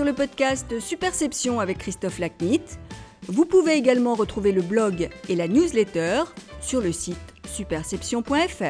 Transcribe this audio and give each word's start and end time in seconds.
sur 0.00 0.06
le 0.06 0.14
podcast 0.14 0.80
Superception 0.80 1.60
avec 1.60 1.76
Christophe 1.76 2.20
Lacnit. 2.20 2.62
Vous 3.28 3.44
pouvez 3.44 3.74
également 3.74 4.14
retrouver 4.14 4.50
le 4.50 4.62
blog 4.62 5.10
et 5.28 5.36
la 5.36 5.46
newsletter 5.46 6.22
sur 6.62 6.80
le 6.80 6.90
site 6.90 7.18
superception.fr. 7.46 8.64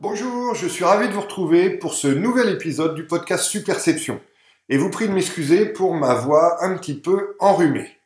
Bonjour, 0.00 0.56
je 0.56 0.66
suis 0.66 0.82
ravi 0.82 1.06
de 1.06 1.12
vous 1.12 1.20
retrouver 1.20 1.70
pour 1.70 1.94
ce 1.94 2.08
nouvel 2.08 2.48
épisode 2.48 2.96
du 2.96 3.06
podcast 3.06 3.44
Superception. 3.44 4.18
Et 4.68 4.76
vous 4.76 4.90
prie 4.90 5.06
de 5.06 5.12
m'excuser 5.12 5.66
pour 5.66 5.94
ma 5.94 6.14
voix 6.14 6.64
un 6.64 6.76
petit 6.76 6.94
peu 6.94 7.36
enrhumée. 7.38 7.96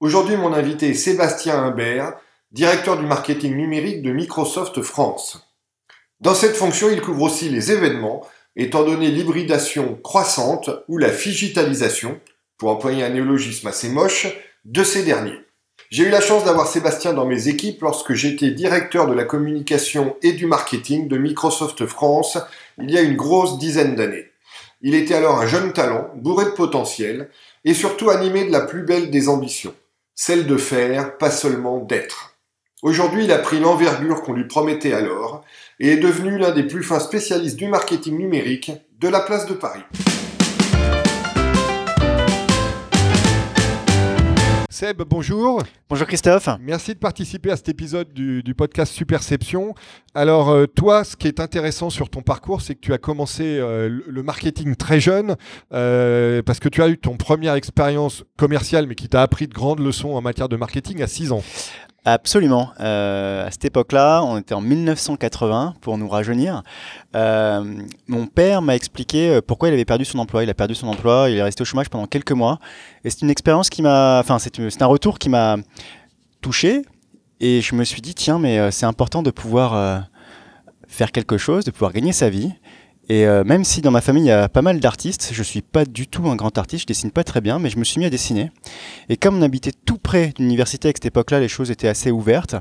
Aujourd'hui, 0.00 0.36
mon 0.36 0.52
invité 0.52 0.90
est 0.90 0.94
Sébastien 0.94 1.58
Humbert, 1.58 2.18
directeur 2.52 2.96
du 2.96 3.04
marketing 3.04 3.56
numérique 3.56 4.02
de 4.02 4.12
Microsoft 4.12 4.80
France. 4.82 5.52
Dans 6.20 6.34
cette 6.34 6.56
fonction, 6.56 6.88
il 6.90 7.00
couvre 7.00 7.22
aussi 7.22 7.48
les 7.48 7.72
événements, 7.72 8.26
étant 8.54 8.84
donné 8.84 9.10
l'hybridation 9.10 9.98
croissante 10.02 10.70
ou 10.88 10.96
la 10.96 11.10
digitalisation, 11.10 12.20
pour 12.56 12.70
employer 12.70 13.02
un 13.04 13.10
néologisme 13.10 13.66
assez 13.66 13.88
moche, 13.88 14.28
de 14.64 14.82
ces 14.84 15.02
derniers. 15.02 15.38
J'ai 15.90 16.04
eu 16.04 16.10
la 16.10 16.20
chance 16.20 16.44
d'avoir 16.44 16.66
Sébastien 16.66 17.12
dans 17.12 17.26
mes 17.26 17.48
équipes 17.48 17.82
lorsque 17.82 18.14
j'étais 18.14 18.50
directeur 18.50 19.06
de 19.06 19.14
la 19.14 19.24
communication 19.24 20.16
et 20.22 20.32
du 20.32 20.46
marketing 20.46 21.06
de 21.08 21.18
Microsoft 21.18 21.86
France 21.86 22.38
il 22.78 22.90
y 22.90 22.98
a 22.98 23.02
une 23.02 23.16
grosse 23.16 23.58
dizaine 23.58 23.94
d'années. 23.94 24.26
Il 24.82 24.94
était 24.94 25.14
alors 25.14 25.38
un 25.38 25.46
jeune 25.46 25.72
talent, 25.72 26.10
bourré 26.16 26.46
de 26.46 26.50
potentiel, 26.50 27.30
et 27.64 27.74
surtout 27.74 28.10
animé 28.10 28.44
de 28.44 28.52
la 28.52 28.60
plus 28.60 28.82
belle 28.82 29.10
des 29.10 29.28
ambitions 29.28 29.74
celle 30.16 30.46
de 30.46 30.56
faire, 30.56 31.18
pas 31.18 31.30
seulement 31.30 31.78
d'être. 31.78 32.35
Aujourd'hui, 32.86 33.24
il 33.24 33.32
a 33.32 33.38
pris 33.38 33.58
l'envergure 33.58 34.22
qu'on 34.22 34.32
lui 34.32 34.44
promettait 34.44 34.92
alors 34.92 35.42
et 35.80 35.88
est 35.88 35.96
devenu 35.96 36.38
l'un 36.38 36.52
des 36.52 36.62
plus 36.62 36.84
fins 36.84 37.00
spécialistes 37.00 37.56
du 37.56 37.66
marketing 37.66 38.16
numérique 38.16 38.70
de 39.00 39.08
la 39.08 39.18
place 39.18 39.44
de 39.46 39.54
Paris. 39.54 39.82
Seb, 44.70 45.02
bonjour. 45.08 45.64
Bonjour 45.88 46.06
Christophe. 46.06 46.48
Merci 46.60 46.92
de 46.94 46.98
participer 46.98 47.50
à 47.50 47.56
cet 47.56 47.70
épisode 47.70 48.12
du, 48.12 48.54
podcast 48.54 48.92
Superception. 48.92 49.74
Alors 50.14 50.50
euh, 50.50 50.66
toi, 50.66 51.02
ce 51.02 51.16
qui 51.16 51.26
est 51.26 51.40
intéressant 51.40 51.90
sur 51.90 52.08
ton 52.10 52.20
parcours, 52.20 52.60
c'est 52.60 52.74
que 52.74 52.80
tu 52.80 52.92
as 52.92 52.98
commencé 52.98 53.58
euh, 53.58 53.88
le 54.06 54.22
marketing 54.22 54.76
très 54.76 55.00
jeune, 55.00 55.36
euh, 55.72 56.42
parce 56.42 56.60
que 56.60 56.68
tu 56.68 56.82
as 56.82 56.88
eu 56.88 56.98
ton 56.98 57.16
première 57.16 57.54
expérience 57.54 58.24
commerciale, 58.36 58.86
mais 58.86 58.94
qui 58.94 59.08
t'a 59.08 59.22
appris 59.22 59.48
de 59.48 59.54
grandes 59.54 59.80
leçons 59.80 60.10
en 60.10 60.20
matière 60.20 60.48
de 60.48 60.56
marketing 60.56 61.02
à 61.02 61.06
6 61.06 61.32
ans. 61.32 61.42
Absolument. 62.08 62.70
Euh, 62.78 63.48
à 63.48 63.50
cette 63.50 63.64
époque-là, 63.64 64.22
on 64.22 64.38
était 64.38 64.54
en 64.54 64.60
1980 64.60 65.74
pour 65.80 65.98
nous 65.98 66.08
rajeunir. 66.08 66.62
Euh, 67.16 67.64
mon 68.06 68.28
père 68.28 68.62
m'a 68.62 68.76
expliqué 68.76 69.28
euh, 69.28 69.40
pourquoi 69.44 69.70
il 69.70 69.74
avait 69.74 69.84
perdu 69.84 70.04
son 70.04 70.20
emploi. 70.20 70.44
Il 70.44 70.50
a 70.50 70.54
perdu 70.54 70.76
son 70.76 70.86
emploi, 70.86 71.28
il 71.30 71.36
est 71.36 71.42
resté 71.42 71.62
au 71.62 71.64
chômage 71.64 71.90
pendant 71.90 72.06
quelques 72.06 72.30
mois. 72.30 72.60
Et 73.02 73.10
c'est 73.10 73.22
une 73.22 73.30
expérience 73.30 73.70
qui 73.70 73.82
m'a, 73.82 74.20
enfin, 74.20 74.38
c'est 74.38 74.82
un 74.82 74.86
retour 74.86 75.18
qui 75.18 75.28
m'a 75.28 75.56
touché. 76.40 76.82
Et 77.40 77.60
je 77.60 77.74
me 77.74 77.82
suis 77.82 78.00
dit, 78.00 78.14
tiens, 78.14 78.38
mais 78.38 78.70
c'est 78.70 78.86
important 78.86 79.24
de 79.24 79.32
pouvoir 79.32 80.06
faire 80.86 81.10
quelque 81.10 81.38
chose, 81.38 81.64
de 81.64 81.72
pouvoir 81.72 81.92
gagner 81.92 82.12
sa 82.12 82.30
vie. 82.30 82.52
Et 83.08 83.26
euh, 83.26 83.44
même 83.44 83.64
si 83.64 83.82
dans 83.82 83.90
ma 83.90 84.00
famille 84.00 84.24
il 84.24 84.28
y 84.28 84.32
a 84.32 84.48
pas 84.48 84.62
mal 84.62 84.80
d'artistes, 84.80 85.30
je 85.32 85.42
suis 85.42 85.62
pas 85.62 85.84
du 85.84 86.08
tout 86.08 86.28
un 86.28 86.34
grand 86.34 86.56
artiste, 86.58 86.82
je 86.82 86.86
dessine 86.86 87.12
pas 87.12 87.24
très 87.24 87.40
bien, 87.40 87.58
mais 87.58 87.70
je 87.70 87.78
me 87.78 87.84
suis 87.84 88.00
mis 88.00 88.04
à 88.04 88.10
dessiner. 88.10 88.50
Et 89.08 89.16
comme 89.16 89.38
on 89.38 89.42
habitait 89.42 89.72
tout 89.84 89.98
près 89.98 90.32
d'une 90.36 90.46
université 90.46 90.88
à 90.88 90.92
cette 90.92 91.06
époque-là, 91.06 91.38
les 91.38 91.48
choses 91.48 91.70
étaient 91.70 91.88
assez 91.88 92.10
ouvertes. 92.10 92.56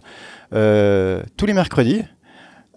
Euh, 0.53 1.23
tous 1.35 1.47
les 1.47 1.53
mercredis, 1.53 2.03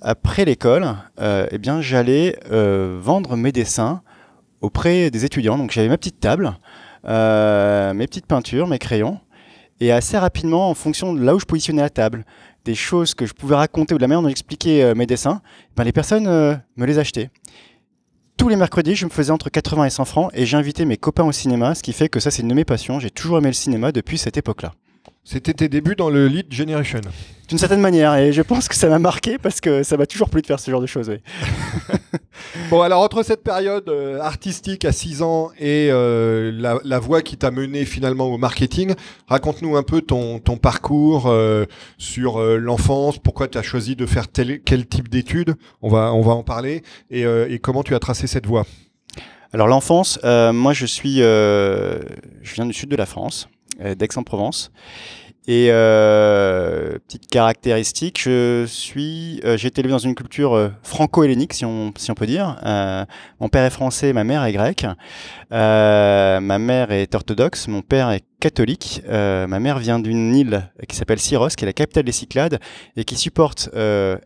après 0.01 0.45
l'école, 0.45 0.97
euh, 1.21 1.47
eh 1.51 1.59
bien 1.59 1.83
j'allais 1.83 2.39
vendre 2.51 3.37
mes 3.37 3.53
dessins 3.53 4.03
auprès 4.61 5.11
des 5.11 5.25
étudiants. 5.25 5.59
Donc 5.59 5.71
j'avais 5.71 5.89
ma 5.89 5.99
petite 5.99 6.21
table, 6.21 6.57
mes 7.05 8.07
petites 8.07 8.27
peintures, 8.27 8.67
mes 8.67 8.79
crayons. 8.79 9.21
Et 9.81 9.93
assez 9.93 10.19
rapidement, 10.19 10.71
en 10.71 10.75
fonction 10.75 11.13
de 11.13 11.23
là 11.23 11.37
où 11.37 11.39
je 11.39 11.45
positionnais 11.45 11.83
la 11.83 11.91
table, 11.91 12.25
des 12.65 12.75
choses 12.75 13.15
que 13.15 13.27
je 13.27 13.35
pouvais 13.35 13.57
raconter 13.57 13.95
ou 13.95 13.99
de 13.99 14.03
la 14.03 14.09
manière 14.09 14.23
dont 14.23 14.29
j'expliquais 14.29 14.95
mes 14.95 15.07
dessins, 15.07 15.41
ben 15.77 15.85
les 15.85 15.93
personnes 15.93 16.25
me 16.25 16.87
les 16.87 16.99
achetaient 16.99 17.31
tous 18.39 18.49
les 18.49 18.57
mercredis, 18.57 18.95
je 18.95 19.05
me 19.05 19.11
faisais 19.11 19.33
entre 19.33 19.51
80 19.51 19.85
et 19.85 19.91
100 19.91 20.05
francs 20.05 20.31
et 20.33 20.47
j'invitais 20.47 20.85
mes 20.85 20.97
copains 20.97 21.25
au 21.25 21.33
cinéma, 21.33 21.75
ce 21.75 21.83
qui 21.83 21.93
fait 21.93 22.09
que 22.09 22.21
ça, 22.21 22.31
c'est 22.31 22.43
une 22.43 22.49
de 22.49 22.55
mes 22.55 22.65
passions. 22.65 23.01
J'ai 23.01 23.11
toujours 23.11 23.39
aimé 23.39 23.49
le 23.49 23.53
cinéma 23.53 23.91
depuis 23.91 24.17
cette 24.17 24.37
époque-là. 24.37 24.73
C'était 25.31 25.53
tes 25.53 25.69
débuts 25.69 25.95
dans 25.95 26.09
le 26.09 26.27
lead 26.27 26.51
generation. 26.51 27.03
D'une 27.51 27.59
certaine 27.59 27.83
manière, 27.83 28.15
et 28.15 28.33
je 28.33 28.41
pense 28.41 28.67
que 28.67 28.75
ça 28.75 28.89
m'a 28.89 28.99
marqué 28.99 29.37
parce 29.37 29.61
que 29.61 29.83
ça 29.83 29.99
m'a 29.99 30.07
toujours 30.07 30.31
plu 30.31 30.41
de 30.41 30.47
faire 30.47 30.59
ce 30.59 30.71
genre 30.71 30.81
de 30.81 30.87
choses. 30.87 31.13
bon, 32.71 32.81
alors 32.81 33.03
entre 33.03 33.23
cette 33.23 33.43
période 33.43 33.91
euh, 33.91 34.21
artistique 34.21 34.87
à 34.87 34.93
6 34.93 35.21
ans 35.21 35.51
et 35.59 35.91
euh, 35.91 36.51
la, 36.83 36.99
voie 36.99 37.21
qui 37.21 37.37
t'a 37.37 37.51
mené 37.51 37.85
finalement 37.85 38.29
au 38.29 38.39
marketing, 38.39 38.95
raconte-nous 39.27 39.77
un 39.77 39.83
peu 39.83 40.01
ton, 40.01 40.39
ton 40.39 40.57
parcours 40.57 41.27
euh, 41.27 41.67
sur 41.99 42.41
l'enfance, 42.41 43.19
pourquoi 43.19 43.49
tu 43.49 43.59
as 43.59 43.63
choisi 43.63 43.97
de 43.97 44.07
faire 44.07 44.29
tel, 44.29 44.63
quel 44.63 44.87
type 44.87 45.11
d'études, 45.11 45.57
on 45.83 45.91
va, 45.91 46.15
on 46.15 46.23
va 46.23 46.33
en 46.33 46.43
parler, 46.43 46.83
et, 47.11 47.25
et 47.25 47.59
comment 47.59 47.83
tu 47.83 47.95
as 47.95 47.99
tracé 47.99 48.27
cette 48.27 48.47
voie? 48.47 48.65
Alors 49.53 49.67
l'enfance, 49.67 50.19
moi 50.25 50.73
je 50.73 50.87
suis, 50.87 51.19
je 51.19 52.55
viens 52.55 52.65
du 52.65 52.73
sud 52.73 52.89
de 52.89 52.97
la 52.97 53.05
France. 53.05 53.47
Euh, 53.81 53.95
d'Aix-en-Provence. 53.95 54.73
Et 55.47 55.69
euh, 55.71 56.99
petite 57.07 57.29
caractéristique, 57.29 58.21
je 58.21 58.65
suis, 58.67 59.41
euh, 59.45 59.57
j'ai 59.57 59.69
été 59.69 59.81
élevé 59.81 59.93
dans 59.93 59.99
une 59.99 60.17
culture 60.17 60.73
franco-hellénique, 60.83 61.55
si 61.55 61.65
on, 61.65 61.93
si 61.97 62.11
on 62.11 62.15
peut 62.15 62.27
dire. 62.27 62.57
mon 63.41 63.49
père 63.49 63.65
est 63.65 63.71
français, 63.71 64.13
ma 64.13 64.25
mère 64.25 64.45
est 64.45 64.53
grecque. 64.53 64.85
ma 65.51 66.59
mère 66.59 66.91
est 66.91 67.15
orthodoxe, 67.15 67.69
mon 67.69 67.83
père 67.83 68.11
est 68.11 68.25
catholique. 68.41 69.01
ma 69.09 69.61
mère 69.61 69.79
vient 69.79 70.01
d'une 70.01 70.35
île 70.35 70.71
qui 70.89 70.97
s'appelle 70.97 71.21
Syros, 71.21 71.51
qui 71.51 71.65
est 71.65 71.67
la 71.67 71.73
capitale 71.73 72.05
des 72.05 72.13
Cyclades, 72.13 72.59
et 72.97 73.05
qui 73.05 73.17
supporte 73.17 73.71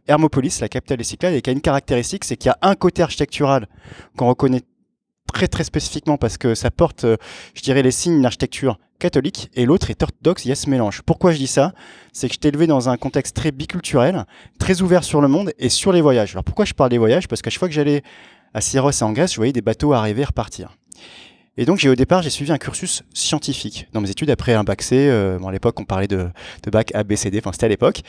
Hermopolis, 0.09 0.61
la 0.61 0.69
capitale 0.69 0.97
des 0.97 1.05
Cyclades, 1.05 1.35
et 1.35 1.43
qui 1.43 1.51
a 1.51 1.53
une 1.53 1.61
caractéristique, 1.61 2.25
c'est 2.25 2.37
qu'il 2.37 2.49
y 2.49 2.53
a 2.53 2.59
un 2.63 2.75
côté 2.75 3.03
architectural 3.03 3.69
qu'on 4.17 4.29
reconnaît 4.29 4.63
très 5.33 5.47
très 5.47 5.65
spécifiquement 5.65 6.17
parce 6.17 6.37
que 6.37 6.55
ça 6.55 6.71
porte, 6.71 7.07
je 7.55 7.63
dirais, 7.63 7.83
les 7.83 7.91
signes 7.91 8.17
d'une 8.17 8.27
architecture 8.27 8.79
catholique 9.03 9.51
et 9.55 9.67
l'autre 9.67 9.91
est 9.91 10.03
orthodoxe, 10.03 10.45
il 10.45 10.49
y 10.49 10.53
a 10.53 10.55
ce 10.55 10.71
mélange. 10.71 11.03
Pourquoi 11.03 11.33
je 11.33 11.39
dis 11.39 11.49
ça? 11.49 11.73
C'est 12.13 12.29
que 12.29 12.35
j'étais 12.35 12.49
élevé 12.49 12.67
dans 12.67 12.89
un 12.89 12.97
contexte 12.97 13.35
très 13.35 13.51
biculturel, 13.51 14.25
très 14.59 14.81
ouvert 14.81 15.03
sur 15.03 15.21
le 15.21 15.29
monde 15.29 15.53
et 15.59 15.69
sur 15.69 15.93
les 15.93 16.01
voyages. 16.01 16.33
Alors 16.33 16.45
pourquoi 16.45 16.65
je 16.65 16.73
parle 16.73 16.91
des 16.91 16.99
voyages? 16.99 17.27
Parce 17.27 17.43
qu'à 17.43 17.51
chaque 17.51 17.59
fois 17.59 17.69
que 17.69 17.75
j'allais 17.75 18.03
à 18.55 18.61
Syros 18.61 18.91
et 18.91 19.03
en 19.03 19.13
Grèce, 19.13 19.33
je 19.33 19.37
voyais 19.37 19.53
des 19.53 19.61
bateaux 19.61 19.93
arriver 19.93 20.23
et 20.23 20.25
repartir. 20.25 20.77
Et 21.59 21.67
donc, 21.67 21.79
j'ai 21.79 21.91
au 21.91 21.95
départ, 21.95 22.23
j'ai 22.23 22.31
suivi 22.31 22.51
un 22.51 22.57
cursus 22.57 23.03
scientifique 23.13 23.87
dans 23.93 24.01
mes 24.01 24.09
études 24.09 24.31
après 24.31 24.55
un 24.55 24.65
bac 24.65 24.81
C. 24.81 25.09
Euh, 25.11 25.39
bon, 25.39 25.49
à 25.49 25.53
l'époque, 25.53 25.79
on 25.79 25.85
parlait 25.85 26.09
de, 26.09 26.31
bac 26.71 26.95
A, 26.95 27.05
B, 27.05 27.15
C, 27.15 27.31
D. 27.31 27.39
Enfin, 27.39 27.53
c'était 27.53 27.67
à 27.67 27.69
l'époque. 27.69 28.01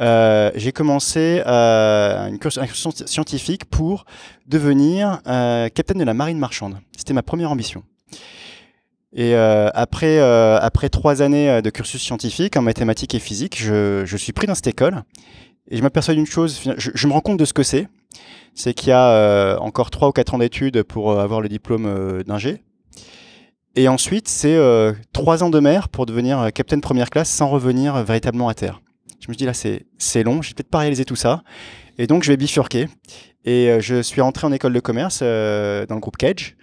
Euh, 0.00 0.50
j'ai 0.54 0.72
commencé 0.72 1.42
euh, 1.46 2.28
une 2.28 2.36
un 2.36 2.66
cursus 2.66 3.04
scientifique 3.04 3.66
pour 3.66 4.06
devenir 4.46 5.20
capitaine 5.24 5.98
de 5.98 6.04
la 6.04 6.14
marine 6.14 6.38
marchande. 6.38 6.78
C'était 6.96 7.12
ma 7.12 7.22
première 7.22 7.50
ambition. 7.50 7.82
Et 9.12 9.34
euh, 9.34 9.70
après, 9.74 10.18
euh, 10.18 10.58
après 10.60 10.88
trois 10.88 11.22
années 11.22 11.48
euh, 11.48 11.62
de 11.62 11.70
cursus 11.70 12.02
scientifique 12.02 12.56
en 12.56 12.62
mathématiques 12.62 13.14
et 13.14 13.18
physique, 13.18 13.56
je, 13.60 14.04
je 14.04 14.16
suis 14.16 14.32
pris 14.32 14.46
dans 14.46 14.54
cette 14.54 14.66
école 14.66 15.04
et 15.70 15.76
je 15.76 15.82
m'aperçois 15.82 16.14
d'une 16.14 16.26
chose, 16.26 16.60
je, 16.76 17.06
me 17.06 17.12
rends 17.12 17.20
compte 17.20 17.38
de 17.38 17.44
ce 17.44 17.52
que 17.52 17.62
c'est, 17.62 17.88
c'est 18.54 18.74
qu'il 18.74 18.88
y 18.88 18.92
a 18.92 19.58
encore 19.60 19.90
trois 19.90 20.08
ou 20.08 20.12
quatre 20.12 20.34
ans 20.34 20.38
d'études 20.38 20.84
pour 20.84 21.18
avoir 21.18 21.40
le 21.40 21.48
diplôme 21.48 22.22
d'ingé. 22.24 22.62
Et 23.74 23.88
ensuite, 23.88 24.28
c'est 24.28 24.56
trois 25.12 25.42
ans 25.42 25.50
de 25.50 25.58
mer 25.58 25.88
pour 25.88 26.06
devenir 26.06 26.52
capitaine 26.54 26.80
première 26.80 27.10
classe 27.10 27.28
sans 27.28 27.48
revenir 27.48 28.04
véritablement 28.04 28.48
à 28.48 28.54
terre. 28.54 28.80
Je 29.18 29.28
me 29.28 29.34
dis 29.34 29.44
là, 29.44 29.54
c'est 29.54 30.22
long, 30.22 30.40
je 30.40 30.50
vais 30.50 30.54
peut-être 30.54 30.70
pas 30.70 30.78
réaliser 30.78 31.04
tout 31.04 31.16
ça. 31.16 31.42
Et 31.98 32.06
donc, 32.06 32.22
je 32.22 32.30
vais 32.30 32.36
bifurquer. 32.36 32.86
Et 33.44 33.76
je 33.80 34.02
suis 34.02 34.20
rentré 34.20 34.46
en 34.46 34.52
école 34.52 34.72
de 34.72 34.80
commerce 34.80 35.18
dans 35.18 35.94
le 35.94 36.00
groupe 36.00 36.16
Cage 36.16 36.56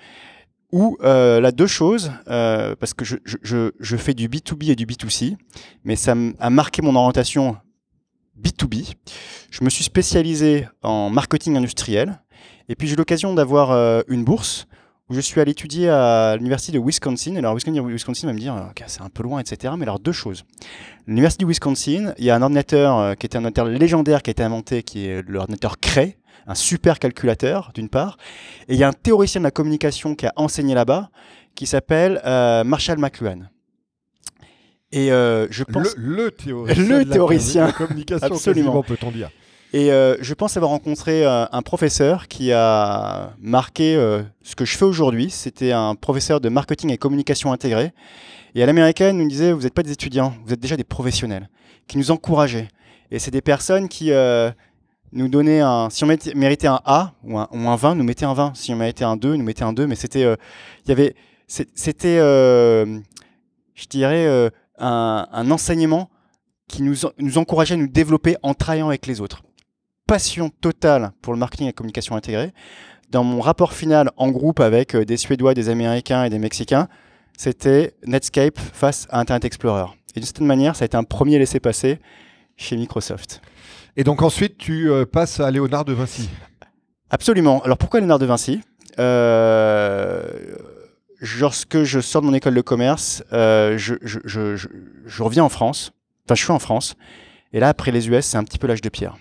où 0.73 0.97
euh, 1.03 1.39
là 1.39 1.51
deux 1.51 1.67
choses, 1.67 2.11
euh, 2.27 2.75
parce 2.77 2.95
que 2.95 3.05
je, 3.05 3.17
je, 3.23 3.71
je, 3.79 3.95
fais 3.95 4.15
du 4.15 4.27
B2B 4.27 4.71
et 4.71 4.75
du 4.75 4.87
B2C, 4.87 5.37
mais 5.83 5.95
ça 5.95 6.15
a 6.39 6.49
marqué 6.49 6.81
mon 6.81 6.95
orientation 6.95 7.57
B2B. 8.41 8.95
Je 9.51 9.63
me 9.63 9.69
suis 9.69 9.83
spécialisé 9.83 10.67
en 10.81 11.11
marketing 11.11 11.55
industriel, 11.57 12.19
et 12.69 12.75
puis 12.75 12.87
j'ai 12.87 12.95
eu 12.95 12.97
l'occasion 12.97 13.35
d'avoir 13.35 13.69
euh, 13.69 14.01
une 14.07 14.23
bourse 14.23 14.65
où 15.09 15.13
je 15.13 15.21
suis 15.21 15.39
allé 15.39 15.51
étudier 15.51 15.89
à 15.89 16.35
l'université 16.37 16.71
de 16.75 16.83
Wisconsin. 16.83 17.35
Alors 17.35 17.53
Wisconsin 17.55 18.25
va 18.25 18.33
me 18.33 18.39
dire, 18.39 18.55
okay, 18.71 18.85
c'est 18.87 19.01
un 19.01 19.09
peu 19.09 19.21
loin, 19.21 19.41
etc. 19.41 19.75
Mais 19.77 19.83
alors 19.83 19.99
deux 19.99 20.11
choses. 20.11 20.43
L'université 21.05 21.43
de 21.43 21.49
Wisconsin, 21.49 22.13
il 22.17 22.25
y 22.25 22.31
a 22.31 22.35
un 22.35 22.41
ordinateur 22.41 22.97
euh, 22.97 23.13
qui 23.13 23.27
était 23.27 23.37
un 23.37 23.45
ordinateur 23.45 23.65
légendaire 23.65 24.23
qui 24.23 24.29
a 24.29 24.31
été 24.31 24.41
inventé, 24.41 24.81
qui 24.81 25.05
est 25.05 25.21
l'ordinateur 25.27 25.79
Cray, 25.79 26.15
un 26.47 26.55
super 26.55 26.99
calculateur, 26.99 27.71
d'une 27.73 27.89
part. 27.89 28.17
Et 28.67 28.73
il 28.73 28.79
y 28.79 28.83
a 28.83 28.87
un 28.87 28.93
théoricien 28.93 29.41
de 29.41 29.43
la 29.45 29.51
communication 29.51 30.15
qui 30.15 30.25
a 30.25 30.33
enseigné 30.35 30.73
là-bas, 30.73 31.09
qui 31.55 31.65
s'appelle 31.65 32.21
euh, 32.25 32.63
Marshall 32.63 32.97
McLuhan. 32.97 33.43
Et 34.91 35.11
euh, 35.11 35.47
je 35.49 35.63
pense. 35.63 35.95
Le, 35.97 36.25
le 36.25 36.31
théoricien. 36.31 36.83
Le 36.83 37.03
de 37.03 37.09
la 37.09 37.13
théoricien. 37.15 37.71
communication, 37.71 38.27
Absolument. 38.31 38.83
peut-on 38.83 39.11
dire. 39.11 39.29
Et 39.75 39.91
euh, 39.91 40.15
je 40.21 40.33
pense 40.35 40.55
avoir 40.55 40.69
rencontré 40.71 41.25
un 41.25 41.61
professeur 41.63 42.27
qui 42.27 42.51
a 42.51 43.33
marqué 43.39 43.95
ce 44.43 44.55
que 44.55 44.65
je 44.65 44.77
fais 44.77 44.85
aujourd'hui. 44.85 45.31
C'était 45.31 45.71
un 45.71 45.95
professeur 45.95 46.39
de 46.39 46.49
marketing 46.49 46.91
et 46.91 46.97
communication 46.99 47.51
intégrée. 47.51 47.91
Et 48.55 48.61
à 48.61 48.67
l'américaine, 48.67 49.17
il 49.17 49.23
nous 49.23 49.29
disait, 49.29 49.51
vous 49.51 49.61
n'êtes 49.63 49.73
pas 49.73 49.81
des 49.81 49.91
étudiants, 49.91 50.35
vous 50.45 50.53
êtes 50.53 50.59
déjà 50.59 50.77
des 50.77 50.83
professionnels, 50.83 51.49
qui 51.87 51.97
nous 51.97 52.11
encourageaient. 52.11 52.67
Et 53.09 53.19
c'est 53.19 53.31
des 53.31 53.41
personnes 53.41 53.89
qui 53.89 54.11
euh, 54.11 54.51
nous 55.13 55.27
donnaient 55.27 55.61
un... 55.61 55.89
Si 55.89 56.03
on 56.03 56.07
méritait 56.07 56.67
un 56.67 56.81
A 56.85 57.13
ou 57.23 57.37
un, 57.37 57.47
ou 57.51 57.69
un 57.69 57.75
20, 57.75 57.95
nous 57.95 58.03
mettaient 58.03 58.25
un 58.25 58.33
20. 58.33 58.53
Si 58.55 58.73
on 58.73 58.75
méritait 58.75 59.05
un 59.05 59.15
2, 59.15 59.35
nous 59.35 59.43
mettaient 59.43 59.63
un 59.63 59.73
2. 59.73 59.87
Mais 59.87 59.95
c'était... 59.95 60.23
euh, 60.23 60.35
y 60.87 60.91
avait... 60.91 61.15
C'était, 61.47 62.17
euh, 62.19 62.99
je 63.75 63.85
dirais, 63.85 64.25
euh, 64.25 64.49
un, 64.79 65.51
enseignement 65.51 66.09
qui 66.67 66.81
nous, 66.81 66.95
nous 67.19 67.37
encourageait 67.37 67.75
à 67.75 67.77
nous 67.77 67.87
développer 67.87 68.37
en 68.41 68.53
travaillant 68.55 68.87
avec 68.87 69.05
les 69.05 69.21
autres 69.21 69.43
passion 70.07 70.49
totale 70.49 71.11
pour 71.21 71.33
le 71.33 71.39
marketing 71.39 71.67
et 71.67 71.69
la 71.69 71.73
communication 71.73 72.15
intégrée. 72.15 72.51
Dans 73.09 73.23
mon 73.23 73.39
rapport 73.39 73.73
final 73.73 74.11
en 74.17 74.29
groupe 74.31 74.59
avec 74.59 74.95
des 74.95 75.17
Suédois, 75.17 75.53
des 75.53 75.69
Américains 75.69 76.25
et 76.25 76.29
des 76.29 76.39
Mexicains, 76.39 76.87
c'était 77.37 77.93
Netscape 78.05 78.59
face 78.59 79.07
à 79.09 79.19
Internet 79.19 79.45
Explorer. 79.45 79.85
Et 80.15 80.19
d'une 80.19 80.25
certaine 80.25 80.47
manière, 80.47 80.75
ça 80.75 80.83
a 80.83 80.85
été 80.85 80.97
un 80.97 81.03
premier 81.03 81.39
laissez-passer 81.39 81.99
chez 82.57 82.75
Microsoft. 82.77 83.41
Et 83.95 84.03
donc 84.03 84.21
ensuite, 84.21 84.57
tu 84.57 84.89
euh, 84.89 85.05
passes 85.05 85.39
à 85.39 85.51
Léonard 85.51 85.85
de 85.85 85.93
Vinci. 85.93 86.29
Absolument. 87.09 87.61
Alors 87.63 87.77
pourquoi 87.77 87.99
Léonard 87.99 88.19
de 88.19 88.25
Vinci? 88.25 88.61
Euh, 88.99 90.23
Lorsque 91.39 91.83
je 91.83 92.01
sors 92.01 92.21
de 92.21 92.27
mon 92.27 92.33
école 92.33 92.53
de 92.53 92.61
commerce, 92.61 93.23
euh, 93.31 93.77
je, 93.77 95.23
reviens 95.23 95.45
en 95.45 95.49
France. 95.49 95.93
Enfin, 96.25 96.35
je 96.35 96.43
suis 96.43 96.51
en 96.51 96.59
France. 96.59 96.95
Et 97.53 97.61
là, 97.61 97.69
après 97.69 97.91
les 97.91 98.09
US, 98.09 98.25
c'est 98.25 98.37
un 98.37 98.43
petit 98.43 98.57
peu 98.57 98.67
l'âge 98.67 98.81
de 98.81 98.89
pierre. 98.89 99.15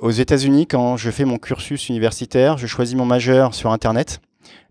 Aux 0.00 0.10
États-Unis, 0.10 0.68
quand 0.68 0.96
je 0.96 1.10
fais 1.10 1.24
mon 1.24 1.36
cursus 1.36 1.88
universitaire, 1.88 2.58
je 2.58 2.66
choisis 2.68 2.96
mon 2.96 3.04
majeur 3.04 3.54
sur 3.54 3.72
Internet, 3.72 4.20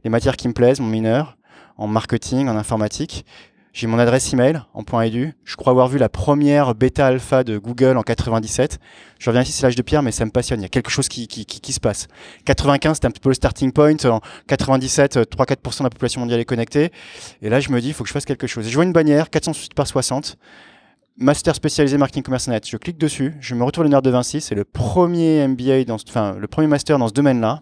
les 0.05 0.09
matières 0.09 0.37
qui 0.37 0.47
me 0.47 0.53
plaisent, 0.53 0.79
mon 0.79 0.87
mineur, 0.87 1.37
en 1.77 1.87
marketing, 1.87 2.47
en 2.47 2.55
informatique. 2.55 3.25
J'ai 3.73 3.87
mon 3.87 3.97
adresse 3.97 4.31
email 4.31 4.61
en 4.75 4.83
point 4.83 5.01
.edu. 5.01 5.33
Je 5.45 5.55
crois 5.55 5.71
avoir 5.71 5.87
vu 5.87 5.97
la 5.97 6.07
première 6.07 6.75
bêta 6.75 7.07
alpha 7.07 7.43
de 7.43 7.57
Google 7.57 7.97
en 7.97 8.03
97. 8.03 8.77
Je 9.17 9.29
reviens 9.31 9.41
ici, 9.41 9.51
c'est 9.51 9.63
l'âge 9.63 9.75
de 9.75 9.81
pierre, 9.81 10.03
mais 10.03 10.11
ça 10.11 10.25
me 10.25 10.29
passionne. 10.29 10.59
Il 10.59 10.63
y 10.63 10.67
a 10.67 10.69
quelque 10.69 10.91
chose 10.91 11.07
qui, 11.07 11.27
se 11.27 11.79
passe. 11.79 12.07
95, 12.45 12.97
c'était 12.97 13.07
un 13.07 13.09
petit 13.09 13.19
peu 13.19 13.29
le 13.29 13.33
starting 13.33 13.71
point. 13.71 13.95
En 14.05 14.21
97, 14.47 15.17
euh, 15.17 15.23
3-4% 15.23 15.79
de 15.79 15.83
la 15.85 15.89
population 15.89 16.21
mondiale 16.21 16.39
est 16.39 16.45
connectée. 16.45 16.91
Et 17.41 17.49
là, 17.49 17.59
je 17.59 17.71
me 17.71 17.81
dis, 17.81 17.87
il 17.87 17.93
faut 17.95 18.03
que 18.03 18.09
je 18.09 18.13
fasse 18.13 18.25
quelque 18.25 18.45
chose. 18.45 18.69
Je 18.69 18.75
vois 18.75 18.83
une 18.83 18.93
bannière, 18.93 19.31
468 19.31 19.73
par 19.73 19.87
60. 19.87 20.37
Master 21.17 21.55
spécialisé 21.55 21.97
marketing 21.97 22.21
commerce 22.21 22.47
net. 22.47 22.69
Je 22.69 22.77
clique 22.77 22.99
dessus, 22.99 23.33
je 23.39 23.55
me 23.55 23.63
retourne 23.63 23.87
Léonard 23.87 24.03
de 24.03 24.09
Vinci, 24.11 24.41
c'est 24.41 24.55
le 24.55 24.65
premier 24.65 25.47
MBA, 25.47 25.91
enfin 25.91 26.35
le 26.39 26.47
premier 26.47 26.67
master 26.67 26.99
dans 26.99 27.07
ce 27.07 27.13
domaine-là. 27.13 27.61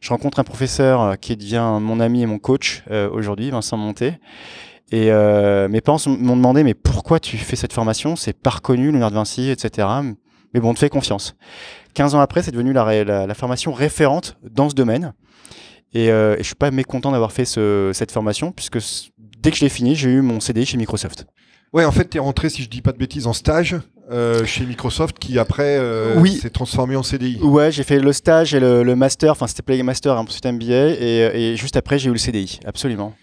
Je 0.00 0.10
rencontre 0.10 0.38
un 0.38 0.44
professeur 0.44 1.00
euh, 1.00 1.14
qui 1.14 1.34
devient 1.34 1.78
mon 1.80 1.98
ami 2.00 2.22
et 2.22 2.26
mon 2.26 2.38
coach 2.38 2.82
euh, 2.90 3.08
aujourd'hui, 3.10 3.50
Vincent 3.50 3.78
Monté. 3.78 4.18
Et 4.92 5.10
euh, 5.10 5.68
mes 5.68 5.80
parents 5.80 5.98
m'ont 6.06 6.36
demandé 6.36 6.62
mais 6.62 6.74
pourquoi 6.74 7.18
tu 7.20 7.36
fais 7.38 7.56
cette 7.56 7.72
formation? 7.72 8.16
C'est 8.16 8.32
pas 8.38 8.50
reconnu, 8.50 8.90
Léonard 8.92 9.10
de 9.10 9.16
Vinci, 9.16 9.50
etc. 9.50 9.88
Mais 10.52 10.60
bon, 10.60 10.70
on 10.70 10.74
te 10.74 10.78
fait 10.78 10.88
confiance. 10.90 11.34
15 11.94 12.14
ans 12.14 12.20
après, 12.20 12.42
c'est 12.42 12.50
devenu 12.52 12.72
la, 12.72 12.84
ré- 12.84 13.04
la, 13.04 13.26
la 13.26 13.34
formation 13.34 13.72
référente 13.72 14.36
dans 14.48 14.68
ce 14.68 14.74
domaine. 14.74 15.12
Et, 15.94 16.10
euh, 16.10 16.34
et 16.34 16.38
je 16.38 16.44
suis 16.44 16.54
pas 16.54 16.70
mécontent 16.70 17.12
d'avoir 17.12 17.32
fait 17.32 17.44
ce- 17.44 17.90
cette 17.94 18.12
formation 18.12 18.52
puisque 18.52 18.78
dès 19.40 19.50
que 19.50 19.56
je 19.56 19.62
l'ai 19.62 19.68
fini, 19.68 19.94
j'ai 19.94 20.10
eu 20.10 20.20
mon 20.22 20.40
CDI 20.40 20.66
chez 20.66 20.76
Microsoft. 20.76 21.26
Ouais, 21.72 21.84
en 21.84 21.90
fait, 21.92 22.08
tu 22.10 22.18
es 22.18 22.20
rentré, 22.20 22.50
si 22.50 22.62
je 22.62 22.68
dis 22.68 22.82
pas 22.82 22.92
de 22.92 22.98
bêtises, 22.98 23.26
en 23.26 23.32
stage 23.32 23.76
euh, 24.12 24.44
chez 24.44 24.64
Microsoft, 24.64 25.18
qui 25.18 25.38
après 25.40 25.76
euh, 25.80 26.14
Oui. 26.20 26.32
s'est 26.36 26.50
transformé 26.50 26.94
en 26.94 27.02
CDI. 27.02 27.40
Ouais, 27.42 27.72
j'ai 27.72 27.82
fait 27.82 27.98
le 27.98 28.12
stage 28.12 28.54
et 28.54 28.60
le, 28.60 28.82
le 28.84 28.94
master, 28.96 29.32
enfin 29.32 29.46
c'était 29.48 29.62
Play 29.62 29.82
Master, 29.82 30.16
ensuite 30.18 30.44
MBA, 30.46 30.90
et, 31.00 31.30
et 31.52 31.56
juste 31.56 31.76
après 31.76 31.98
j'ai 31.98 32.10
eu 32.10 32.12
le 32.12 32.18
CDI, 32.18 32.60
absolument. 32.64 33.14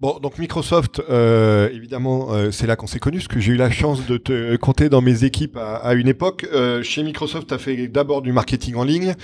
Bon, 0.00 0.18
donc 0.18 0.38
Microsoft, 0.38 1.02
euh, 1.10 1.68
évidemment, 1.74 2.32
euh, 2.32 2.50
c'est 2.50 2.66
là 2.66 2.74
qu'on 2.74 2.86
s'est 2.86 2.98
connus, 2.98 3.18
parce 3.18 3.28
que 3.28 3.38
j'ai 3.38 3.52
eu 3.52 3.56
la 3.56 3.70
chance 3.70 4.06
de 4.06 4.16
te 4.16 4.56
compter 4.56 4.88
dans 4.88 5.02
mes 5.02 5.24
équipes 5.24 5.58
à, 5.58 5.76
à 5.76 5.92
une 5.92 6.08
époque. 6.08 6.46
Euh, 6.54 6.82
chez 6.82 7.02
Microsoft, 7.02 7.48
tu 7.48 7.52
as 7.52 7.58
fait 7.58 7.86
d'abord 7.86 8.22
du 8.22 8.32
marketing 8.32 8.76
en 8.76 8.84
ligne, 8.84 9.14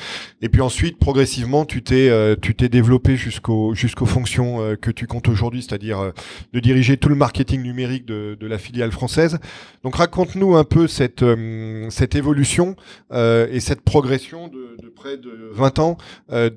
et 0.42 0.50
puis 0.50 0.60
ensuite, 0.60 0.98
progressivement, 0.98 1.64
tu 1.64 1.82
t'es 1.82 2.10
euh, 2.10 2.36
tu 2.40 2.54
t'es 2.54 2.68
développé 2.68 3.16
jusqu'au 3.16 3.74
jusqu'aux 3.74 4.04
fonctions 4.04 4.60
euh, 4.60 4.76
que 4.76 4.90
tu 4.90 5.06
comptes 5.06 5.28
aujourd'hui, 5.28 5.62
c'est-à-dire 5.62 5.98
euh, 5.98 6.10
de 6.52 6.60
diriger 6.60 6.98
tout 6.98 7.08
le 7.08 7.14
marketing 7.14 7.62
numérique 7.62 8.04
de, 8.04 8.36
de 8.38 8.46
la 8.46 8.58
filiale 8.58 8.92
française. 8.92 9.38
Donc 9.82 9.96
raconte-nous 9.96 10.56
un 10.56 10.64
peu 10.64 10.88
cette 10.88 11.24
cette 11.88 12.16
évolution 12.16 12.76
et 13.12 13.60
cette 13.60 13.80
progression 13.80 14.48
de, 14.48 14.76
de 14.82 14.88
près 14.88 15.16
de 15.16 15.50
20 15.52 15.78
ans 15.78 15.96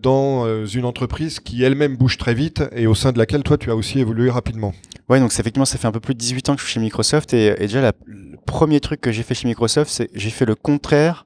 dans 0.01 0.65
une 0.65 0.85
entreprise 0.85 1.39
qui 1.39 1.63
elle-même 1.63 1.95
bouge 1.95 2.17
très 2.17 2.33
vite 2.33 2.63
et 2.75 2.87
au 2.87 2.95
sein 2.95 3.11
de 3.11 3.19
laquelle 3.19 3.43
toi 3.43 3.57
tu 3.57 3.69
as 3.69 3.75
aussi 3.75 3.99
évolué 3.99 4.08
rapidement. 4.29 4.73
Ouais, 5.09 5.19
donc 5.19 5.31
effectivement, 5.31 5.65
ça 5.65 5.77
fait 5.77 5.87
un 5.87 5.91
peu 5.91 5.99
plus 5.99 6.13
de 6.13 6.19
18 6.19 6.49
ans 6.49 6.55
que 6.55 6.61
je 6.61 6.65
suis 6.65 6.73
chez 6.75 6.79
Microsoft, 6.79 7.33
et, 7.33 7.47
et 7.47 7.67
déjà 7.67 7.81
la- 7.81 7.93
le 8.05 8.37
premier 8.45 8.79
truc 8.79 9.01
que 9.01 9.11
j'ai 9.11 9.23
fait 9.23 9.33
chez 9.35 9.47
Microsoft, 9.47 9.91
c'est 9.91 10.09
j'ai 10.13 10.29
fait 10.29 10.45
le 10.45 10.55
contraire 10.55 11.25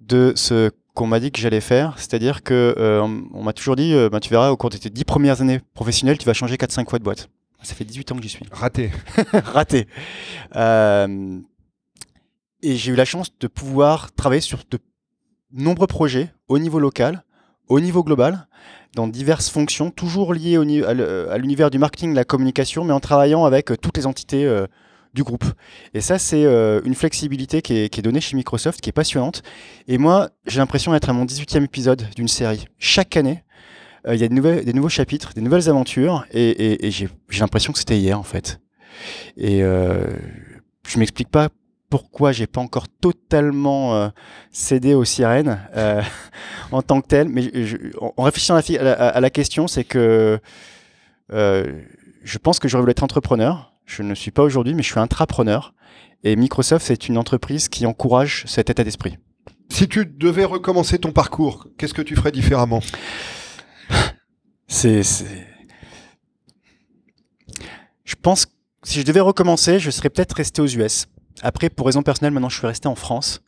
de 0.00 0.32
ce 0.36 0.70
qu'on 0.94 1.06
m'a 1.06 1.20
dit 1.20 1.30
que 1.30 1.40
j'allais 1.40 1.60
faire, 1.60 1.94
c'est-à-dire 1.98 2.42
que 2.42 2.74
euh, 2.78 3.00
on 3.32 3.42
m'a 3.42 3.52
toujours 3.52 3.76
dit, 3.76 3.94
euh, 3.94 4.08
bah, 4.08 4.18
tu 4.20 4.28
verras, 4.30 4.50
au 4.50 4.56
cours 4.56 4.70
de 4.70 4.76
tes 4.76 4.90
10 4.90 5.04
premières 5.04 5.40
années 5.40 5.60
professionnelles, 5.74 6.18
tu 6.18 6.26
vas 6.26 6.34
changer 6.34 6.56
4-5 6.56 6.88
fois 6.88 6.98
de 6.98 7.04
boîte. 7.04 7.28
Ça 7.62 7.74
fait 7.74 7.84
18 7.84 8.12
ans 8.12 8.16
que 8.16 8.22
j'y 8.22 8.28
suis. 8.30 8.44
Raté. 8.50 8.90
raté. 9.44 9.86
Euh, 10.56 11.38
et 12.62 12.76
j'ai 12.76 12.92
eu 12.92 12.96
la 12.96 13.04
chance 13.04 13.28
de 13.38 13.46
pouvoir 13.46 14.12
travailler 14.12 14.40
sur 14.40 14.60
de 14.70 14.78
nombreux 15.52 15.86
projets 15.86 16.32
au 16.48 16.58
niveau 16.58 16.78
local, 16.80 17.22
au 17.70 17.80
niveau 17.80 18.04
global, 18.04 18.48
dans 18.94 19.06
diverses 19.06 19.48
fonctions, 19.48 19.90
toujours 19.90 20.34
liées 20.34 20.58
au 20.58 20.64
à 20.84 21.38
l'univers 21.38 21.70
du 21.70 21.78
marketing, 21.78 22.10
de 22.10 22.16
la 22.16 22.24
communication, 22.24 22.84
mais 22.84 22.92
en 22.92 23.00
travaillant 23.00 23.44
avec 23.44 23.70
euh, 23.70 23.76
toutes 23.76 23.96
les 23.96 24.06
entités 24.06 24.44
euh, 24.44 24.66
du 25.14 25.22
groupe. 25.22 25.44
Et 25.94 26.00
ça, 26.00 26.18
c'est 26.18 26.44
euh, 26.44 26.80
une 26.84 26.96
flexibilité 26.96 27.62
qui 27.62 27.74
est, 27.74 28.02
donnée 28.02 28.20
chez 28.20 28.36
Microsoft, 28.36 28.80
qui 28.80 28.90
est 28.90 28.92
passionnante. 28.92 29.42
Et 29.86 29.98
moi, 29.98 30.30
j'ai 30.46 30.58
l'impression 30.58 30.92
d'être 30.92 31.08
à 31.08 31.12
mon 31.12 31.24
18e 31.24 31.64
épisode 31.64 32.02
d'une 32.16 32.28
série. 32.28 32.66
Chaque 32.78 33.16
année, 33.16 33.44
il 34.08 34.16
y 34.16 34.24
a 34.24 34.28
des, 34.28 34.34
nouvelles, 34.34 34.64
des 34.64 34.72
nouveaux 34.72 34.88
chapitres, 34.88 35.32
des 35.34 35.40
nouvelles 35.40 35.68
aventures, 35.68 36.24
et, 36.32 36.86
et- 36.86 36.90
j'ai 36.90 37.08
l'impression 37.38 37.72
que 37.72 37.78
c'était 37.78 37.98
hier, 37.98 38.18
en 38.18 38.22
fait. 38.24 38.60
Et 39.36 39.60
je 39.60 40.98
m'explique 40.98 41.28
pas 41.28 41.50
pourquoi 41.90 42.32
j'ai 42.32 42.46
pas 42.46 42.60
encore 42.60 42.86
totalement 42.88 43.94
euh, 43.96 44.08
cédé 44.52 44.94
aux 44.94 45.04
sirènes 45.04 45.60
euh, 45.76 46.00
en 46.72 46.80
tant 46.82 47.00
que 47.02 47.08
tel. 47.08 47.28
Mais 47.28 47.42
je- 47.42 47.64
je- 47.66 47.76
en 48.00 48.22
réfléchissant 48.22 48.54
à 48.54 48.58
la, 48.58 48.62
fi- 48.62 48.78
à 48.78 48.82
la- 48.82 48.92
à 48.92 49.20
la 49.20 49.30
question, 49.30 49.66
c'est 49.68 49.84
que 49.84 50.38
euh, 51.32 51.82
je 52.22 52.38
pense 52.38 52.58
que 52.58 52.68
j'aurais 52.68 52.82
voulu 52.82 52.92
être 52.92 53.02
entrepreneur. 53.02 53.74
Je 53.86 54.02
ne 54.02 54.14
suis 54.14 54.30
pas 54.30 54.42
aujourd'hui, 54.44 54.72
mais 54.74 54.82
je 54.82 54.90
suis 54.90 55.00
intrapreneur. 55.00 55.74
Et 56.22 56.36
Microsoft, 56.36 56.86
c'est 56.86 57.08
une 57.08 57.18
entreprise 57.18 57.68
qui 57.68 57.86
encourage 57.86 58.44
cet 58.46 58.70
état 58.70 58.84
d'esprit. 58.84 59.18
Si 59.70 59.88
tu 59.88 60.04
devais 60.06 60.44
recommencer 60.44 60.98
ton 60.98 61.12
parcours, 61.12 61.66
qu'est-ce 61.78 61.94
que 61.94 62.02
tu 62.02 62.14
ferais 62.14 62.32
différemment? 62.32 62.80
C'est, 64.68 65.02
c'est- 65.02 65.46
Je 68.04 68.14
pense 68.20 68.46
que 68.46 68.52
si 68.82 69.00
je 69.00 69.06
devais 69.06 69.20
recommencer, 69.20 69.78
je 69.78 69.90
serais 69.90 70.10
peut-être 70.10 70.32
resté 70.36 70.62
aux 70.62 70.66
US. 70.66 71.06
Après, 71.42 71.70
pour 71.70 71.86
raison 71.86 72.02
personnelle, 72.02 72.32
maintenant 72.32 72.48
je 72.48 72.58
suis 72.58 72.66
resté 72.66 72.88
en 72.88 72.94
France. 72.94 73.42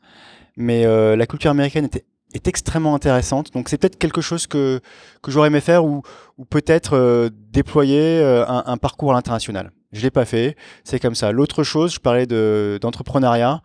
Mais 0.56 0.84
euh, 0.84 1.16
la 1.16 1.26
culture 1.26 1.50
américaine 1.50 1.84
était, 1.84 2.04
est 2.34 2.46
extrêmement 2.48 2.94
intéressante. 2.94 3.52
Donc 3.52 3.68
c'est 3.68 3.78
peut-être 3.78 3.98
quelque 3.98 4.20
chose 4.20 4.46
que, 4.46 4.80
que 5.22 5.30
j'aurais 5.30 5.48
aimé 5.48 5.60
faire 5.60 5.84
ou, 5.84 6.02
peut-être 6.50 6.96
euh, 6.96 7.30
déployer 7.50 8.18
euh, 8.20 8.44
un, 8.46 8.76
parcours 8.76 9.12
à 9.12 9.14
l'international. 9.14 9.70
Je 9.92 10.02
l'ai 10.02 10.10
pas 10.10 10.24
fait, 10.24 10.56
c'est 10.84 10.98
comme 10.98 11.14
ça. 11.14 11.32
L'autre 11.32 11.62
chose, 11.62 11.94
je 11.94 12.00
parlais 12.00 12.26
de, 12.26 12.78
d'entrepreneuriat. 12.80 13.62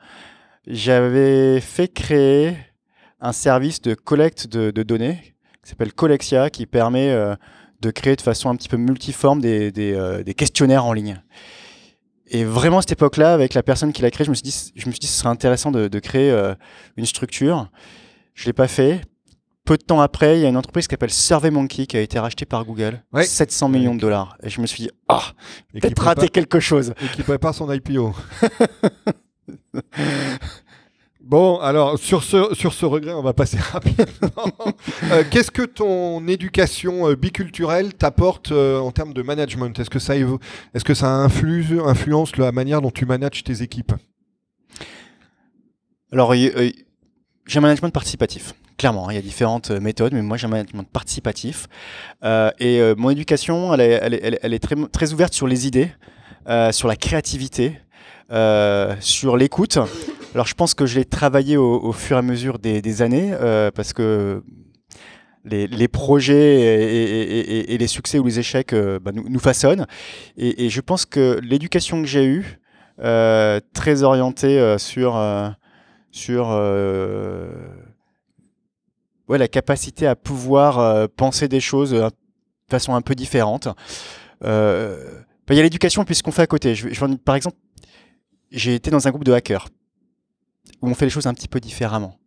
J'avais 0.67 1.61
fait 1.61 1.87
créer 1.87 2.57
un 3.21 3.31
service 3.31 3.81
de 3.81 3.93
collecte 3.93 4.47
de, 4.47 4.83
données 4.83 5.33
qui 5.63 5.69
s'appelle 5.69 5.93
Colexia, 5.93 6.49
qui 6.49 6.65
permet 6.65 7.15
de 7.79 7.91
créer 7.91 8.17
de 8.17 8.21
façon 8.21 8.49
un 8.49 8.55
petit 8.55 8.67
peu 8.67 8.75
multiforme 8.75 9.39
des, 9.41 9.71
des 9.71 10.33
questionnaires 10.33 10.85
en 10.85 10.91
ligne. 10.91 11.21
Et 12.29 12.43
vraiment 12.43 12.79
à 12.79 12.81
cette 12.81 12.93
époque-là, 12.93 13.33
avec 13.33 13.53
la 13.53 13.63
personne 13.63 13.93
qui 13.93 14.01
l'a 14.01 14.11
créé, 14.11 14.25
je 14.25 14.29
me 14.29 14.35
suis 14.35 14.43
dit, 14.43 14.71
je 14.75 14.85
me 14.87 14.91
suis 14.91 14.99
dit, 14.99 15.07
ce 15.07 15.19
serait 15.19 15.29
intéressant 15.29 15.71
de, 15.71 15.87
de 15.87 15.99
créer 15.99 16.29
euh, 16.31 16.53
une 16.97 17.05
structure. 17.05 17.69
Je 18.33 18.45
l'ai 18.45 18.53
pas 18.53 18.67
fait. 18.67 19.01
Peu 19.65 19.77
de 19.77 19.83
temps 19.83 19.99
après, 19.99 20.37
il 20.39 20.43
y 20.43 20.45
a 20.45 20.49
une 20.49 20.55
entreprise 20.57 20.87
qui 20.87 20.93
s'appelle 20.93 21.11
SurveyMonkey 21.11 21.87
qui 21.87 21.97
a 21.97 22.01
été 22.01 22.19
rachetée 22.19 22.45
par 22.45 22.63
Google, 22.63 23.03
Ouais. 23.11 23.25
700 23.25 23.67
millions 23.69 23.95
de 23.95 23.99
dollars. 23.99 24.37
Et 24.41 24.49
je 24.49 24.61
me 24.61 24.65
suis 24.67 24.83
dit, 24.83 24.89
ah, 25.09 25.21
qui 25.73 25.81
peut-être 25.81 26.01
raté 26.03 26.29
quelque 26.29 26.59
chose. 26.61 26.93
Et 27.01 27.07
qui 27.15 27.23
prépare 27.23 27.53
son 27.53 27.69
IPO. 27.71 28.13
Bon, 31.29 31.59
alors 31.59 31.99
sur 31.99 32.23
ce, 32.23 32.53
sur 32.55 32.71
ce 32.73 32.85
regret, 32.85 33.11
on 33.11 33.21
va 33.21 33.33
passer 33.33 33.57
rapidement. 33.73 34.05
Euh, 35.11 35.23
Qu'est-ce 35.29 35.51
que 35.51 35.63
ton 35.63 36.25
éducation 36.25 37.09
euh, 37.09 37.15
biculturelle 37.17 37.93
t'apporte 37.93 38.53
euh, 38.53 38.79
en 38.79 38.91
termes 38.91 39.13
de 39.13 39.21
management? 39.21 39.77
Est-ce 39.77 39.89
que 39.89 39.99
ça, 39.99 40.15
est-ce 40.15 40.85
que 40.85 40.93
ça 40.93 41.09
influe, 41.09 41.81
influence 41.85 42.37
la 42.37 42.53
manière 42.53 42.81
dont 42.81 42.91
tu 42.91 43.05
manages 43.05 43.43
tes 43.43 43.61
équipes? 43.61 43.91
Alors, 46.13 46.33
j'ai 46.33 46.73
un 47.57 47.61
management 47.61 47.89
participatif. 47.91 48.53
Clairement, 48.77 49.09
hein, 49.09 49.11
il 49.11 49.15
y 49.15 49.19
a 49.19 49.21
différentes 49.21 49.71
méthodes, 49.71 50.13
mais 50.13 50.21
moi 50.21 50.37
j'ai 50.37 50.45
un 50.45 50.51
management 50.51 50.87
participatif. 50.87 51.67
Et 52.23 52.79
mon 52.95 53.09
éducation, 53.09 53.73
elle 53.73 53.81
est, 53.81 53.91
est- 54.23 54.45
est- 54.45 54.53
est 54.53 54.87
très, 54.93 55.11
ouverte 55.11 55.33
sur 55.33 55.47
les 55.47 55.67
idées, 55.67 55.91
sur 56.71 56.87
la 56.87 56.95
créativité, 56.95 57.73
sur 59.01 59.35
l'écoute. 59.35 59.77
Alors 60.37 60.45
je 60.45 60.53
pense 60.53 60.75
que 60.75 60.85
je 60.85 60.99
l'ai 60.99 61.05
travaillé 61.05 61.57
au, 61.57 61.91
fur 61.93 62.15
et 62.15 62.19
à 62.19 62.21
mesure 62.21 62.59
des, 62.59 63.01
années, 63.01 63.31
euh, 63.33 63.71
parce 63.71 63.91
que 63.91 64.43
les, 65.45 65.87
projets 65.87 67.65
et, 67.71 67.75
les 67.75 67.87
succès 67.87 68.19
ou 68.19 68.25
les 68.27 68.37
échecs 68.37 68.71
euh, 68.73 68.99
bah, 68.99 69.11
nous, 69.11 69.39
façonnent. 69.39 69.87
Et, 70.37 70.69
je 70.69 70.79
pense 70.79 71.07
que 71.07 71.39
l'éducation 71.41 72.03
que 72.03 72.07
j'ai 72.07 72.23
eue, 72.23 72.59
euh, 72.99 73.59
très 73.73 74.03
orientée 74.03 74.75
sur... 74.77 75.15
la 75.15 75.57
capacité 79.47 80.05
à 80.05 80.15
pouvoir 80.15 81.09
penser 81.17 81.47
des 81.47 81.61
choses 81.61 81.93
de 81.93 82.11
façon 82.69 82.93
un 82.93 83.01
peu 83.01 83.15
différente. 83.15 83.69
Bah, 84.41 84.93
Il 85.49 85.55
y 85.55 85.59
a 85.59 85.63
l'éducation 85.63 86.05
puis 86.05 86.13
ce 86.13 86.21
qu'on 86.21 86.31
fait 86.31 86.43
à 86.43 86.47
côté. 86.47 86.75
Par 87.25 87.33
exemple, 87.33 87.57
j'ai 88.51 88.75
été 88.75 88.91
dans 88.91 89.07
un 89.07 89.09
groupe 89.09 89.23
de 89.23 89.33
hackers 89.33 89.69
où 90.81 90.89
on 90.89 90.93
fait 90.93 91.05
les 91.05 91.11
choses 91.11 91.27
un 91.27 91.33
petit 91.33 91.47
peu 91.47 91.59
différemment. 91.59 92.17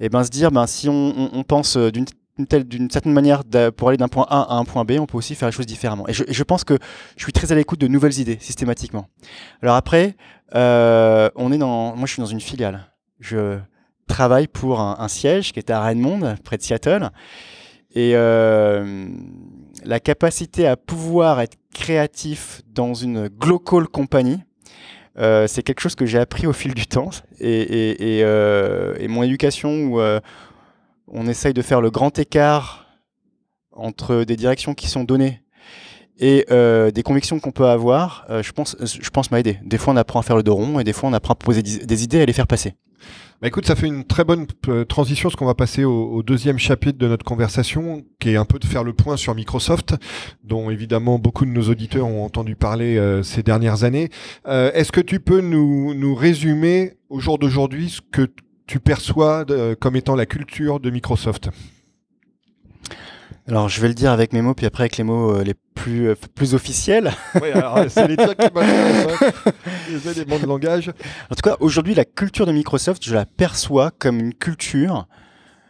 Et 0.00 0.08
ben 0.08 0.22
se 0.22 0.30
dire, 0.30 0.50
ben, 0.52 0.66
si 0.66 0.88
on, 0.88 1.42
pense 1.42 1.76
euh, 1.76 1.90
d'une 1.90 2.90
certaine 2.90 3.12
manière 3.12 3.42
pour 3.76 3.88
aller 3.88 3.96
d'un 3.96 4.08
point 4.08 4.26
A 4.28 4.42
à 4.42 4.54
un 4.54 4.64
point 4.64 4.84
B, 4.84 4.92
on 5.00 5.06
peut 5.06 5.18
aussi 5.18 5.34
faire 5.34 5.48
les 5.48 5.52
choses 5.52 5.66
différemment. 5.66 6.06
Et 6.08 6.12
je, 6.12 6.42
pense 6.44 6.62
que 6.62 6.78
je 7.16 7.24
suis 7.24 7.32
très 7.32 7.50
à 7.50 7.56
l'écoute 7.56 7.80
de 7.80 7.88
nouvelles 7.88 8.18
idées 8.20 8.38
systématiquement. 8.40 9.08
Alors 9.60 9.74
après, 9.74 10.14
euh, 10.54 11.30
on 11.34 11.50
est 11.50 11.58
dans, 11.58 11.96
moi 11.96 12.06
je 12.06 12.12
suis 12.12 12.22
dans 12.22 12.26
une 12.26 12.40
filiale. 12.40 12.86
Je 13.18 13.58
travaille 14.06 14.46
pour 14.46 14.80
un, 14.80 14.96
un 15.00 15.08
siège 15.08 15.52
qui 15.52 15.58
est 15.58 15.70
à 15.70 15.84
Redmond, 15.84 16.36
près 16.44 16.56
de 16.56 16.62
Seattle. 16.62 17.10
Et 17.94 18.12
euh, 18.14 19.08
la 19.84 20.00
capacité 20.00 20.66
à 20.66 20.76
pouvoir 20.76 21.40
être 21.40 21.56
créatif 21.74 22.62
dans 22.72 22.94
une 22.94 23.28
global 23.28 23.88
compagnie, 23.88 24.40
euh, 25.18 25.46
c'est 25.46 25.62
quelque 25.62 25.80
chose 25.80 25.94
que 25.94 26.06
j'ai 26.06 26.18
appris 26.18 26.46
au 26.46 26.52
fil 26.52 26.74
du 26.74 26.86
temps. 26.86 27.10
Et, 27.40 28.20
euh, 28.22 28.94
mon 29.08 29.22
éducation 29.22 29.70
où 29.84 30.00
euh, 30.00 30.20
on 31.08 31.26
essaye 31.26 31.54
de 31.54 31.62
faire 31.62 31.80
le 31.80 31.90
grand 31.90 32.18
écart 32.18 32.86
entre 33.72 34.24
des 34.24 34.36
directions 34.36 34.74
qui 34.74 34.88
sont 34.88 35.04
données 35.04 35.42
et 36.20 36.46
des 36.92 37.02
convictions 37.04 37.38
qu'on 37.38 37.52
peut 37.52 37.68
avoir, 37.68 38.26
je 38.42 38.50
pense, 38.50 38.76
je 38.82 39.10
pense 39.10 39.30
m'a 39.30 39.38
aidé. 39.38 39.60
Des 39.62 39.78
fois, 39.78 39.92
on 39.92 39.96
apprend 39.96 40.18
à 40.18 40.24
faire 40.24 40.36
le 40.36 40.42
dos 40.42 40.56
rond 40.56 40.80
et 40.80 40.84
des 40.84 40.92
fois, 40.92 41.08
on 41.08 41.12
apprend 41.12 41.34
à 41.34 41.36
poser 41.36 41.62
des 41.62 41.78
des 41.86 42.02
idées 42.02 42.18
et 42.18 42.22
à 42.22 42.26
les 42.26 42.32
faire 42.32 42.48
passer. 42.48 42.74
Bah 43.40 43.46
écoute, 43.46 43.66
ça 43.66 43.76
fait 43.76 43.86
une 43.86 44.04
très 44.04 44.24
bonne 44.24 44.48
euh, 44.66 44.84
transition, 44.84 45.28
parce 45.28 45.36
qu'on 45.36 45.46
va 45.46 45.54
passer 45.54 45.84
au, 45.84 46.24
deuxième 46.24 46.58
chapitre 46.58 46.98
de 46.98 47.06
notre 47.06 47.24
conversation, 47.24 48.04
qui 48.18 48.30
est 48.30 48.36
un 48.36 48.44
peu 48.44 48.58
de 48.58 48.64
faire 48.64 48.82
le 48.82 48.92
point 48.92 49.16
sur 49.16 49.32
Microsoft, 49.36 49.94
dont 50.42 50.70
évidemment 50.70 51.20
beaucoup 51.20 51.44
de 51.44 51.50
nos 51.50 51.62
auditeurs 51.62 52.06
ont 52.06 52.24
entendu 52.24 52.56
parler 52.56 52.96
euh, 52.96 53.22
ces 53.22 53.44
dernières 53.44 53.84
années. 53.84 54.10
Euh, 54.48 54.72
Est-ce 54.74 54.90
que 54.90 55.00
tu 55.00 55.20
peux 55.20 55.40
nous, 55.40 56.16
résumer 56.16 56.94
au 57.10 57.20
jour 57.20 57.38
d'aujourd'hui 57.38 57.90
ce 57.90 58.00
que 58.00 58.26
tu 58.66 58.80
perçois 58.80 59.46
comme 59.78 59.94
étant 59.94 60.16
la 60.16 60.26
culture 60.26 60.80
de 60.80 60.90
Microsoft? 60.90 61.50
Alors, 63.48 63.70
je 63.70 63.80
vais 63.80 63.88
le 63.88 63.94
dire 63.94 64.12
avec 64.12 64.34
mes 64.34 64.42
mots, 64.42 64.52
puis 64.52 64.66
après 64.66 64.82
avec 64.82 64.98
les 64.98 65.04
mots 65.04 65.34
euh, 65.34 65.42
les 65.42 65.54
plus, 65.74 66.08
euh, 66.08 66.14
plus 66.34 66.54
officiels. 66.54 67.12
Oui, 67.40 67.50
alors 67.50 67.78
c'est 67.88 68.06
les 68.06 68.16
tiens 68.16 68.34
qui 68.34 68.52
m'intéressent, 68.54 69.22
hein. 69.22 69.52
les 69.90 70.08
éléments 70.20 70.38
de 70.38 70.44
langage. 70.44 70.92
En 71.30 71.34
tout 71.34 71.40
cas, 71.42 71.56
aujourd'hui, 71.58 71.94
la 71.94 72.04
culture 72.04 72.44
de 72.44 72.52
Microsoft, 72.52 73.02
je 73.02 73.14
la 73.14 73.24
perçois 73.24 73.90
comme 73.98 74.18
une 74.18 74.34
culture 74.34 75.08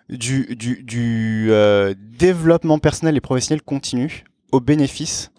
du, 0.08 0.56
du, 0.56 0.82
du 0.82 1.48
euh, 1.50 1.94
développement 2.18 2.80
personnel 2.80 3.16
et 3.16 3.20
professionnel 3.20 3.62
continu 3.62 4.24
au 4.50 4.58
bénéfice 4.58 5.30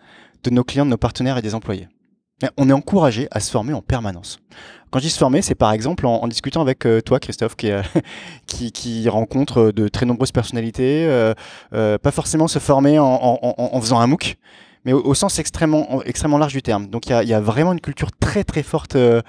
de 0.46 0.50
nos 0.50 0.64
clients, 0.64 0.86
de 0.86 0.92
nos 0.92 0.98
partenaires 0.98 1.38
et 1.38 1.42
des 1.42 1.56
employés. 1.56 1.90
Et 2.42 2.48
On 2.58 2.70
est 2.70 2.74
encouragé 2.74 3.28
à 3.32 3.40
se 3.40 3.52
former 3.52 3.74
en 3.74 3.82
permanence. 3.82 4.40
Quand 4.92 5.00
je 5.00 5.06
dis 5.06 5.10
se 5.12 5.20
former, 5.20 5.42
c'est 5.42 5.56
par 5.56 5.72
exemple 5.72 6.08
en, 6.08 6.28
discutant 6.28 6.62
avec 6.62 6.86
euh, 6.86 7.02
toi, 7.02 7.20
Christophe, 7.20 7.56
qui, 7.56 7.70
euh, 7.72 7.82
rencontre 9.10 9.72
de 9.72 9.88
très 9.88 10.06
nombreuses 10.06 10.32
personnalités, 10.32 11.06
euh, 11.06 11.34
euh, 11.74 11.98
pas 11.98 12.12
forcément 12.12 12.48
se 12.48 12.60
former 12.60 12.98
en, 12.98 13.80
faisant 13.82 14.00
un 14.00 14.08
MOOC, 14.08 14.38
mais 14.86 14.94
au, 14.94 15.14
sens 15.14 15.38
extrêmement, 15.38 15.94
en- 15.94 16.02
extrêmement 16.02 16.40
large 16.40 16.54
du 16.54 16.64
terme. 16.64 16.88
Donc 16.88 17.08
il 17.08 17.24
y 17.24 17.28
y 17.28 17.34
a 17.34 17.40
vraiment 17.42 17.74
une 17.74 17.82
culture 17.82 18.10
très 18.20 18.44
très 18.44 18.64
forte 18.64 18.96
euh, 18.96 19.22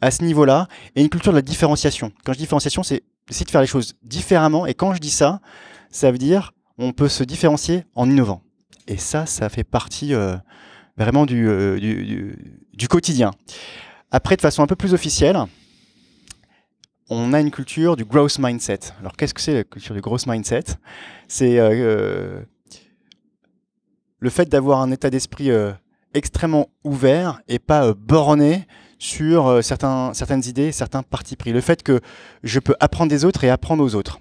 à 0.00 0.10
ce 0.12 0.22
niveau-là 0.22 0.68
et 0.94 1.02
une 1.02 1.08
culture 1.08 1.32
de 1.32 1.38
la 1.38 1.42
différenciation. 1.42 2.12
Quand 2.24 2.32
je 2.32 2.38
dis 2.38 2.44
différenciation, 2.44 2.84
c'est 2.84 3.02
essayer 3.28 3.44
de 3.44 3.50
faire 3.50 3.60
les 3.60 3.66
choses 3.66 3.94
différemment. 4.04 4.66
Et 4.66 4.74
quand 4.74 4.94
je 4.94 5.00
dis 5.00 5.10
ça, 5.10 5.40
ça 5.90 6.12
veut 6.12 6.18
dire 6.18 6.52
on 6.78 6.92
peut 6.92 7.08
se 7.08 7.24
différencier 7.24 7.84
en 7.96 8.08
innovant. 8.08 8.42
Et 8.86 8.96
ça, 8.98 9.26
ça 9.26 9.48
fait 9.48 9.64
partie 9.64 10.14
euh, 10.14 10.36
vraiment 10.98 11.24
du, 11.26 11.48
euh, 11.48 11.78
du, 11.78 12.04
du- 12.04 12.36
du 12.74 12.88
quotidien. 12.88 13.30
Après, 14.10 14.36
de 14.36 14.40
façon 14.40 14.62
un 14.62 14.66
peu 14.66 14.76
plus 14.76 14.94
officielle, 14.94 15.38
on 17.10 17.32
a 17.32 17.40
une 17.40 17.50
culture 17.50 17.96
du 17.96 18.04
growth 18.04 18.38
mindset. 18.38 18.80
Alors, 19.00 19.16
qu'est-ce 19.16 19.32
que 19.34 19.40
c'est 19.40 19.54
la 19.54 19.64
culture 19.64 19.94
du 19.94 20.00
growth 20.00 20.26
mindset? 20.26 20.64
C'est 21.26 21.58
euh, 21.58 21.70
euh, 21.72 22.40
le 24.20 24.30
fait 24.30 24.48
d'avoir 24.48 24.80
un 24.80 24.90
état 24.90 25.10
d'esprit 25.10 25.50
euh, 25.50 25.72
extrêmement 26.14 26.68
ouvert 26.84 27.40
et 27.48 27.58
pas 27.58 27.94
borné 27.94 28.66
sur 28.98 29.62
certains, 29.62 30.12
certaines 30.12 30.44
idées, 30.46 30.72
certains 30.72 31.02
partis 31.04 31.36
pris. 31.36 31.52
Le 31.52 31.60
fait 31.60 31.82
que 31.84 32.00
je 32.42 32.58
peux 32.58 32.74
apprendre 32.80 33.10
des 33.10 33.24
autres 33.24 33.44
et 33.44 33.50
apprendre 33.50 33.84
aux 33.84 33.94
autres. 33.94 34.18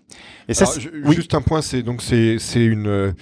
Et 0.48 0.54
ça, 0.54 0.66
Alors, 0.66 0.74
c'est- 0.76 0.82
je- 0.82 0.90
oui. 1.04 1.16
Juste 1.16 1.34
un 1.34 1.42
point, 1.42 1.62
c'est 1.64 1.82
donc 1.82 2.02
c'est 2.04 2.38
c'est 2.40 2.64
une 2.64 3.16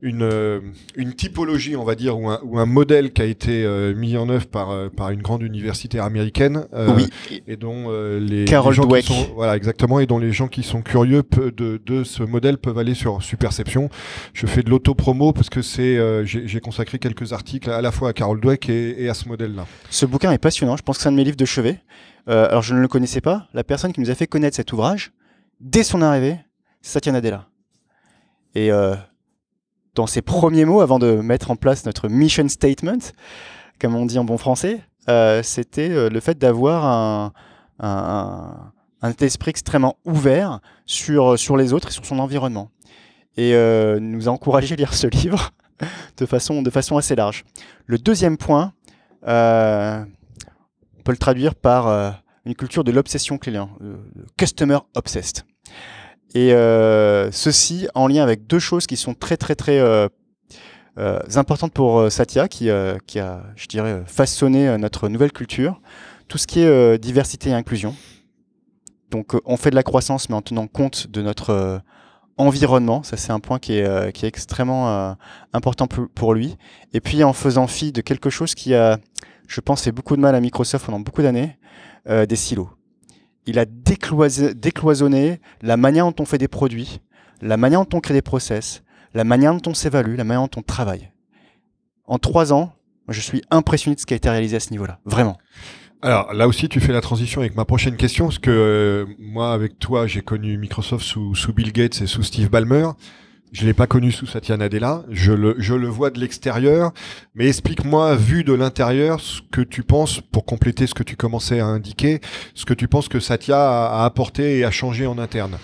une 0.00 0.22
euh, 0.22 0.60
une 0.96 1.12
typologie, 1.14 1.74
on 1.76 1.84
va 1.84 1.94
dire, 1.94 2.18
ou 2.18 2.28
un, 2.28 2.40
ou 2.44 2.58
un 2.58 2.66
modèle 2.66 3.12
qui 3.12 3.22
a 3.22 3.24
été 3.24 3.64
euh, 3.64 3.94
mis 3.94 4.16
en 4.16 4.28
œuvre 4.28 4.46
par 4.46 4.70
euh, 4.70 4.88
par 4.88 5.10
une 5.10 5.22
grande 5.22 5.42
université 5.42 5.98
américaine. 5.98 6.66
euh, 6.72 6.94
oui. 6.96 7.08
Et 7.46 7.56
dont 7.56 7.90
les, 8.18 8.44
Carol 8.44 8.72
les 8.72 8.76
gens 8.76 8.86
Dweck. 8.86 9.04
qui 9.04 9.12
sont 9.12 9.34
voilà 9.34 9.56
exactement 9.56 10.00
et 10.00 10.06
dont 10.06 10.18
les 10.18 10.32
gens 10.32 10.48
qui 10.48 10.62
sont 10.62 10.82
curieux 10.82 11.22
de, 11.56 11.80
de 11.84 12.04
ce 12.04 12.22
modèle 12.22 12.58
peuvent 12.58 12.78
aller 12.78 12.94
sur 12.94 13.22
Superception. 13.22 13.88
Je 14.34 14.46
fais 14.46 14.62
de 14.62 14.70
l'auto-promo 14.70 15.32
parce 15.32 15.50
que 15.50 15.62
c'est 15.62 15.98
j'ai 16.26 16.60
consacré 16.60 16.98
quelques 16.98 17.32
articles 17.32 17.70
à 17.70 17.80
la 17.80 17.90
fois 17.90 18.10
à 18.10 18.12
Carol 18.12 18.40
Dweck 18.40 18.68
et, 18.68 19.02
et 19.02 19.08
à 19.08 19.14
ce 19.14 19.28
modèle-là. 19.28 19.66
Ce 19.90 20.06
bouquin 20.06 20.30
est 20.32 20.38
passionnant. 20.38 20.76
Je 20.76 20.82
pense 20.82 20.96
que 20.98 21.02
c'est 21.02 21.08
un 21.08 21.12
de 21.12 21.16
mes 21.16 21.24
livres 21.24 21.36
de 21.36 21.44
chevet. 21.44 21.80
Alors, 22.26 22.60
je 22.60 22.74
ne 22.74 22.80
le 22.80 22.88
connaissais 22.88 23.22
pas. 23.22 23.48
La 23.54 23.64
personne 23.64 23.92
qui 23.92 24.00
nous 24.00 24.10
a 24.10 24.14
fait 24.14 24.26
connaître 24.26 24.54
cet 24.54 24.72
ouvrage, 24.74 25.12
dès 25.60 25.82
son 25.82 26.02
arrivée, 26.02 26.36
c'est 26.82 26.92
Satya 26.92 27.12
Nadella. 27.12 27.48
Et 28.54 28.70
dans 29.98 30.06
ses 30.06 30.22
premiers 30.22 30.64
mots, 30.64 30.80
avant 30.80 31.00
de 31.00 31.16
mettre 31.16 31.50
en 31.50 31.56
place 31.56 31.84
notre 31.84 32.08
mission 32.08 32.48
statement, 32.48 32.98
comme 33.80 33.96
on 33.96 34.06
dit 34.06 34.16
en 34.16 34.24
bon 34.24 34.38
français, 34.38 34.80
euh, 35.08 35.42
c'était 35.42 35.90
euh, 35.90 36.08
le 36.08 36.20
fait 36.20 36.38
d'avoir 36.38 37.32
un, 37.80 39.10
d'esprit 39.18 39.50
extrêmement 39.50 39.96
ouvert 40.04 40.60
sur, 40.86 41.36
sur 41.36 41.56
les 41.56 41.72
autres 41.72 41.88
et 41.88 41.90
sur 41.90 42.06
son 42.06 42.20
environnement. 42.20 42.70
Et 43.36 43.54
euh, 43.54 43.98
nous 43.98 44.28
a 44.28 44.32
encouragé 44.32 44.74
à 44.74 44.76
lire 44.76 44.94
ce 44.94 45.08
livre 45.08 45.50
de 46.16 46.26
façon, 46.26 46.96
assez 46.96 47.16
large. 47.16 47.44
Le 47.86 47.98
deuxième 47.98 48.36
point, 48.36 48.72
euh, 49.26 50.04
on 50.96 51.02
peut 51.02 51.12
le 51.12 51.18
traduire 51.18 51.56
par 51.56 51.88
euh, 51.88 52.12
une 52.44 52.54
culture 52.54 52.84
de 52.84 52.92
l'obsession 52.92 53.36
client, 53.36 53.70
euh, 53.82 53.96
customer 54.36 54.78
obsessed. 54.94 55.44
Et 56.38 56.52
euh, 56.52 57.32
ceci 57.32 57.88
en 57.96 58.06
lien 58.06 58.22
avec 58.22 58.46
deux 58.46 58.60
choses 58.60 58.86
qui 58.86 58.96
sont 58.96 59.12
très 59.12 59.36
très 59.36 59.56
très 59.56 59.80
euh, 59.80 60.08
euh, 60.96 61.18
importantes 61.34 61.72
pour 61.72 62.12
Satya, 62.12 62.46
qui, 62.46 62.70
a, 62.70 62.96
je 63.56 63.66
dirais, 63.66 64.04
façonné 64.06 64.78
notre 64.78 65.08
nouvelle 65.08 65.32
culture. 65.32 65.80
Tout 66.28 66.38
ce 66.38 66.46
qui 66.46 66.60
est 66.60 66.98
diversité 66.98 67.50
et 67.50 67.54
inclusion. 67.54 67.92
Donc 69.10 69.32
on 69.46 69.56
fait 69.56 69.70
de 69.70 69.74
la 69.74 69.82
croissance, 69.82 70.28
mais 70.28 70.36
en 70.36 70.42
tenant 70.42 70.68
compte 70.68 71.08
de 71.08 71.22
notre 71.22 71.82
environnement. 72.36 73.02
Ça 73.02 73.16
c'est 73.16 73.32
un 73.32 73.40
point 73.40 73.58
qui 73.58 73.72
est, 73.72 74.22
extrêmement 74.22 75.16
important 75.52 75.88
pour, 75.88 76.34
lui. 76.34 76.56
Et 76.92 77.00
puis 77.00 77.24
en 77.24 77.32
faisant 77.32 77.66
fi 77.66 77.90
de 77.90 78.00
quelque 78.00 78.30
chose 78.30 78.54
qui 78.54 78.76
a, 78.76 79.00
je 79.48 79.60
pense, 79.60 79.82
fait 79.82 79.92
beaucoup 79.92 80.14
de 80.14 80.20
mal 80.20 80.36
à 80.36 80.40
Microsoft 80.40 80.86
pendant 80.86 81.00
beaucoup 81.00 81.22
d'années, 81.22 81.58
des 82.06 82.36
silos. 82.36 82.77
Il 83.48 83.58
a 83.58 83.64
décloisonné 83.64 85.40
la 85.62 85.78
manière 85.78 86.04
dont 86.04 86.22
on 86.22 86.26
fait 86.26 86.36
des 86.36 86.48
produits, 86.48 87.00
la 87.40 87.56
manière 87.56 87.80
dont 87.80 87.96
on 87.96 88.00
crée 88.00 88.12
des 88.12 88.20
process, 88.20 88.82
la 89.14 89.24
manière 89.24 89.54
dont 89.54 89.70
on 89.70 89.74
s'évalue, 89.74 90.18
la 90.18 90.24
manière 90.24 90.42
dont 90.42 90.60
on 90.60 90.62
travaille. 90.62 91.10
En 92.04 92.18
trois 92.18 92.52
ans, 92.52 92.74
je 93.08 93.22
suis 93.22 93.40
impressionné 93.50 93.94
de 93.94 94.00
ce 94.00 94.04
qui 94.04 94.12
a 94.12 94.18
été 94.18 94.28
réalisé 94.28 94.56
à 94.56 94.60
ce 94.60 94.70
niveau-là. 94.70 94.98
Vraiment. 95.06 95.38
Alors 96.02 96.34
là 96.34 96.46
aussi, 96.46 96.68
tu 96.68 96.78
fais 96.78 96.92
la 96.92 97.00
transition 97.00 97.40
avec 97.40 97.56
ma 97.56 97.64
prochaine 97.64 97.96
question, 97.96 98.26
parce 98.26 98.38
que 98.38 98.50
euh, 98.50 99.06
moi, 99.18 99.54
avec 99.54 99.78
toi, 99.78 100.06
j'ai 100.06 100.20
connu 100.20 100.58
Microsoft 100.58 101.02
sous, 101.02 101.34
sous 101.34 101.54
Bill 101.54 101.72
Gates 101.72 102.02
et 102.02 102.06
sous 102.06 102.22
Steve 102.22 102.50
Ballmer. 102.50 102.88
Je 103.52 103.64
l'ai 103.64 103.74
pas 103.74 103.86
connu 103.86 104.12
sous 104.12 104.26
Satya 104.26 104.56
Nadella. 104.56 105.04
Je 105.10 105.32
le, 105.32 105.88
vois 105.88 106.10
de 106.10 106.20
l'extérieur. 106.20 106.92
Mais 107.34 107.48
explique-moi, 107.48 108.14
vu 108.16 108.44
de 108.44 108.52
l'intérieur, 108.52 109.20
ce 109.20 109.40
que 109.50 109.60
tu 109.60 109.82
penses, 109.82 110.20
pour 110.20 110.44
compléter 110.44 110.86
ce 110.86 110.94
que 110.94 111.02
tu 111.02 111.16
commençais 111.16 111.60
à 111.60 111.66
indiquer, 111.66 112.20
ce 112.54 112.64
que 112.64 112.74
tu 112.74 112.88
penses 112.88 113.08
que 113.08 113.20
Satya 113.20 113.58
a, 113.58 114.02
a 114.02 114.04
apporté 114.04 114.58
et 114.58 114.64
a 114.64 114.70
changé 114.70 115.06
en 115.06 115.18
interne. 115.18 115.58